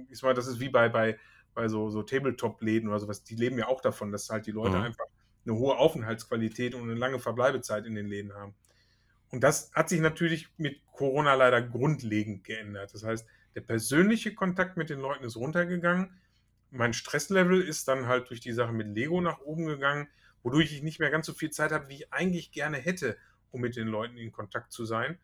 ich 0.10 0.22
mal, 0.24 0.34
das 0.34 0.48
ist 0.48 0.60
wie 0.60 0.70
bei, 0.70 0.90
bei 0.90 1.18
bei 1.58 1.68
so, 1.68 1.90
so 1.90 2.04
Tabletop-Läden 2.04 2.88
oder 2.88 3.00
sowas, 3.00 3.24
die 3.24 3.36
leben 3.36 3.58
ja 3.58 3.68
auch 3.68 3.82
davon, 3.82 4.12
dass 4.12 4.30
halt 4.30 4.46
die 4.46 4.52
Leute 4.52 4.78
mhm. 4.78 4.84
einfach 4.84 5.06
eine 5.44 5.56
hohe 5.56 5.76
Aufenthaltsqualität 5.76 6.76
und 6.76 6.84
eine 6.84 6.94
lange 6.94 7.20
Verbleibezeit 7.20 7.88
in 7.88 7.96
den 7.96 8.06
Läden 8.06 8.34
haben. 8.36 8.54
Und 9.32 9.44
das 9.44 9.72
hat 9.74 9.90
sich 9.90 10.00
natürlich 10.00 10.50
mit 10.58 10.80
Corona 10.92 11.34
leider 11.34 11.62
grundlegend 11.64 12.44
geändert. 12.44 12.94
Das 12.94 13.04
heißt, 13.04 13.28
der 13.56 13.62
persönliche 13.62 14.36
Kontakt 14.36 14.78
mit 14.78 14.92
den 14.92 15.00
Leuten 15.00 15.24
ist 15.24 15.36
runtergegangen. 15.36 16.12
Mein 16.72 16.94
Stresslevel 16.94 17.62
ist 17.62 17.88
dann 17.88 18.08
halt 18.08 18.30
durch 18.30 18.40
die 18.40 18.52
Sache 18.52 18.74
mit 18.74 18.88
Lego 18.88 19.22
nach 19.22 19.40
oben 19.40 19.66
gegangen, 19.66 20.08
wodurch 20.44 20.74
ich 20.74 20.84
nicht 20.84 21.00
mehr 21.00 21.10
ganz 21.10 21.26
so 21.26 21.34
viel 21.34 21.50
Zeit 21.50 21.72
habe, 21.72 21.90
wie 21.90 21.96
ich 21.96 22.14
eigentlich 22.14 22.52
gerne 22.52 22.78
hätte, 22.78 23.18
um 23.52 23.62
mit 23.62 23.76
den 23.76 23.88
Leuten 23.88 24.18
in 24.18 24.32
Kontakt 24.32 24.72
zu 24.72 24.86
sein. 24.86 25.18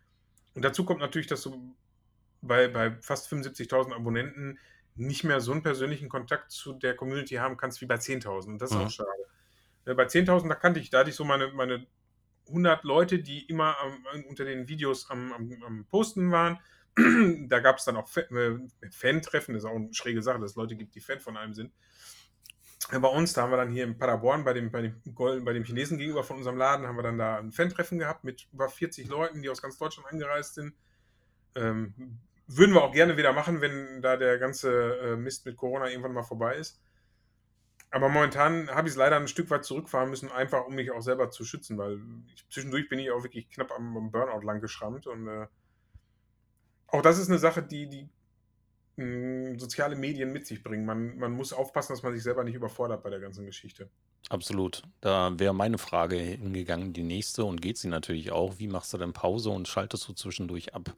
Und 0.55 0.63
dazu 0.63 0.85
kommt 0.85 0.99
natürlich, 0.99 1.27
dass 1.27 1.41
du 1.41 1.75
bei, 2.41 2.67
bei 2.67 2.97
fast 3.01 3.31
75.000 3.31 3.93
Abonnenten 3.93 4.59
nicht 4.95 5.23
mehr 5.23 5.41
so 5.41 5.51
einen 5.51 5.63
persönlichen 5.63 6.09
Kontakt 6.09 6.51
zu 6.51 6.73
der 6.73 6.95
Community 6.95 7.35
haben 7.35 7.57
kannst 7.57 7.81
wie 7.81 7.85
bei 7.85 7.95
10.000. 7.95 8.45
Und 8.47 8.61
das 8.61 8.71
ist 8.71 8.77
mhm. 8.77 8.83
auch 8.83 8.91
schade. 8.91 9.09
Ja, 9.85 9.93
bei 9.95 10.05
10.000, 10.05 10.47
da 10.47 10.55
kannte 10.55 10.79
ich, 10.79 10.89
da 10.89 10.99
hatte 10.99 11.09
ich 11.09 11.15
so 11.15 11.25
meine, 11.25 11.49
meine 11.49 11.85
100 12.47 12.83
Leute, 12.83 13.19
die 13.19 13.45
immer 13.45 13.75
am, 13.79 14.23
unter 14.29 14.45
den 14.45 14.67
Videos 14.67 15.09
am, 15.09 15.33
am, 15.33 15.63
am 15.65 15.85
Posten 15.85 16.31
waren. 16.31 16.59
da 17.47 17.59
gab 17.59 17.77
es 17.77 17.85
dann 17.85 17.97
auch 17.97 18.09
äh, 18.15 18.57
Fan-Treffen, 18.91 19.53
das 19.53 19.63
ist 19.63 19.69
auch 19.69 19.75
eine 19.75 19.93
schräge 19.93 20.21
Sache, 20.21 20.39
dass 20.39 20.51
es 20.51 20.55
Leute 20.55 20.75
gibt, 20.75 20.95
die 20.95 21.01
Fan 21.01 21.19
von 21.19 21.37
einem 21.37 21.53
sind. 21.53 21.73
Bei 22.91 23.07
uns, 23.07 23.33
da 23.33 23.43
haben 23.43 23.51
wir 23.51 23.57
dann 23.57 23.71
hier 23.71 23.85
in 23.85 23.97
Paderborn 23.97 24.43
bei 24.43 24.53
dem, 24.53 24.69
bei 24.69 24.81
dem, 24.81 25.01
Gold, 25.15 25.45
bei 25.45 25.53
dem 25.53 25.63
Chinesen 25.63 25.97
gegenüber 25.97 26.23
von 26.23 26.37
unserem 26.37 26.57
Laden, 26.57 26.85
haben 26.85 26.97
wir 26.97 27.03
dann 27.03 27.17
da 27.17 27.37
ein 27.37 27.51
Fan-Treffen 27.51 27.97
gehabt 27.97 28.23
mit 28.23 28.47
über 28.51 28.67
40 28.67 29.07
Leuten, 29.07 29.41
die 29.41 29.49
aus 29.49 29.61
ganz 29.61 29.77
Deutschland 29.77 30.11
angereist 30.11 30.55
sind. 30.55 30.75
Ähm, 31.55 32.19
würden 32.47 32.73
wir 32.73 32.83
auch 32.83 32.91
gerne 32.91 33.15
wieder 33.17 33.31
machen, 33.31 33.61
wenn 33.61 34.01
da 34.01 34.17
der 34.17 34.37
ganze 34.37 34.97
äh, 34.99 35.15
Mist 35.15 35.45
mit 35.45 35.55
Corona 35.55 35.87
irgendwann 35.87 36.13
mal 36.13 36.23
vorbei 36.23 36.55
ist. 36.55 36.81
Aber 37.89 38.09
momentan 38.09 38.69
habe 38.69 38.87
ich 38.87 38.93
es 38.93 38.97
leider 38.97 39.17
ein 39.17 39.27
Stück 39.27 39.49
weit 39.49 39.63
zurückfahren 39.65 40.09
müssen, 40.09 40.31
einfach 40.31 40.65
um 40.65 40.75
mich 40.75 40.91
auch 40.91 41.01
selber 41.01 41.29
zu 41.29 41.45
schützen, 41.45 41.77
weil 41.77 42.01
ich, 42.33 42.45
zwischendurch 42.49 42.89
bin 42.89 42.99
ich 42.99 43.11
auch 43.11 43.23
wirklich 43.23 43.49
knapp 43.49 43.71
am, 43.71 43.95
am 43.95 44.11
Burnout 44.11 44.45
lang 44.45 44.61
geschrammt. 44.61 45.07
Und 45.07 45.27
äh, 45.27 45.47
auch 46.93 47.01
das 47.01 47.17
ist 47.17 47.29
eine 47.29 47.39
Sache, 47.39 47.63
die, 47.63 47.87
die 47.87 48.09
mh, 48.97 49.03
hm, 49.49 49.59
soziale 49.59 49.95
Medien 49.95 50.31
mit 50.31 50.45
sich 50.45 50.63
bringen. 50.63 50.85
Man, 50.85 51.17
man 51.17 51.31
muss 51.31 51.51
aufpassen, 51.51 51.93
dass 51.93 52.03
man 52.03 52.13
sich 52.13 52.23
selber 52.23 52.43
nicht 52.43 52.55
überfordert 52.55 53.03
bei 53.03 53.09
der 53.09 53.19
ganzen 53.19 53.45
Geschichte. 53.45 53.89
Absolut. 54.29 54.83
Da 55.01 55.37
wäre 55.37 55.53
meine 55.53 55.77
Frage 55.77 56.15
hingegangen, 56.15 56.93
die 56.93 57.03
nächste, 57.03 57.45
und 57.45 57.61
geht 57.61 57.77
sie 57.77 57.89
natürlich 57.89 58.31
auch. 58.31 58.59
Wie 58.59 58.67
machst 58.67 58.93
du 58.93 58.97
denn 58.97 59.11
Pause 59.11 59.49
und 59.49 59.67
schaltest 59.67 60.07
du 60.07 60.13
zwischendurch 60.13 60.73
ab? 60.73 60.95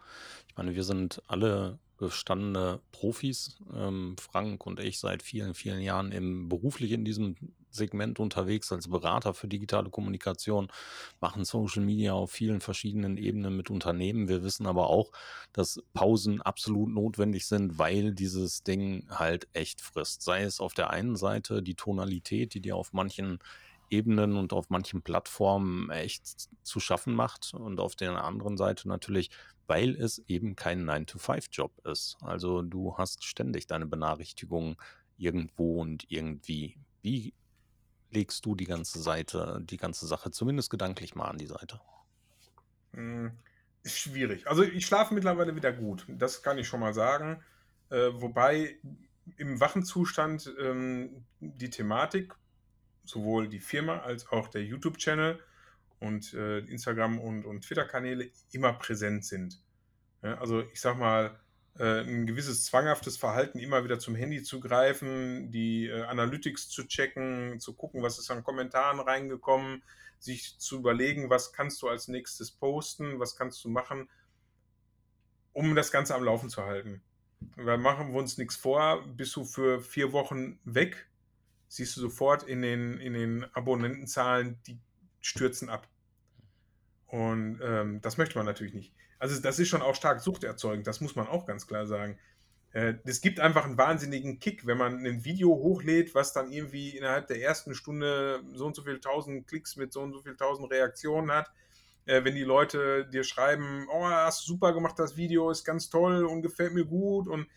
Ich 0.47 0.57
meine, 0.57 0.75
wir 0.75 0.83
sind 0.83 1.23
alle 1.27 1.79
gestandene 1.97 2.81
Profis, 2.91 3.57
ähm, 3.73 4.17
Frank 4.19 4.65
und 4.65 4.81
ich 4.81 4.99
seit 4.99 5.23
vielen, 5.23 5.53
vielen 5.53 5.79
Jahren 5.79 6.11
im 6.11 6.49
beruflich 6.49 6.91
in 6.91 7.05
diesem 7.05 7.35
Segment 7.75 8.19
unterwegs 8.19 8.71
als 8.71 8.89
Berater 8.89 9.33
für 9.33 9.47
digitale 9.47 9.89
Kommunikation, 9.89 10.69
machen 11.19 11.45
Social 11.45 11.83
Media 11.83 12.13
auf 12.13 12.31
vielen 12.31 12.61
verschiedenen 12.61 13.17
Ebenen 13.17 13.55
mit 13.55 13.69
Unternehmen. 13.69 14.27
Wir 14.27 14.43
wissen 14.43 14.65
aber 14.65 14.89
auch, 14.89 15.11
dass 15.53 15.81
Pausen 15.93 16.41
absolut 16.41 16.89
notwendig 16.89 17.45
sind, 17.45 17.77
weil 17.77 18.13
dieses 18.13 18.63
Ding 18.63 19.07
halt 19.09 19.47
echt 19.53 19.81
frisst. 19.81 20.21
Sei 20.21 20.43
es 20.43 20.59
auf 20.59 20.73
der 20.73 20.89
einen 20.89 21.15
Seite 21.15 21.61
die 21.61 21.75
Tonalität, 21.75 22.53
die 22.53 22.61
dir 22.61 22.75
auf 22.75 22.93
manchen 22.93 23.39
Ebenen 23.91 24.35
und 24.35 24.51
auf 24.51 24.71
manchen 24.71 25.03
Plattformen 25.03 25.91
echt 25.91 26.49
zu 26.63 26.79
schaffen 26.79 27.13
macht 27.13 27.53
und 27.53 27.79
auf 27.79 27.95
der 27.95 28.23
anderen 28.23 28.57
Seite 28.57 28.87
natürlich 28.87 29.29
weil 29.67 29.95
es 29.95 30.19
eben 30.27 30.55
kein 30.55 30.89
9-to-5-Job 30.89 31.85
ist. 31.85 32.17
Also 32.21 32.61
du 32.61 32.97
hast 32.97 33.23
ständig 33.23 33.67
deine 33.67 33.85
Benachrichtigungen 33.85 34.75
irgendwo 35.17 35.81
und 35.81 36.05
irgendwie. 36.09 36.77
Wie 37.01 37.33
legst 38.11 38.45
du 38.45 38.55
die 38.55 38.65
ganze 38.65 39.01
Seite, 39.01 39.59
die 39.63 39.77
ganze 39.77 40.07
Sache 40.07 40.31
zumindest 40.31 40.69
gedanklich 40.69 41.15
mal 41.15 41.25
an 41.25 41.37
die 41.37 41.47
Seite? 41.47 41.81
Hm, 42.93 43.31
schwierig. 43.83 44.47
Also 44.47 44.63
ich 44.63 44.85
schlafe 44.85 45.13
mittlerweile 45.13 45.55
wieder 45.55 45.71
gut. 45.71 46.05
Das 46.07 46.43
kann 46.43 46.57
ich 46.57 46.67
schon 46.67 46.79
mal 46.79 46.93
sagen. 46.93 47.43
Äh, 47.89 48.09
wobei 48.13 48.77
im 49.37 49.59
wachen 49.59 49.83
Zustand 49.83 50.53
ähm, 50.59 51.25
die 51.39 51.69
Thematik, 51.69 52.33
sowohl 53.03 53.47
die 53.47 53.59
Firma 53.59 53.99
als 53.99 54.27
auch 54.27 54.47
der 54.47 54.63
YouTube-Channel, 54.63 55.39
und 55.99 56.33
äh, 56.33 56.59
Instagram 56.59 57.19
und, 57.19 57.45
und 57.45 57.61
Twitter-Kanäle 57.61 58.29
immer 58.51 58.73
präsent 58.73 59.25
sind. 59.25 59.61
Ja, 60.21 60.37
also 60.39 60.61
ich 60.61 60.79
sag 60.81 60.97
mal, 60.97 61.39
äh, 61.77 62.01
ein 62.01 62.25
gewisses 62.25 62.65
zwanghaftes 62.65 63.17
Verhalten, 63.17 63.59
immer 63.59 63.83
wieder 63.83 63.99
zum 63.99 64.15
Handy 64.15 64.43
zu 64.43 64.59
greifen, 64.59 65.51
die 65.51 65.87
äh, 65.87 66.03
Analytics 66.03 66.69
zu 66.69 66.87
checken, 66.87 67.59
zu 67.59 67.73
gucken, 67.73 68.01
was 68.01 68.17
ist 68.17 68.31
an 68.31 68.43
Kommentaren 68.43 68.99
reingekommen, 68.99 69.83
sich 70.19 70.57
zu 70.57 70.77
überlegen, 70.77 71.29
was 71.29 71.53
kannst 71.53 71.81
du 71.81 71.89
als 71.89 72.07
nächstes 72.07 72.51
posten, 72.51 73.19
was 73.19 73.35
kannst 73.35 73.63
du 73.63 73.69
machen, 73.69 74.09
um 75.53 75.75
das 75.75 75.91
Ganze 75.91 76.15
am 76.15 76.23
Laufen 76.23 76.49
zu 76.49 76.63
halten. 76.63 77.01
Weil 77.57 77.77
machen 77.77 78.13
wir 78.13 78.19
uns 78.19 78.37
nichts 78.37 78.55
vor, 78.55 79.05
bist 79.07 79.35
du 79.35 79.43
für 79.43 79.81
vier 79.81 80.13
Wochen 80.13 80.59
weg, 80.63 81.09
siehst 81.67 81.97
du 81.97 82.01
sofort 82.01 82.43
in 82.43 82.61
den, 82.61 82.99
in 82.99 83.13
den 83.13 83.43
Abonnentenzahlen, 83.53 84.59
die 84.65 84.79
stürzen 85.19 85.69
ab. 85.69 85.89
Und 87.07 87.59
ähm, 87.61 88.01
das 88.01 88.17
möchte 88.17 88.37
man 88.37 88.45
natürlich 88.45 88.73
nicht. 88.73 88.93
Also 89.19 89.39
das 89.41 89.59
ist 89.59 89.69
schon 89.69 89.81
auch 89.81 89.95
stark 89.95 90.21
suchterzeugend, 90.21 90.87
das 90.87 91.01
muss 91.01 91.15
man 91.15 91.27
auch 91.27 91.45
ganz 91.45 91.67
klar 91.67 91.85
sagen. 91.85 92.17
Äh, 92.71 92.95
es 93.05 93.21
gibt 93.21 93.39
einfach 93.39 93.65
einen 93.65 93.77
wahnsinnigen 93.77 94.39
Kick, 94.39 94.65
wenn 94.65 94.77
man 94.77 95.05
ein 95.05 95.23
Video 95.23 95.49
hochlädt, 95.49 96.13
was 96.13 96.33
dann 96.33 96.51
irgendwie 96.51 96.97
innerhalb 96.97 97.27
der 97.27 97.41
ersten 97.41 97.73
Stunde 97.73 98.43
so 98.53 98.65
und 98.65 98.75
so 98.75 98.83
viele 98.83 98.99
tausend 98.99 99.47
Klicks 99.47 99.77
mit 99.77 99.93
so 99.93 100.01
und 100.01 100.11
so 100.11 100.21
viel 100.21 100.35
tausend 100.35 100.71
Reaktionen 100.71 101.31
hat. 101.31 101.51
Äh, 102.05 102.23
wenn 102.23 102.35
die 102.35 102.43
Leute 102.43 103.07
dir 103.07 103.23
schreiben, 103.23 103.87
oh, 103.91 104.05
hast 104.05 104.43
du 104.43 104.53
super 104.53 104.73
gemacht, 104.73 104.99
das 104.99 105.15
Video 105.15 105.49
ist 105.49 105.63
ganz 105.63 105.89
toll 105.89 106.25
und 106.25 106.41
gefällt 106.41 106.73
mir 106.73 106.85
gut. 106.85 107.27
Und 107.27 107.47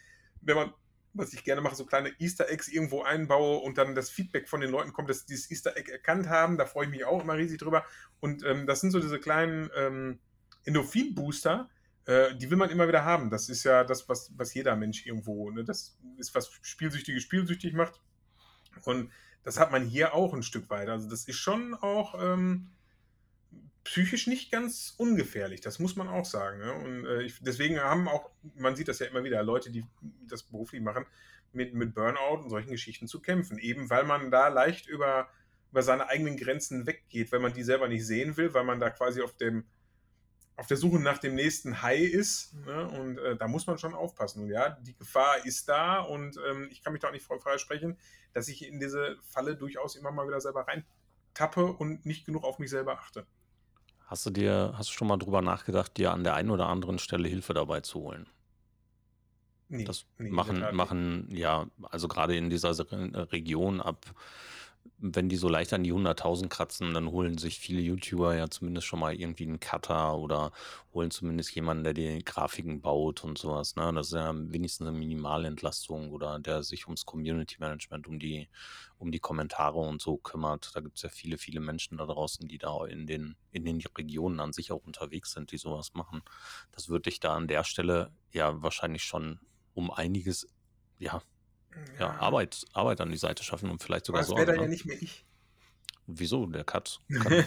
wenn 0.41 0.57
man 0.57 0.73
was 1.15 1.33
ich 1.33 1.45
gerne 1.45 1.61
mache, 1.61 1.75
so 1.75 1.85
kleine 1.85 2.13
Easter 2.19 2.49
Eggs 2.49 2.69
irgendwo 2.69 3.03
einbaue 3.03 3.59
und 3.59 3.77
dann 3.77 3.95
das 3.95 4.11
Feedback 4.11 4.49
von 4.49 4.61
den 4.61 4.71
Leuten 4.71 4.93
kommt, 4.93 5.11
dass 5.11 5.21
sie 5.21 5.27
dieses 5.27 5.51
Easter 5.51 5.77
Egg 5.77 5.91
erkannt 5.91 6.29
haben. 6.29 6.57
Da 6.57 6.67
freue 6.67 6.85
ich 6.85 6.91
mich 6.91 7.05
auch 7.05 7.23
immer 7.23 7.37
riesig 7.37 7.59
drüber. 7.59 7.85
Und 8.21 8.45
ähm, 8.45 8.67
das 8.67 8.81
sind 8.81 8.91
so 8.91 9.01
diese 9.01 9.19
kleinen 9.19 9.71
ähm, 9.77 10.21
Endorphin-Booster, 10.69 11.69
äh, 12.05 12.35
die 12.37 12.51
will 12.51 12.57
man 12.57 12.71
immer 12.71 12.89
wieder 12.89 13.05
haben. 13.05 13.31
Das 13.31 13.49
ist 13.49 13.65
ja 13.65 13.85
das, 13.85 14.09
was, 14.09 14.33
was 14.37 14.55
jeder 14.55 14.77
Mensch 14.77 15.05
irgendwo, 15.07 15.51
ne? 15.51 15.65
das 15.65 15.99
ist, 16.17 16.35
was 16.35 16.51
Spielsüchtige 16.63 17.21
spielsüchtig 17.21 17.75
macht. 17.75 18.01
Und 18.85 19.11
das 19.45 19.59
hat 19.59 19.73
man 19.73 19.85
hier 19.85 20.15
auch 20.15 20.35
ein 20.35 20.43
Stück 20.43 20.71
weit. 20.71 20.89
Also 20.89 21.09
das 21.09 21.27
ist 21.27 21.37
schon 21.37 21.75
auch 21.75 22.15
ähm, 22.21 22.71
psychisch 23.85 24.27
nicht 24.27 24.51
ganz 24.51 24.95
ungefährlich, 24.97 25.61
das 25.61 25.79
muss 25.79 25.97
man 25.97 26.09
auch 26.09 26.25
sagen. 26.25 26.59
Ne? 26.59 26.73
Und 26.73 27.07
äh, 27.07 27.23
ich, 27.23 27.43
deswegen 27.43 27.79
haben 27.81 28.09
auch, 28.09 28.31
man 28.55 28.77
sieht 28.77 28.89
das 28.89 28.99
ja 28.99 29.07
immer 29.07 29.25
wieder, 29.25 29.43
Leute, 29.43 29.71
die 29.71 29.85
das 30.27 30.43
beruflich 30.43 30.83
machen, 30.83 31.07
mit, 31.53 31.75
mit 31.75 31.95
Burnout 31.95 32.43
und 32.43 32.51
solchen 32.51 32.71
Geschichten 32.71 33.09
zu 33.09 33.21
kämpfen. 33.21 33.59
Eben 33.59 33.91
weil 33.91 34.05
man 34.05 34.31
da 34.31 34.49
leicht 34.49 34.87
über, 34.87 35.29
über 35.71 35.83
seine 35.83 36.09
eigenen 36.09 36.37
Grenzen 36.37 36.87
weggeht, 36.87 37.33
weil 37.33 37.41
man 37.41 37.55
die 37.55 37.63
selber 37.63 37.89
nicht 37.89 38.07
sehen 38.07 38.37
will, 38.37 38.53
weil 38.55 38.65
man 38.65 38.81
da 38.81 38.91
quasi 38.91 39.23
auf 39.23 39.37
dem 39.37 39.65
auf 40.59 40.67
der 40.67 40.77
Suche 40.77 40.99
nach 41.01 41.19
dem 41.19 41.35
nächsten 41.37 41.83
High 41.83 42.03
ist. 42.03 42.55
Ne? 42.55 42.89
Und 42.89 43.19
äh, 43.19 43.37
da 43.37 43.49
muss 43.49 43.67
man 43.67 43.79
schon 43.79 43.95
aufpassen. 43.95 44.43
Und 44.43 44.51
ja, 44.51 44.71
die 44.71 44.97
Gefahr 44.97 45.45
ist 45.47 45.69
da 45.69 46.01
und 46.01 46.37
ähm, 46.49 46.69
ich 46.71 46.83
kann 46.83 46.93
mich 46.93 47.01
da 47.01 47.09
auch 47.09 47.13
nicht 47.13 47.25
frei 47.25 47.59
sprechen, 47.59 47.99
dass 48.35 48.49
ich 48.49 48.67
in 48.67 48.81
diese 48.81 49.19
Falle 49.23 49.57
durchaus 49.57 49.97
immer 49.97 50.11
mal 50.13 50.27
wieder 50.27 50.41
selber 50.41 50.67
reintappe 50.67 51.65
und 51.73 52.05
nicht 52.07 52.27
genug 52.27 52.45
auf 52.45 52.59
mich 52.59 52.71
selber 52.71 52.99
achte. 52.99 53.27
Hast 54.07 54.27
du 54.27 54.31
dir, 54.31 54.75
hast 54.77 54.89
du 54.91 54.95
schon 54.95 55.07
mal 55.07 55.19
drüber 55.19 55.41
nachgedacht, 55.43 55.97
dir 55.97 56.11
an 56.13 56.25
der 56.25 56.35
einen 56.35 56.51
oder 56.51 56.67
anderen 56.69 56.99
Stelle 56.99 57.29
Hilfe 57.29 57.55
dabei 57.55 57.81
zu 57.81 58.01
holen? 58.01 58.29
Nee, 59.69 59.85
Das 59.85 60.07
nee, 60.17 60.31
machen, 60.31 60.65
machen 60.75 61.29
ja, 61.31 61.67
also 61.83 62.09
gerade 62.09 62.37
in 62.37 62.49
dieser 62.49 62.73
Se- 62.75 62.87
Region 62.91 63.81
ab, 63.83 64.07
wenn 65.01 65.29
die 65.29 65.37
so 65.37 65.49
leicht 65.49 65.73
an 65.73 65.85
die 65.85 65.93
100.000 65.93 66.49
kratzen, 66.49 66.93
dann 66.93 67.13
holen 67.13 67.39
sich 67.39 67.61
viele 67.61 67.81
YouTuber 67.81 68.35
ja 68.35 68.51
zumindest 68.51 68.87
schon 68.87 68.99
mal 68.99 69.15
irgendwie 69.15 69.45
einen 69.45 69.61
Cutter 69.61 70.17
oder 70.17 70.51
holen 70.93 71.13
zumindest 71.13 71.55
jemanden, 71.55 71.85
der 71.85 71.95
die 71.95 72.25
Grafiken 72.25 72.81
baut 72.81 73.23
und 73.23 73.39
sowas. 73.39 73.77
Ne? 73.77 73.93
Das 73.95 74.09
ist 74.09 74.15
ja 74.15 74.33
wenigstens 74.35 74.89
eine 74.89 74.99
Minimalentlastung 74.99 76.11
oder 76.11 76.41
der 76.41 76.65
sich 76.65 76.87
ums 76.87 77.07
Community 77.07 77.57
Management, 77.61 78.09
um 78.09 78.19
die, 78.19 78.49
um 78.99 79.13
die 79.13 79.21
Kommentare 79.21 79.79
und 79.79 80.03
so 80.03 80.17
kümmert. 80.17 80.73
Da 80.75 80.81
gibt 80.81 80.97
es 80.97 81.03
ja 81.03 81.09
viele, 81.11 81.39
viele 81.39 81.61
Menschen 81.61 81.97
da 81.97 82.07
draußen, 82.07 82.49
die 82.49 82.59
da 82.59 82.85
in 82.87 83.07
den, 83.07 83.37
in 83.53 83.65
den 83.65 83.81
Regionen 83.97 84.41
an 84.41 84.53
sich 84.53 84.73
auch 84.73 84.85
unterwegs 84.85 85.31
sind, 85.33 85.53
die 85.53 85.59
sowas 85.59 85.95
machen. 85.95 86.23
Das 86.73 86.89
würde 86.89 87.03
dich 87.03 87.21
da 87.21 87.37
an 87.37 87.47
der 87.47 87.63
Stelle 87.63 88.11
ja 88.33 88.63
wahrscheinlich 88.63 89.05
schon 89.05 89.39
um 89.75 89.93
einiges, 89.93 90.49
ja, 90.99 91.23
ja, 91.99 92.11
Arbeit, 92.19 92.65
Arbeit 92.73 93.01
an 93.01 93.11
die 93.11 93.17
Seite 93.17 93.43
schaffen 93.43 93.71
und 93.71 93.83
vielleicht 93.83 94.07
sogar 94.07 94.23
das 94.23 94.31
wäre 94.31 94.47
dann 94.47 94.57
ja 94.57 94.63
Ne? 94.63 94.69
nicht 94.69 94.87
mehr 94.87 95.01
ich. 95.01 95.25
Wieso? 96.07 96.47
Der 96.47 96.65
Cut 96.65 97.01
kann, 97.23 97.45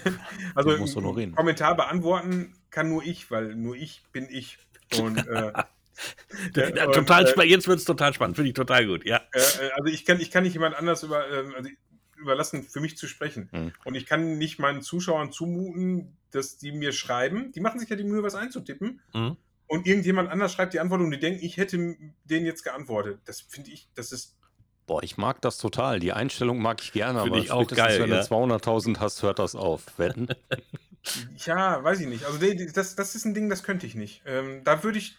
also 0.53 0.69
der 0.69 0.79
muss 0.79 0.93
doch 0.93 1.01
nur 1.01 1.17
reden. 1.17 1.35
Kommentar 1.35 1.75
beantworten 1.75 2.53
kann 2.69 2.89
nur 2.89 3.03
ich, 3.03 3.31
weil 3.31 3.55
nur 3.55 3.75
ich 3.75 4.03
bin 4.11 4.27
ich. 4.29 4.59
Und 4.99 5.17
äh, 5.27 5.51
Ja, 6.55 6.87
und, 6.87 6.93
total 6.93 7.25
äh. 7.25 7.43
Jetzt 7.43 7.67
wird 7.67 7.79
es 7.79 7.85
total 7.85 8.13
spannend. 8.13 8.35
Finde 8.35 8.49
ich 8.49 8.55
total 8.55 8.87
gut. 8.87 9.05
Ja. 9.05 9.21
Äh, 9.33 9.39
äh, 9.39 9.71
also 9.77 9.93
ich 9.93 10.05
kann, 10.05 10.19
ich 10.19 10.31
kann 10.31 10.43
nicht 10.43 10.53
jemand 10.53 10.75
anders 10.75 11.03
über, 11.03 11.29
ähm, 11.29 11.53
also 11.55 11.69
überlassen, 12.17 12.63
für 12.63 12.79
mich 12.79 12.97
zu 12.97 13.07
sprechen. 13.07 13.49
Hm. 13.51 13.73
Und 13.83 13.95
ich 13.95 14.05
kann 14.05 14.37
nicht 14.37 14.59
meinen 14.59 14.81
Zuschauern 14.81 15.31
zumuten, 15.31 16.17
dass 16.31 16.57
die 16.57 16.71
mir 16.71 16.91
schreiben. 16.91 17.51
Die 17.51 17.59
machen 17.59 17.79
sich 17.79 17.89
ja 17.89 17.95
die 17.95 18.03
Mühe, 18.03 18.23
was 18.23 18.35
einzutippen. 18.35 19.01
Mhm. 19.13 19.37
Und 19.71 19.87
irgendjemand 19.87 20.29
anders 20.29 20.51
schreibt 20.51 20.73
die 20.73 20.81
Antwort 20.81 20.99
und 20.99 21.11
die 21.11 21.19
denken, 21.19 21.41
ich 21.41 21.55
hätte 21.55 21.77
denen 22.25 22.45
jetzt 22.45 22.63
geantwortet. 22.63 23.21
Das 23.23 23.39
finde 23.39 23.71
ich, 23.71 23.87
das 23.95 24.11
ist. 24.11 24.37
Boah, 24.85 25.01
ich 25.01 25.15
mag 25.15 25.41
das 25.41 25.57
total. 25.59 26.01
Die 26.01 26.11
Einstellung 26.11 26.61
mag 26.61 26.81
ich 26.81 26.91
gerne, 26.91 27.21
Finde 27.21 27.37
aber 27.37 27.45
ich 27.45 27.51
auch 27.51 27.65
geil, 27.65 28.01
wenn 28.01 28.09
ja. 28.09 28.19
du 28.19 28.27
200.000 28.27 28.99
hast, 28.99 29.23
hört 29.23 29.39
das 29.39 29.55
auf. 29.55 29.97
Wetten? 29.97 30.27
Ja, 31.37 31.81
weiß 31.81 32.01
ich 32.01 32.07
nicht. 32.07 32.25
Also 32.25 32.37
das, 32.73 32.95
das 32.95 33.15
ist 33.15 33.23
ein 33.23 33.33
Ding, 33.33 33.49
das 33.49 33.63
könnte 33.63 33.87
ich 33.87 33.95
nicht. 33.95 34.23
Ähm, 34.25 34.65
da 34.65 34.83
würde 34.83 34.97
ich 34.97 35.17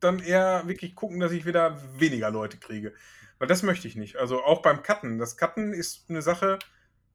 dann 0.00 0.18
eher 0.18 0.66
wirklich 0.66 0.96
gucken, 0.96 1.20
dass 1.20 1.30
ich 1.30 1.46
wieder 1.46 1.80
weniger 1.96 2.32
Leute 2.32 2.58
kriege. 2.58 2.92
Weil 3.38 3.46
das 3.46 3.62
möchte 3.62 3.86
ich 3.86 3.94
nicht. 3.94 4.16
Also 4.16 4.42
auch 4.42 4.62
beim 4.62 4.82
Cutten. 4.82 5.18
Das 5.18 5.36
Cutten 5.36 5.72
ist 5.72 6.10
eine 6.10 6.22
Sache, 6.22 6.58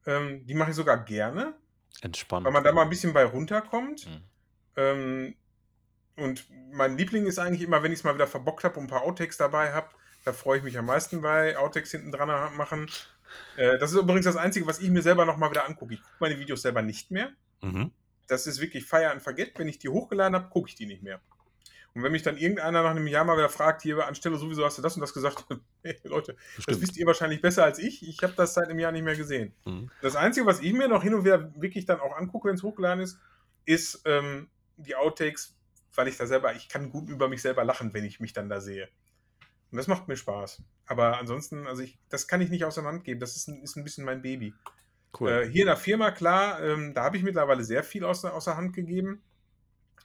ähm, 0.06 0.48
die 0.48 0.54
mache 0.54 0.70
ich 0.70 0.78
sogar 0.78 1.04
gerne, 1.04 1.54
Entspannt. 2.02 2.46
weil 2.46 2.54
man 2.54 2.64
da 2.64 2.72
mal 2.72 2.84
ein 2.84 2.90
bisschen 2.90 3.12
bei 3.12 3.26
runterkommt. 3.26 4.08
Mhm. 4.08 4.22
Ähm, 4.78 5.36
und 6.16 6.46
mein 6.72 6.98
Liebling 6.98 7.26
ist 7.26 7.40
eigentlich 7.40 7.62
immer, 7.62 7.84
wenn 7.84 7.92
ich 7.92 8.00
es 8.00 8.04
mal 8.04 8.16
wieder 8.16 8.28
verbockt 8.28 8.64
habe 8.64 8.80
und 8.80 8.86
ein 8.86 8.90
paar 8.90 9.04
Outtakes 9.04 9.38
dabei 9.38 9.74
habe. 9.74 9.88
Da 10.26 10.34
freue 10.34 10.60
ich 10.60 10.64
mich 10.64 10.78
am 10.78 10.86
meisten 10.86 11.22
bei 11.22 11.58
Outtakes 11.58 11.92
hinten 11.92 12.12
dran 12.12 12.56
machen. 12.56 12.90
Äh, 13.58 13.78
das 13.78 13.92
ist 13.92 13.98
übrigens 13.98 14.26
das 14.26 14.38
Einzige, 14.38 14.68
was 14.68 14.80
ich 14.80 14.90
mir 14.90 15.02
selber 15.02 15.26
nochmal 15.26 15.50
wieder 15.50 15.66
angucke. 15.68 15.96
Ich 15.96 16.02
gucke 16.02 16.16
meine 16.20 16.40
Videos 16.40 16.62
selber 16.62 16.82
nicht 16.82 17.12
mehr. 17.12 17.32
Mhm. 17.62 17.92
Das 18.28 18.48
ist 18.48 18.62
wirklich 18.62 18.86
Fire 18.86 19.12
and 19.12 19.22
Forget. 19.22 19.58
Wenn 19.58 19.68
ich 19.68 19.80
die 19.80 19.90
hochgeladen 19.90 20.36
habe, 20.36 20.50
gucke 20.50 20.70
ich 20.70 20.76
die 20.76 20.86
nicht 20.86 21.04
mehr. 21.04 21.20
Und 21.96 22.02
wenn 22.02 22.12
mich 22.12 22.24
dann 22.24 22.38
irgendeiner 22.38 22.82
nach 22.82 22.92
einem 22.92 23.06
Jahr 23.06 23.24
mal 23.24 23.38
wieder 23.38 23.50
fragt, 23.50 23.84
hier 23.84 24.08
anstelle 24.08 24.38
sowieso 24.38 24.66
hast 24.66 24.80
du 24.80 24.82
das 24.82 24.96
und 24.96 25.02
das 25.02 25.14
gesagt, 25.14 25.46
hey, 25.84 26.00
Leute, 26.04 26.34
das 26.34 26.66
Bestimmt. 26.66 26.82
wisst 26.82 26.98
ihr 26.98 27.06
wahrscheinlich 27.06 27.42
besser 27.42 27.64
als 27.64 27.78
ich. 27.78 28.08
Ich 28.08 28.24
habe 28.24 28.34
das 28.36 28.56
seit 28.56 28.70
einem 28.70 28.80
Jahr 28.80 28.92
nicht 28.92 29.04
mehr 29.04 29.16
gesehen. 29.16 29.54
Mhm. 29.66 29.92
Das 30.02 30.16
Einzige, 30.16 30.46
was 30.46 30.62
ich 30.62 30.74
mir 30.74 30.88
noch 30.88 31.04
hin 31.04 31.14
und 31.14 31.26
wieder 31.26 31.54
wirklich 31.62 31.86
dann 31.86 32.00
auch 32.00 32.16
angucke, 32.16 32.48
wenn 32.48 32.56
es 32.56 32.64
hochgeladen 32.64 33.04
ist, 33.04 33.20
ist 33.66 34.02
ähm, 34.06 34.50
die 34.78 34.96
Outtakes, 34.96 35.56
weil 35.96 36.08
ich 36.08 36.18
da 36.18 36.26
selber, 36.26 36.56
ich 36.56 36.70
kann 36.70 36.90
gut 36.90 37.10
über 37.10 37.28
mich 37.28 37.42
selber 37.42 37.64
lachen, 37.64 37.94
wenn 37.94 38.06
ich 38.06 38.20
mich 38.20 38.34
dann 38.34 38.50
da 38.50 38.60
sehe. 38.60 38.90
Und 39.72 39.78
das 39.78 39.88
macht 39.88 40.08
mir 40.08 40.16
Spaß. 40.16 40.62
Aber 40.86 41.18
ansonsten, 41.18 41.66
also 41.68 41.82
ich, 41.82 41.98
das 42.10 42.28
kann 42.28 42.42
ich 42.42 42.50
nicht 42.50 42.66
aus 42.66 42.76
der 42.76 42.84
Hand 42.84 43.04
geben. 43.04 43.20
Das 43.20 43.36
ist 43.36 43.48
ein, 43.48 43.64
ist 43.64 43.76
ein 43.76 43.84
bisschen 43.84 44.06
mein 44.06 44.22
Baby. 44.22 44.54
Cool. 45.20 45.30
Äh, 45.30 45.50
hier 45.50 45.62
in 45.62 45.68
der 45.68 45.78
Firma, 45.78 46.12
klar, 46.12 46.62
ähm, 46.62 46.94
da 46.94 47.04
habe 47.04 47.18
ich 47.18 47.24
mittlerweile 47.24 47.64
sehr 47.64 47.84
viel 47.84 48.04
aus, 48.04 48.24
aus 48.26 48.46
der 48.46 48.58
Hand 48.58 48.74
gegeben. 48.74 49.24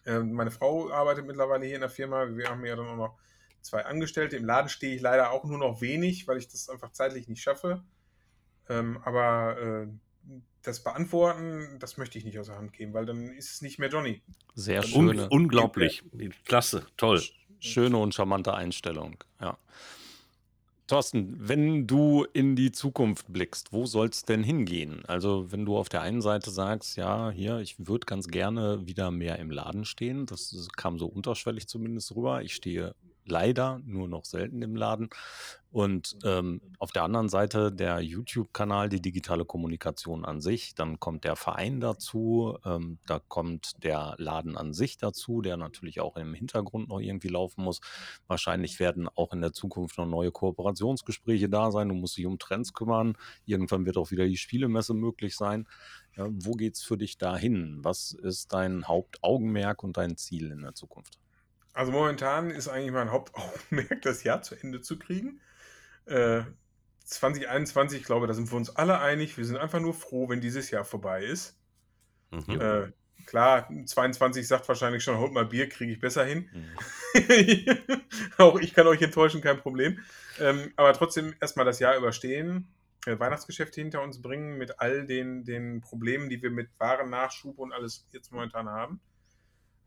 Ähm, 0.06 0.32
meine 0.32 0.50
Frau 0.50 0.90
arbeitet 0.90 1.26
mittlerweile 1.26 1.66
hier 1.66 1.74
in 1.74 1.80
der 1.80 1.90
Firma. 1.90 2.28
Wir 2.36 2.48
haben 2.48 2.64
ja 2.64 2.76
dann 2.76 2.86
auch 2.86 2.96
noch 2.96 3.18
zwei 3.60 3.84
Angestellte. 3.84 4.36
Im 4.36 4.44
Laden 4.44 4.68
stehe 4.68 4.94
ich 4.94 5.02
leider 5.02 5.30
auch 5.30 5.44
nur 5.44 5.58
noch 5.58 5.80
wenig, 5.80 6.26
weil 6.28 6.38
ich 6.38 6.48
das 6.48 6.68
einfach 6.68 6.92
zeitlich 6.92 7.28
nicht 7.28 7.42
schaffe. 7.42 7.82
Ähm, 8.68 8.98
aber 9.04 9.58
äh, 9.60 9.88
das 10.62 10.82
Beantworten, 10.82 11.78
das 11.78 11.96
möchte 11.96 12.18
ich 12.18 12.24
nicht 12.24 12.38
aus 12.38 12.46
der 12.46 12.56
Hand 12.56 12.72
geben, 12.72 12.92
weil 12.92 13.06
dann 13.06 13.28
ist 13.32 13.52
es 13.52 13.62
nicht 13.62 13.78
mehr 13.78 13.88
Johnny. 13.88 14.22
Sehr 14.54 14.82
Un 14.84 14.88
schöne, 15.08 15.28
unglaublich. 15.28 16.02
Klasse. 16.44 16.86
Toll. 16.96 17.22
schöne 17.60 17.96
und 17.98 18.14
charmante 18.14 18.54
Einstellung. 18.54 19.16
Ja. 19.40 19.58
Thorsten, 20.88 21.36
wenn 21.38 21.86
du 21.86 22.24
in 22.32 22.56
die 22.56 22.72
Zukunft 22.72 23.30
blickst, 23.30 23.72
wo 23.74 23.84
soll 23.84 24.08
es 24.08 24.22
denn 24.22 24.42
hingehen? 24.42 25.02
Also, 25.06 25.52
wenn 25.52 25.66
du 25.66 25.76
auf 25.76 25.90
der 25.90 26.00
einen 26.00 26.22
Seite 26.22 26.50
sagst, 26.50 26.96
ja, 26.96 27.30
hier, 27.30 27.58
ich 27.58 27.86
würde 27.86 28.06
ganz 28.06 28.28
gerne 28.28 28.86
wieder 28.86 29.10
mehr 29.10 29.38
im 29.38 29.50
Laden 29.50 29.84
stehen, 29.84 30.24
das, 30.24 30.50
das 30.50 30.68
kam 30.70 30.98
so 30.98 31.06
unterschwellig 31.06 31.68
zumindest 31.68 32.16
rüber. 32.16 32.42
Ich 32.42 32.54
stehe 32.54 32.94
leider 33.30 33.80
nur 33.84 34.08
noch 34.08 34.24
selten 34.24 34.62
im 34.62 34.76
Laden. 34.76 35.10
Und 35.70 36.16
ähm, 36.24 36.62
auf 36.78 36.92
der 36.92 37.02
anderen 37.02 37.28
Seite 37.28 37.70
der 37.70 38.00
YouTube-Kanal, 38.00 38.88
die 38.88 39.02
digitale 39.02 39.44
Kommunikation 39.44 40.24
an 40.24 40.40
sich, 40.40 40.74
dann 40.74 40.98
kommt 40.98 41.24
der 41.24 41.36
Verein 41.36 41.78
dazu, 41.78 42.56
ähm, 42.64 42.98
da 43.06 43.18
kommt 43.18 43.84
der 43.84 44.14
Laden 44.16 44.56
an 44.56 44.72
sich 44.72 44.96
dazu, 44.96 45.42
der 45.42 45.58
natürlich 45.58 46.00
auch 46.00 46.16
im 46.16 46.32
Hintergrund 46.32 46.88
noch 46.88 47.00
irgendwie 47.00 47.28
laufen 47.28 47.64
muss. 47.64 47.80
Wahrscheinlich 48.28 48.80
werden 48.80 49.08
auch 49.14 49.34
in 49.34 49.42
der 49.42 49.52
Zukunft 49.52 49.98
noch 49.98 50.06
neue 50.06 50.32
Kooperationsgespräche 50.32 51.50
da 51.50 51.70
sein. 51.70 51.90
Du 51.90 51.94
musst 51.94 52.16
dich 52.16 52.24
um 52.24 52.38
Trends 52.38 52.72
kümmern. 52.72 53.18
Irgendwann 53.44 53.84
wird 53.84 53.98
auch 53.98 54.10
wieder 54.10 54.24
die 54.24 54.38
Spielemesse 54.38 54.94
möglich 54.94 55.36
sein. 55.36 55.68
Ja, 56.16 56.28
wo 56.30 56.52
geht's 56.52 56.82
für 56.82 56.96
dich 56.96 57.18
dahin? 57.18 57.80
Was 57.82 58.12
ist 58.12 58.54
dein 58.54 58.88
Hauptaugenmerk 58.88 59.84
und 59.84 59.98
dein 59.98 60.16
Ziel 60.16 60.50
in 60.50 60.62
der 60.62 60.74
Zukunft? 60.74 61.18
Also 61.74 61.92
momentan 61.92 62.50
ist 62.50 62.68
eigentlich 62.68 62.92
mein 62.92 63.10
Hauptaugenmerk, 63.10 64.00
das 64.02 64.24
Jahr 64.24 64.42
zu 64.42 64.54
Ende 64.54 64.80
zu 64.80 64.98
kriegen. 64.98 65.40
Äh, 66.06 66.42
2021, 67.04 68.00
ich 68.00 68.06
glaube, 68.06 68.26
da 68.26 68.34
sind 68.34 68.50
wir 68.50 68.56
uns 68.56 68.74
alle 68.74 69.00
einig. 69.00 69.38
Wir 69.38 69.44
sind 69.44 69.56
einfach 69.56 69.80
nur 69.80 69.94
froh, 69.94 70.28
wenn 70.28 70.40
dieses 70.40 70.70
Jahr 70.70 70.84
vorbei 70.84 71.24
ist. 71.24 71.56
Mhm. 72.30 72.60
Äh, 72.60 72.92
klar, 73.26 73.68
22 73.86 74.46
sagt 74.46 74.68
wahrscheinlich 74.68 75.02
schon, 75.02 75.18
holt 75.18 75.32
mal 75.32 75.46
Bier, 75.46 75.68
kriege 75.68 75.92
ich 75.92 76.00
besser 76.00 76.24
hin. 76.24 76.50
Mhm. 76.52 77.68
Auch 78.38 78.60
ich 78.60 78.74
kann 78.74 78.86
euch 78.86 79.00
enttäuschen, 79.00 79.40
kein 79.40 79.58
Problem. 79.58 80.00
Ähm, 80.38 80.72
aber 80.76 80.92
trotzdem 80.92 81.34
erstmal 81.40 81.64
das 81.64 81.78
Jahr 81.78 81.96
überstehen, 81.96 82.68
äh, 83.06 83.18
Weihnachtsgeschäfte 83.18 83.80
hinter 83.80 84.02
uns 84.02 84.20
bringen 84.20 84.58
mit 84.58 84.80
all 84.80 85.06
den, 85.06 85.44
den 85.44 85.80
Problemen, 85.80 86.28
die 86.28 86.42
wir 86.42 86.50
mit 86.50 86.68
Warennachschub 86.78 87.58
und 87.58 87.72
alles 87.72 88.06
jetzt 88.12 88.32
momentan 88.32 88.68
haben. 88.68 89.00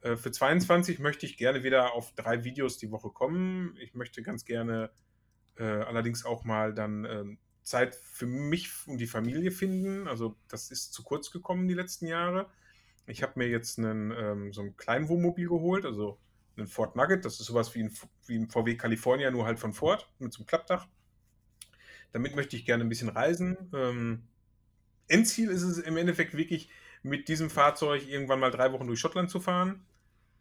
Äh, 0.02 0.16
für 0.16 0.32
22 0.32 1.00
möchte 1.00 1.26
ich 1.26 1.38
gerne 1.38 1.64
wieder 1.64 1.94
auf 1.94 2.14
drei 2.16 2.44
Videos 2.44 2.78
die 2.78 2.92
Woche 2.92 3.10
kommen. 3.10 3.76
Ich 3.80 3.94
möchte 3.94 4.22
ganz 4.22 4.46
gerne 4.46 4.92
äh, 5.58 5.64
allerdings 5.64 6.26
auch 6.26 6.44
mal 6.44 6.74
dann 6.74 7.06
ähm, 7.06 7.38
Zeit 7.64 7.96
für 7.96 8.26
mich 8.26 8.70
und 8.88 8.98
die 8.98 9.08
Familie 9.08 9.52
finden. 9.52 10.08
Also 10.08 10.36
das 10.48 10.72
ist 10.72 10.94
zu 10.94 11.04
kurz 11.04 11.32
gekommen 11.32 11.68
die 11.68 11.74
letzten 11.74 12.08
Jahre. 12.08 12.50
Ich 13.08 13.24
habe 13.24 13.34
mir 13.36 13.48
jetzt 13.48 13.78
einen, 13.80 14.12
ähm, 14.12 14.54
so 14.54 14.62
ein 14.62 14.78
Kleinwohnmobil 14.78 15.48
geholt, 15.48 15.86
also 15.86 16.20
einen 16.58 16.68
Ford 16.68 16.96
Nugget, 16.96 17.26
das 17.26 17.40
ist 17.40 17.48
sowas 17.48 17.74
wie 17.76 17.84
ein, 17.84 17.94
wie 18.26 18.38
ein 18.38 18.50
VW 18.50 18.76
California, 18.76 19.32
nur 19.32 19.46
halt 19.46 19.60
von 19.60 19.74
Ford, 19.74 20.12
mit 20.20 20.34
so 20.34 20.40
einem 20.40 20.48
Klappdach. 20.48 20.88
Damit 22.12 22.36
möchte 22.36 22.56
ich 22.56 22.66
gerne 22.66 22.84
ein 22.84 22.90
bisschen 22.90 23.10
reisen. 23.10 23.58
Ähm, 23.74 24.28
Endziel 25.08 25.50
ist 25.50 25.64
es 25.64 25.80
im 25.80 25.98
Endeffekt 25.98 26.36
wirklich, 26.36 26.70
mit 27.04 27.28
diesem 27.28 27.50
Fahrzeug 27.50 28.08
irgendwann 28.08 28.40
mal 28.40 28.52
drei 28.52 28.72
Wochen 28.74 28.88
durch 28.88 29.00
Schottland 29.00 29.30
zu 29.30 29.40
fahren. 29.40 29.84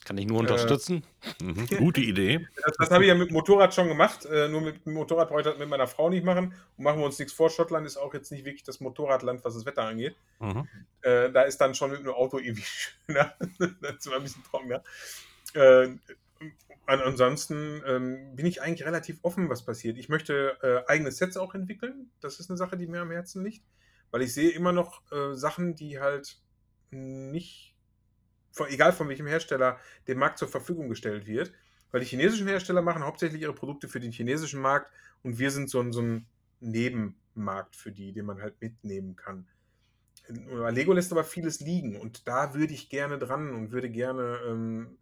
Kann 0.05 0.17
ich 0.17 0.27
nur 0.27 0.39
unterstützen. 0.39 1.05
Äh, 1.41 1.45
mhm. 1.45 1.67
Gute 1.79 2.01
Idee. 2.01 2.47
Das, 2.65 2.77
das 2.79 2.91
habe 2.91 3.05
ich 3.05 3.09
ja 3.09 3.15
mit 3.15 3.29
dem 3.29 3.35
Motorrad 3.35 3.75
schon 3.75 3.89
gemacht. 3.89 4.25
Äh, 4.25 4.49
nur 4.49 4.63
mit 4.63 4.87
dem 4.87 4.95
Motorrad 4.95 5.29
brauche 5.29 5.41
ich 5.41 5.47
das 5.47 5.59
mit 5.59 5.69
meiner 5.69 5.87
Frau 5.87 6.09
nicht 6.09 6.25
machen. 6.25 6.55
Und 6.77 6.85
machen 6.85 6.99
wir 6.99 7.07
uns 7.07 7.19
nichts 7.19 7.35
vor. 7.35 7.51
Schottland 7.51 7.87
ist 7.87 7.99
auch 7.99 8.15
jetzt 8.15 8.33
nicht 8.33 8.45
wirklich 8.45 8.63
das 8.63 8.81
Motorradland, 8.81 9.45
was 9.45 9.55
das 9.55 9.67
Wetter 9.67 9.83
angeht. 9.83 10.17
Mhm. 10.39 10.67
Äh, 11.03 11.31
da 11.31 11.43
ist 11.43 11.59
dann 11.61 11.75
schon 11.75 11.91
mit 11.91 12.01
einem 12.01 12.11
Auto 12.11 12.39
irgendwie 12.43 12.63
schöner. 12.63 13.35
das 13.59 14.07
ist 14.07 14.13
ein 14.13 14.23
bisschen 14.23 14.43
trockener. 14.45 14.83
Äh, 15.55 15.89
ansonsten 16.87 17.83
ähm, 17.87 18.37
bin 18.37 18.47
ich 18.47 18.63
eigentlich 18.63 18.87
relativ 18.87 19.19
offen, 19.23 19.51
was 19.51 19.65
passiert. 19.65 19.99
Ich 19.99 20.09
möchte 20.09 20.57
äh, 20.63 20.91
eigene 20.91 21.13
Sets 21.13 21.37
auch 21.37 21.55
entwickeln. 21.55 22.11
Das 22.21 22.41
ist 22.41 22.51
eine 22.51 22.57
Sache, 22.57 22.77
die 22.77 22.87
mir 22.87 23.03
am 23.03 23.11
Herzen 23.11 23.45
liegt. 23.45 23.65
Weil 24.11 24.23
ich 24.23 24.33
sehe 24.33 24.51
immer 24.51 24.73
noch 24.73 25.03
äh, 25.13 25.35
Sachen, 25.35 25.77
die 25.77 26.01
halt 26.01 26.39
nicht 26.91 27.70
egal 28.69 28.93
von 28.93 29.09
welchem 29.09 29.27
Hersteller, 29.27 29.79
dem 30.09 30.19
Markt 30.19 30.39
zur 30.39 30.49
Verfügung 30.49 30.89
gestellt 30.89 31.27
wird. 31.27 31.53
Weil 31.91 32.01
die 32.01 32.07
chinesischen 32.07 32.47
Hersteller 32.47 32.83
machen 32.83 33.05
hauptsächlich 33.05 33.43
ihre 33.43 33.55
Produkte 33.55 33.89
für 33.89 34.01
den 34.01 34.13
chinesischen 34.13 34.61
Markt 34.61 34.93
und 35.23 35.39
wir 35.39 35.51
sind 35.51 35.69
so 35.69 35.81
ein, 35.81 35.93
so 35.93 36.03
ein 36.03 36.27
Nebenmarkt 36.61 37.75
für 37.75 37.91
die, 37.91 38.13
den 38.13 38.27
man 38.27 38.41
halt 38.41 38.61
mitnehmen 38.61 39.17
kann. 39.17 39.47
Lego 40.29 40.93
lässt 40.93 41.11
aber 41.11 41.25
vieles 41.25 41.61
liegen 41.61 41.97
und 41.97 42.29
da 42.29 42.55
würde 42.55 42.73
ich 42.73 42.89
gerne 42.89 43.19
dran 43.19 43.53
und 43.53 43.73
würde 43.73 43.91
gerne 43.91 44.39
ähm, 44.47 44.99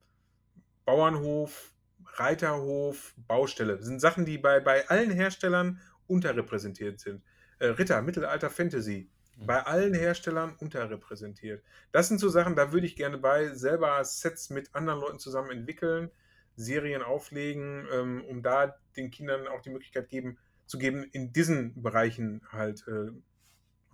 Bauernhof, 0.86 1.74
Reiterhof, 2.14 3.14
Baustelle. 3.16 3.76
Das 3.76 3.86
sind 3.86 4.00
Sachen, 4.00 4.24
die 4.24 4.38
bei, 4.38 4.60
bei 4.60 4.88
allen 4.88 5.10
Herstellern 5.10 5.80
unterrepräsentiert 6.06 7.00
sind. 7.00 7.22
Äh, 7.58 7.66
Ritter, 7.66 8.00
Mittelalter, 8.00 8.48
Fantasy, 8.48 9.10
bei 9.46 9.64
allen 9.64 9.94
Herstellern 9.94 10.54
unterrepräsentiert. 10.58 11.62
Das 11.92 12.08
sind 12.08 12.18
so 12.18 12.28
Sachen, 12.28 12.56
da 12.56 12.72
würde 12.72 12.86
ich 12.86 12.96
gerne 12.96 13.18
bei 13.18 13.54
selber 13.54 14.04
Sets 14.04 14.50
mit 14.50 14.74
anderen 14.74 15.00
Leuten 15.00 15.18
zusammen 15.18 15.50
entwickeln, 15.50 16.10
Serien 16.56 17.02
auflegen, 17.02 17.86
ähm, 17.92 18.24
um 18.24 18.42
da 18.42 18.74
den 18.96 19.10
Kindern 19.10 19.46
auch 19.46 19.62
die 19.62 19.70
Möglichkeit 19.70 20.08
geben, 20.08 20.38
zu 20.66 20.78
geben, 20.78 21.04
in 21.12 21.32
diesen 21.32 21.80
Bereichen 21.80 22.42
halt 22.50 22.84
äh, 22.88 23.12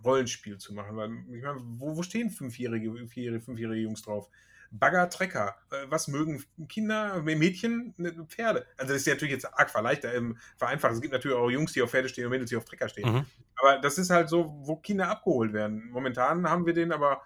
Rollenspiel 0.03 0.57
zu 0.57 0.73
machen. 0.73 0.97
Weil, 0.97 1.11
ich 1.35 1.43
meine, 1.43 1.61
wo, 1.61 1.95
wo 1.95 2.01
stehen 2.01 2.31
fünfjährige, 2.31 3.07
vierjährige, 3.07 3.41
fünfjährige 3.41 3.81
Jungs 3.81 4.01
drauf? 4.01 4.29
Bagger, 4.71 5.09
Trecker. 5.09 5.55
Äh, 5.71 5.85
was 5.89 6.07
mögen 6.07 6.43
Kinder, 6.67 7.21
Mädchen, 7.21 7.93
ne, 7.97 8.13
Pferde? 8.27 8.65
Also 8.77 8.93
das 8.93 9.01
ist 9.01 9.07
ja 9.07 9.13
natürlich 9.13 9.33
jetzt 9.33 9.53
arg 9.53 9.69
verleichter, 9.69 10.13
ähm, 10.13 10.37
vereinfacht. 10.57 10.93
Es 10.93 11.01
gibt 11.01 11.13
natürlich 11.13 11.37
auch 11.37 11.49
Jungs, 11.49 11.73
die 11.73 11.81
auf 11.81 11.91
Pferde 11.91 12.09
stehen 12.09 12.25
und 12.25 12.31
Mädels, 12.31 12.49
die 12.49 12.57
auf 12.57 12.65
Trecker 12.65 12.89
stehen. 12.89 13.11
Mhm. 13.11 13.25
Aber 13.57 13.79
das 13.79 13.97
ist 13.97 14.09
halt 14.09 14.29
so, 14.29 14.55
wo 14.61 14.75
Kinder 14.77 15.09
abgeholt 15.09 15.53
werden. 15.53 15.89
Momentan 15.91 16.49
haben 16.49 16.65
wir 16.65 16.73
den 16.73 16.91
aber, 16.91 17.21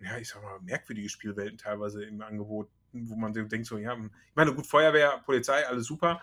ja, 0.00 0.18
ich 0.18 0.28
sag 0.28 0.42
mal, 0.42 0.60
merkwürdige 0.60 1.08
Spielwelten 1.08 1.58
teilweise 1.58 2.04
im 2.04 2.20
Angebot, 2.20 2.68
wo 2.92 3.16
man 3.16 3.32
denkt 3.32 3.66
so, 3.66 3.78
ja, 3.78 3.94
ich 3.94 4.34
meine, 4.34 4.54
gut, 4.54 4.66
Feuerwehr, 4.66 5.22
Polizei, 5.24 5.66
alles 5.66 5.86
super. 5.86 6.22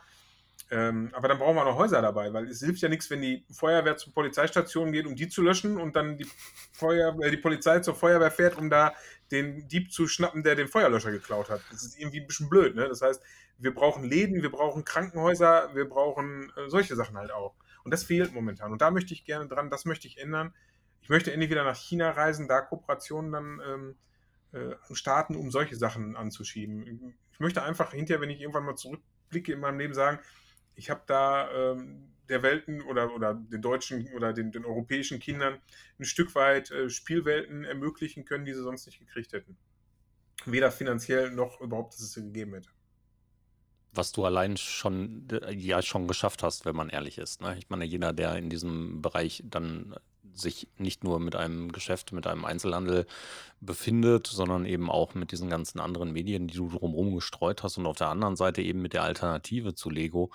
Ähm, 0.69 1.09
aber 1.13 1.27
dann 1.27 1.37
brauchen 1.37 1.55
wir 1.55 1.65
noch 1.65 1.75
Häuser 1.75 2.01
dabei, 2.01 2.31
weil 2.31 2.47
es 2.47 2.61
hilft 2.61 2.81
ja 2.81 2.87
nichts, 2.87 3.09
wenn 3.09 3.21
die 3.21 3.43
Feuerwehr 3.51 3.97
zur 3.97 4.13
Polizeistation 4.13 4.93
geht, 4.93 5.05
um 5.05 5.15
die 5.15 5.27
zu 5.27 5.41
löschen 5.41 5.77
und 5.77 5.97
dann 5.97 6.17
die, 6.17 6.25
Feuer, 6.71 7.13
äh, 7.21 7.29
die 7.29 7.37
Polizei 7.37 7.79
zur 7.79 7.93
Feuerwehr 7.93 8.31
fährt, 8.31 8.57
um 8.57 8.69
da 8.69 8.93
den 9.31 9.67
Dieb 9.67 9.91
zu 9.91 10.07
schnappen, 10.07 10.43
der 10.43 10.55
den 10.55 10.67
Feuerlöscher 10.67 11.11
geklaut 11.11 11.49
hat. 11.49 11.61
Das 11.71 11.83
ist 11.83 11.99
irgendwie 11.99 12.21
ein 12.21 12.27
bisschen 12.27 12.49
blöd. 12.49 12.75
Ne? 12.75 12.87
Das 12.87 13.01
heißt, 13.01 13.21
wir 13.57 13.73
brauchen 13.73 14.03
Läden, 14.03 14.41
wir 14.41 14.51
brauchen 14.51 14.85
Krankenhäuser, 14.85 15.73
wir 15.73 15.87
brauchen 15.87 16.51
äh, 16.55 16.69
solche 16.69 16.95
Sachen 16.95 17.17
halt 17.17 17.31
auch. 17.31 17.55
Und 17.83 17.91
das 17.91 18.03
fehlt 18.03 18.33
momentan. 18.33 18.71
Und 18.71 18.81
da 18.81 18.91
möchte 18.91 19.13
ich 19.13 19.25
gerne 19.25 19.47
dran, 19.47 19.69
das 19.69 19.85
möchte 19.85 20.07
ich 20.07 20.17
ändern. 20.17 20.53
Ich 21.01 21.09
möchte 21.09 21.31
endlich 21.31 21.49
wieder 21.49 21.63
nach 21.63 21.75
China 21.75 22.11
reisen, 22.11 22.47
da 22.47 22.61
Kooperationen 22.61 23.31
dann 23.31 23.61
ähm, 23.65 23.95
äh, 24.51 24.75
starten, 24.93 25.35
um 25.35 25.51
solche 25.51 25.75
Sachen 25.75 26.15
anzuschieben. 26.15 27.15
Ich 27.33 27.39
möchte 27.39 27.63
einfach 27.63 27.91
hinterher, 27.91 28.21
wenn 28.21 28.29
ich 28.29 28.41
irgendwann 28.41 28.65
mal 28.65 28.75
zurückblicke 28.75 29.53
in 29.53 29.59
meinem 29.59 29.79
Leben, 29.79 29.93
sagen, 29.93 30.19
ich 30.75 30.89
habe 30.89 31.01
da 31.07 31.51
ähm, 31.51 32.13
der 32.31 32.43
Welten 32.43 32.81
oder, 32.81 33.13
oder 33.13 33.33
den 33.35 33.61
deutschen 33.61 34.11
oder 34.13 34.33
den, 34.33 34.51
den 34.51 34.65
europäischen 34.65 35.19
Kindern 35.19 35.59
ein 35.99 36.05
Stück 36.05 36.33
weit 36.33 36.71
äh, 36.71 36.89
Spielwelten 36.89 37.63
ermöglichen 37.63 38.25
können, 38.25 38.45
die 38.45 38.53
sie 38.53 38.63
sonst 38.63 38.85
nicht 38.87 38.99
gekriegt 38.99 39.33
hätten. 39.33 39.57
Weder 40.45 40.71
finanziell 40.71 41.31
noch 41.31 41.61
überhaupt, 41.61 41.93
dass 41.93 42.01
es 42.01 42.13
sie 42.13 42.23
gegeben 42.23 42.55
hätte. 42.55 42.69
Was 43.93 44.13
du 44.13 44.25
allein 44.25 44.55
schon 44.57 45.27
ja 45.49 45.81
schon 45.81 46.07
geschafft 46.07 46.43
hast, 46.43 46.65
wenn 46.65 46.75
man 46.75 46.89
ehrlich 46.89 47.17
ist. 47.17 47.41
Ne? 47.41 47.57
Ich 47.59 47.69
meine, 47.69 47.85
jeder, 47.85 48.13
der 48.13 48.37
in 48.37 48.49
diesem 48.49 49.01
Bereich 49.01 49.43
dann 49.45 49.95
sich 50.33 50.67
nicht 50.77 51.03
nur 51.03 51.19
mit 51.19 51.35
einem 51.35 51.71
Geschäft, 51.71 52.13
mit 52.13 52.25
einem 52.25 52.45
Einzelhandel 52.45 53.05
befindet, 53.59 54.27
sondern 54.27 54.65
eben 54.65 54.89
auch 54.89 55.13
mit 55.13 55.31
diesen 55.31 55.49
ganzen 55.49 55.79
anderen 55.79 56.13
Medien, 56.13 56.47
die 56.47 56.55
du 56.55 56.69
drumherum 56.69 57.15
gestreut 57.15 57.63
hast 57.63 57.77
und 57.77 57.85
auf 57.85 57.97
der 57.97 58.07
anderen 58.07 58.35
Seite 58.37 58.61
eben 58.61 58.81
mit 58.81 58.93
der 58.93 59.03
Alternative 59.03 59.75
zu 59.75 59.89
Lego 59.89 60.31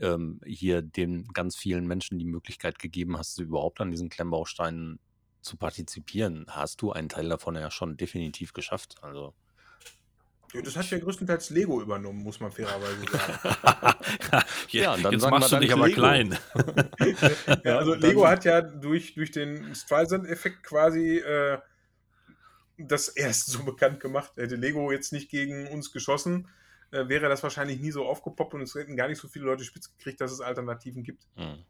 ähm, 0.00 0.40
hier 0.44 0.82
den 0.82 1.28
ganz 1.28 1.56
vielen 1.56 1.86
Menschen 1.86 2.18
die 2.18 2.26
Möglichkeit 2.26 2.78
gegeben 2.78 3.16
hast, 3.16 3.38
überhaupt 3.38 3.80
an 3.80 3.90
diesen 3.90 4.08
Klemmbausteinen 4.08 4.98
zu 5.42 5.56
partizipieren, 5.56 6.46
hast 6.48 6.82
du 6.82 6.92
einen 6.92 7.08
Teil 7.08 7.28
davon 7.28 7.54
ja 7.56 7.70
schon 7.70 7.96
definitiv 7.96 8.52
geschafft. 8.52 8.96
Also 9.02 9.34
ja, 10.52 10.62
das 10.62 10.76
hat 10.76 10.90
ja 10.90 10.98
größtenteils 10.98 11.50
Lego 11.50 11.80
übernommen, 11.80 12.22
muss 12.22 12.40
man 12.40 12.50
fairerweise 12.50 13.04
sagen. 13.10 13.98
ja, 14.32 14.44
ja, 14.82 14.94
und 14.94 15.04
dann 15.04 15.12
jetzt 15.12 15.30
machst 15.30 15.52
du 15.52 15.60
dich 15.60 15.72
aber 15.72 15.86
Lego. 15.86 16.00
klein. 16.00 16.38
ja, 17.64 17.78
also 17.78 17.94
Lego 17.94 18.26
hat 18.26 18.44
ja 18.44 18.60
durch, 18.60 19.14
durch 19.14 19.30
den 19.30 19.74
Streisand-Effekt 19.74 20.64
quasi 20.64 21.18
äh, 21.18 21.58
das 22.78 23.08
erst 23.08 23.46
so 23.46 23.62
bekannt 23.62 24.00
gemacht. 24.00 24.32
Hätte 24.36 24.56
Lego 24.56 24.90
jetzt 24.90 25.12
nicht 25.12 25.30
gegen 25.30 25.68
uns 25.68 25.92
geschossen, 25.92 26.48
äh, 26.90 27.08
wäre 27.08 27.28
das 27.28 27.42
wahrscheinlich 27.42 27.80
nie 27.80 27.90
so 27.90 28.06
aufgepoppt 28.06 28.54
und 28.54 28.62
es 28.62 28.74
hätten 28.74 28.96
gar 28.96 29.08
nicht 29.08 29.18
so 29.18 29.28
viele 29.28 29.44
Leute 29.44 29.64
spitz 29.64 29.96
gekriegt, 29.96 30.20
dass 30.20 30.32
es 30.32 30.40
Alternativen 30.40 31.02
gibt. 31.02 31.26
Mhm. 31.36 31.64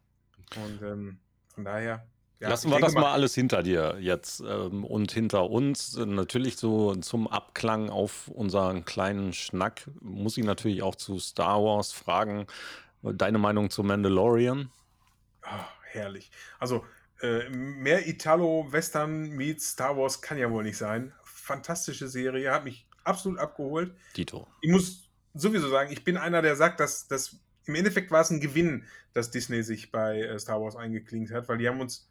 Und 0.63 0.81
ähm, 0.81 1.19
von 1.53 1.65
daher, 1.65 2.07
ja, 2.41 2.49
Lassen 2.49 2.71
wir 2.71 2.79
das 2.79 2.95
mal 2.95 3.11
alles 3.11 3.35
hinter 3.35 3.61
dir 3.61 3.97
jetzt 3.99 4.39
ähm, 4.41 4.83
und 4.83 5.11
hinter 5.11 5.51
uns. 5.51 5.95
Natürlich 5.95 6.57
so 6.57 6.95
zum 6.95 7.27
Abklang 7.27 7.91
auf 7.91 8.29
unseren 8.29 8.83
kleinen 8.83 9.31
Schnack 9.31 9.87
muss 9.99 10.39
ich 10.39 10.43
natürlich 10.43 10.81
auch 10.81 10.95
zu 10.95 11.19
Star 11.19 11.63
Wars 11.63 11.91
fragen. 11.91 12.47
Deine 13.03 13.37
Meinung 13.37 13.69
zu 13.69 13.83
Mandalorian? 13.83 14.71
Oh, 15.43 15.65
herrlich. 15.91 16.31
Also 16.57 16.83
äh, 17.21 17.47
mehr 17.49 18.07
Italo-Western 18.07 19.29
meets 19.29 19.69
Star 19.69 19.95
Wars 19.95 20.23
kann 20.23 20.39
ja 20.39 20.49
wohl 20.49 20.63
nicht 20.63 20.77
sein. 20.77 21.13
Fantastische 21.23 22.07
Serie, 22.07 22.51
hat 22.51 22.63
mich 22.63 22.87
absolut 23.03 23.37
abgeholt. 23.37 23.95
Dito. 24.17 24.47
Ich 24.61 24.71
muss 24.71 25.10
sowieso 25.33 25.69
sagen, 25.69 25.91
ich 25.91 26.03
bin 26.03 26.17
einer, 26.17 26.41
der 26.41 26.55
sagt, 26.55 26.79
dass, 26.79 27.07
dass 27.07 27.39
im 27.65 27.75
Endeffekt 27.75 28.11
war 28.11 28.21
es 28.21 28.29
ein 28.29 28.39
Gewinn, 28.39 28.85
dass 29.13 29.31
Disney 29.31 29.63
sich 29.63 29.91
bei 29.91 30.21
äh, 30.21 30.39
Star 30.39 30.61
Wars 30.61 30.75
eingeklinkt 30.75 31.31
hat, 31.31 31.47
weil 31.47 31.57
die 31.57 31.67
haben 31.67 31.79
uns 31.79 32.09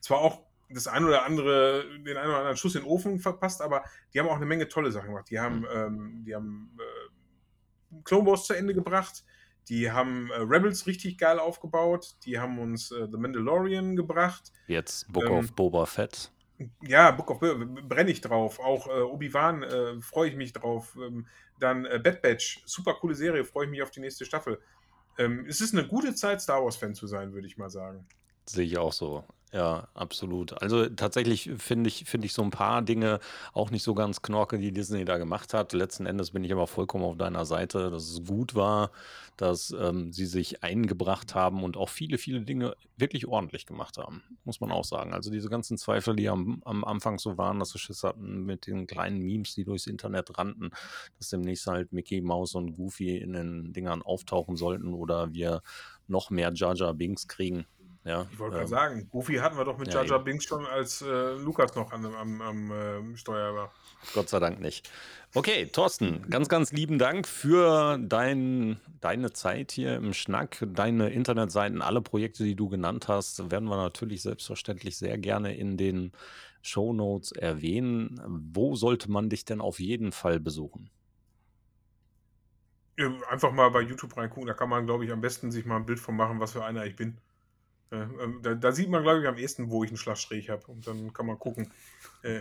zwar 0.00 0.18
auch 0.18 0.42
das 0.68 0.86
ein 0.86 1.04
oder 1.04 1.24
andere, 1.24 1.84
den 1.98 2.16
einen 2.16 2.28
oder 2.28 2.38
anderen 2.38 2.56
Schuss 2.56 2.74
in 2.74 2.82
den 2.82 2.90
Ofen 2.90 3.18
verpasst, 3.18 3.60
aber 3.60 3.84
die 4.12 4.20
haben 4.20 4.28
auch 4.28 4.36
eine 4.36 4.46
Menge 4.46 4.68
tolle 4.68 4.90
Sachen 4.90 5.08
gemacht. 5.08 5.28
Die 5.30 5.38
haben, 5.38 5.60
mhm. 5.60 5.66
ähm, 5.74 6.24
die 6.26 6.34
haben 6.34 6.78
äh, 6.78 8.00
Clone 8.04 8.26
Wars 8.26 8.46
zu 8.46 8.54
Ende 8.54 8.74
gebracht, 8.74 9.24
die 9.68 9.90
haben 9.90 10.30
äh, 10.30 10.38
Rebels 10.38 10.86
richtig 10.86 11.18
geil 11.18 11.38
aufgebaut, 11.38 12.16
die 12.24 12.38
haben 12.38 12.58
uns 12.58 12.90
äh, 12.90 13.06
The 13.10 13.18
Mandalorian 13.18 13.96
gebracht. 13.96 14.52
Jetzt 14.66 15.12
Book 15.12 15.24
ähm, 15.24 15.32
of 15.32 15.52
Boba 15.52 15.86
Fett. 15.86 16.32
Ja, 16.82 17.10
Book 17.10 17.30
of 17.30 17.40
Boba 17.40 17.64
brenne 17.82 18.10
ich 18.10 18.20
drauf. 18.20 18.58
Auch 18.58 18.86
äh, 18.88 19.00
Obi-Wan 19.00 19.62
äh, 19.62 20.00
freue 20.00 20.28
ich 20.28 20.36
mich 20.36 20.52
drauf. 20.52 20.96
Ähm, 20.96 21.26
dann 21.58 21.84
äh, 21.84 22.00
Bad 22.02 22.22
Batch, 22.22 22.62
super 22.64 22.94
coole 22.94 23.14
Serie, 23.14 23.44
freue 23.44 23.66
ich 23.66 23.70
mich 23.70 23.82
auf 23.82 23.90
die 23.90 24.00
nächste 24.00 24.24
Staffel. 24.24 24.60
Ähm, 25.18 25.46
es 25.48 25.60
ist 25.60 25.74
eine 25.74 25.86
gute 25.86 26.14
Zeit, 26.14 26.40
Star 26.40 26.64
Wars-Fan 26.64 26.94
zu 26.94 27.06
sein, 27.06 27.32
würde 27.32 27.46
ich 27.46 27.58
mal 27.58 27.70
sagen. 27.70 28.06
Sehe 28.46 28.64
ich 28.64 28.78
auch 28.78 28.92
so. 28.92 29.24
Ja, 29.54 29.88
absolut. 29.92 30.54
Also 30.62 30.88
tatsächlich 30.88 31.50
finde 31.58 31.88
ich, 31.88 32.04
finde 32.06 32.24
ich 32.24 32.32
so 32.32 32.40
ein 32.40 32.48
paar 32.50 32.80
Dinge 32.80 33.20
auch 33.52 33.70
nicht 33.70 33.82
so 33.82 33.92
ganz 33.92 34.22
knorke, 34.22 34.56
die 34.56 34.72
Disney 34.72 35.04
da 35.04 35.18
gemacht 35.18 35.52
hat. 35.52 35.74
Letzten 35.74 36.06
Endes 36.06 36.30
bin 36.30 36.42
ich 36.42 36.52
aber 36.52 36.66
vollkommen 36.66 37.04
auf 37.04 37.18
deiner 37.18 37.44
Seite, 37.44 37.90
dass 37.90 38.08
es 38.08 38.24
gut 38.24 38.54
war, 38.54 38.92
dass 39.36 39.70
ähm, 39.78 40.10
sie 40.10 40.24
sich 40.24 40.62
eingebracht 40.62 41.34
haben 41.34 41.64
und 41.64 41.76
auch 41.76 41.90
viele, 41.90 42.16
viele 42.16 42.40
Dinge 42.40 42.76
wirklich 42.96 43.26
ordentlich 43.28 43.66
gemacht 43.66 43.98
haben, 43.98 44.22
muss 44.44 44.60
man 44.60 44.72
auch 44.72 44.84
sagen. 44.84 45.12
Also 45.12 45.30
diese 45.30 45.50
ganzen 45.50 45.76
Zweifel, 45.76 46.16
die 46.16 46.30
am, 46.30 46.62
am 46.64 46.82
Anfang 46.82 47.18
so 47.18 47.36
waren, 47.36 47.58
dass 47.58 47.70
sie 47.72 47.78
Schiss 47.78 48.04
hatten 48.04 48.46
mit 48.46 48.66
den 48.66 48.86
kleinen 48.86 49.18
Memes, 49.18 49.54
die 49.54 49.64
durchs 49.64 49.86
Internet 49.86 50.38
rannten, 50.38 50.70
dass 51.18 51.28
demnächst 51.28 51.66
halt 51.66 51.92
Mickey 51.92 52.22
Mouse 52.22 52.54
und 52.54 52.72
Goofy 52.74 53.18
in 53.18 53.34
den 53.34 53.74
Dingern 53.74 54.00
auftauchen 54.00 54.56
sollten 54.56 54.94
oder 54.94 55.34
wir 55.34 55.60
noch 56.08 56.30
mehr 56.30 56.52
Jar 56.54 56.74
Jar 56.74 56.94
Binks 56.94 57.28
kriegen 57.28 57.66
Ja, 58.04 58.26
Ich 58.32 58.38
wollte 58.38 58.56
ähm, 58.56 58.60
gerade 58.60 58.68
sagen, 58.68 59.08
Goofy 59.10 59.36
hatten 59.36 59.56
wir 59.56 59.64
doch 59.64 59.78
mit 59.78 59.92
ja, 59.94 60.02
eben. 60.02 60.24
Binks 60.24 60.44
schon, 60.44 60.66
als 60.66 61.02
äh, 61.02 61.34
Lukas 61.34 61.74
noch 61.76 61.92
an, 61.92 62.04
am, 62.04 62.40
am 62.40 62.70
äh, 62.72 63.16
Steuer 63.16 63.54
war. 63.54 63.72
Gott 64.12 64.28
sei 64.28 64.40
Dank 64.40 64.60
nicht. 64.60 64.90
Okay, 65.34 65.66
Thorsten, 65.66 66.28
ganz, 66.28 66.48
ganz 66.48 66.72
lieben 66.72 66.98
Dank 66.98 67.28
für 67.28 67.98
dein, 67.98 68.80
deine 69.00 69.32
Zeit 69.32 69.70
hier 69.70 69.94
im 69.94 70.12
Schnack, 70.14 70.66
deine 70.66 71.10
Internetseiten, 71.10 71.80
alle 71.80 72.02
Projekte, 72.02 72.42
die 72.42 72.56
du 72.56 72.68
genannt 72.68 73.06
hast, 73.06 73.50
werden 73.50 73.68
wir 73.68 73.76
natürlich 73.76 74.22
selbstverständlich 74.22 74.98
sehr 74.98 75.16
gerne 75.16 75.54
in 75.54 75.76
den 75.76 76.12
Shownotes 76.60 77.32
erwähnen. 77.32 78.20
Wo 78.26 78.74
sollte 78.74 79.10
man 79.10 79.30
dich 79.30 79.44
denn 79.44 79.60
auf 79.60 79.78
jeden 79.78 80.10
Fall 80.10 80.40
besuchen? 80.40 80.90
Ja, 82.98 83.10
Einfach 83.30 83.52
mal 83.52 83.70
bei 83.70 83.80
YouTube 83.80 84.16
reingucken, 84.16 84.46
da 84.46 84.54
kann 84.54 84.68
man, 84.68 84.86
glaube 84.86 85.04
ich, 85.04 85.12
am 85.12 85.20
besten 85.20 85.52
sich 85.52 85.64
mal 85.64 85.76
ein 85.76 85.86
Bild 85.86 86.00
von 86.00 86.16
machen, 86.16 86.40
was 86.40 86.52
für 86.52 86.64
einer 86.64 86.84
ich 86.84 86.96
bin. 86.96 87.16
Äh, 87.92 88.06
ähm, 88.22 88.40
da, 88.42 88.54
da 88.54 88.72
sieht 88.72 88.88
man, 88.88 89.02
glaube 89.02 89.20
ich, 89.20 89.28
am 89.28 89.36
ehesten, 89.36 89.70
wo 89.70 89.84
ich 89.84 89.90
einen 89.90 89.98
Schlagstrich 89.98 90.50
habe. 90.50 90.66
Und 90.66 90.86
dann 90.86 91.12
kann 91.12 91.26
man 91.26 91.38
gucken, 91.38 91.70
äh, 92.22 92.40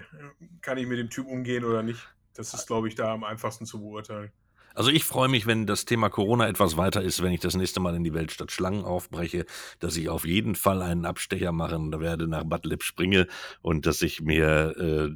kann 0.61 0.77
ich 0.77 0.87
mit 0.87 0.97
dem 0.97 1.09
Typ 1.09 1.27
umgehen 1.27 1.65
oder 1.65 1.83
nicht. 1.83 2.07
Das 2.35 2.53
ist, 2.53 2.65
glaube 2.67 2.87
ich, 2.87 2.95
da 2.95 3.13
am 3.13 3.25
einfachsten 3.25 3.65
zu 3.65 3.81
beurteilen. 3.81 4.31
Also 4.73 4.89
ich 4.89 5.03
freue 5.03 5.27
mich, 5.27 5.45
wenn 5.47 5.67
das 5.67 5.83
Thema 5.83 6.09
Corona 6.09 6.47
etwas 6.47 6.77
weiter 6.77 7.01
ist, 7.01 7.21
wenn 7.21 7.33
ich 7.33 7.41
das 7.41 7.55
nächste 7.55 7.81
Mal 7.81 7.93
in 7.93 8.05
die 8.05 8.13
Weltstadt 8.13 8.53
Schlangen 8.53 8.85
aufbreche, 8.85 9.45
dass 9.79 9.97
ich 9.97 10.07
auf 10.07 10.25
jeden 10.25 10.55
Fall 10.55 10.81
einen 10.81 11.05
Abstecher 11.05 11.51
machen 11.51 11.99
werde 11.99 12.29
nach 12.29 12.45
Bad 12.45 12.65
Lipp 12.65 12.83
Springe 12.83 13.27
und 13.61 13.85
dass 13.85 14.01
ich 14.01 14.21
mir 14.21 14.73
äh, 14.77 15.09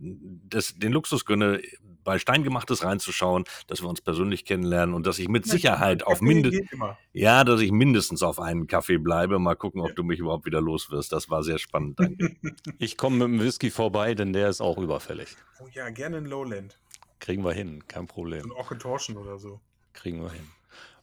das, 0.50 0.76
den 0.76 0.92
Luxus 0.92 1.24
gönne, 1.24 1.62
bei 2.06 2.18
Steingemachtes 2.20 2.84
reinzuschauen, 2.86 3.43
dass 3.68 3.82
wir 3.82 3.89
uns 3.89 3.99
persönlich 3.99 4.45
kennenlernen 4.45 4.95
und 4.95 5.06
dass 5.06 5.20
ich 5.20 5.28
mit 5.28 5.45
Sicherheit 5.45 6.03
auf 6.03 6.14
Kaffee 6.20 6.26
minde 6.26 6.51
geht 6.51 6.72
immer. 6.72 6.97
ja, 7.12 7.43
dass 7.43 7.60
ich 7.60 7.72
mindestens 7.74 8.24
auf 8.24 8.39
einen 8.39 8.68
Kaffee 8.68 8.97
bleibe. 8.97 9.38
Mal 9.39 9.56
gucken, 9.56 9.82
ob 9.82 9.89
Ja. 9.89 9.93
du 9.95 10.03
mich 10.03 10.20
überhaupt 10.20 10.45
wieder 10.45 10.62
los 10.62 10.89
wirst. 10.91 11.12
Das 11.12 11.30
war 11.30 11.43
sehr 11.43 11.58
spannend, 11.58 11.99
danke. 11.99 12.36
Ich 12.80 12.95
komme 12.95 13.18
mit 13.28 13.39
dem 13.39 13.45
Whisky 13.45 13.70
vorbei, 13.72 14.16
denn 14.16 14.32
der 14.32 14.47
ist 14.47 14.62
auch 14.62 14.78
überfällig. 14.78 15.36
Oh 15.60 15.68
ja, 15.74 15.89
gerne 15.89 16.18
ein 16.18 16.26
Lowland. 16.26 16.78
Kriegen 17.20 17.43
wir 17.43 17.51
hin, 17.53 17.84
kein 17.88 18.08
Problem. 18.08 18.45
ein 18.45 18.51
Ockentorschen 18.51 19.18
oder 19.18 19.38
so. 19.38 19.60
Kriegen 19.93 20.22
wir 20.22 20.32
hin. 20.32 20.47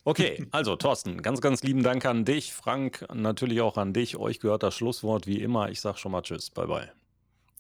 Okay, 0.05 0.46
also 0.50 0.74
Thorsten, 0.76 1.22
ganz, 1.22 1.40
ganz 1.40 1.62
lieben 1.62 1.82
Dank 1.84 2.05
an 2.07 2.24
dich. 2.24 2.53
Frank, 2.53 3.07
natürlich 3.14 3.61
auch 3.61 3.76
an 3.76 3.92
dich. 3.92 4.16
Euch 4.16 4.40
gehört 4.40 4.62
das 4.64 4.74
Schlusswort 4.74 5.26
wie 5.28 5.40
immer. 5.40 5.70
Ich 5.70 5.80
sage 5.80 5.98
schon 5.98 6.11
mal 6.12 6.22
Tschüss. 6.22 6.50
Bye, 6.50 6.66
bye. 6.66 6.92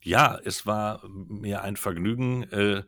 Ja, 0.02 0.38
es 0.44 0.66
war 0.66 1.00
mir 1.08 1.62
ein 1.62 1.76
Vergnügen, 1.76 2.42
äh, 2.50 2.82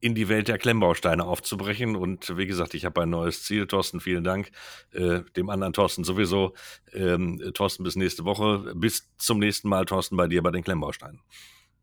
in 0.00 0.14
die 0.14 0.28
Welt 0.28 0.48
der 0.48 0.58
Klemmbausteine 0.58 1.24
aufzubrechen. 1.24 1.96
Und 1.96 2.36
wie 2.36 2.46
gesagt, 2.46 2.74
ich 2.74 2.84
habe 2.84 3.02
ein 3.02 3.10
neues 3.10 3.42
Ziel. 3.42 3.66
Thorsten, 3.66 4.00
vielen 4.00 4.24
Dank. 4.24 4.50
Äh, 4.92 5.20
dem 5.36 5.50
anderen 5.50 5.72
Thorsten 5.72 6.04
sowieso. 6.04 6.54
Ähm, 6.92 7.40
Thorsten, 7.54 7.84
bis 7.84 7.96
nächste 7.96 8.24
Woche. 8.24 8.72
Bis 8.74 9.10
zum 9.18 9.38
nächsten 9.38 9.68
Mal, 9.68 9.84
Thorsten, 9.84 10.16
bei 10.16 10.26
dir 10.26 10.42
bei 10.42 10.50
den 10.50 10.64
Klemmbausteinen. 10.64 11.20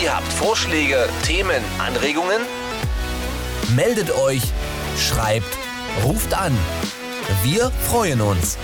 Ihr 0.02 0.16
habt 0.16 0.32
Vorschläge, 0.34 1.08
Themen, 1.24 1.64
Anregungen? 1.78 2.42
Meldet 3.76 4.12
euch, 4.16 4.42
schreibt, 4.98 5.58
ruft 6.04 6.34
an. 6.34 6.58
Wir 7.44 7.72
freuen 7.88 8.22
uns. 8.22 8.58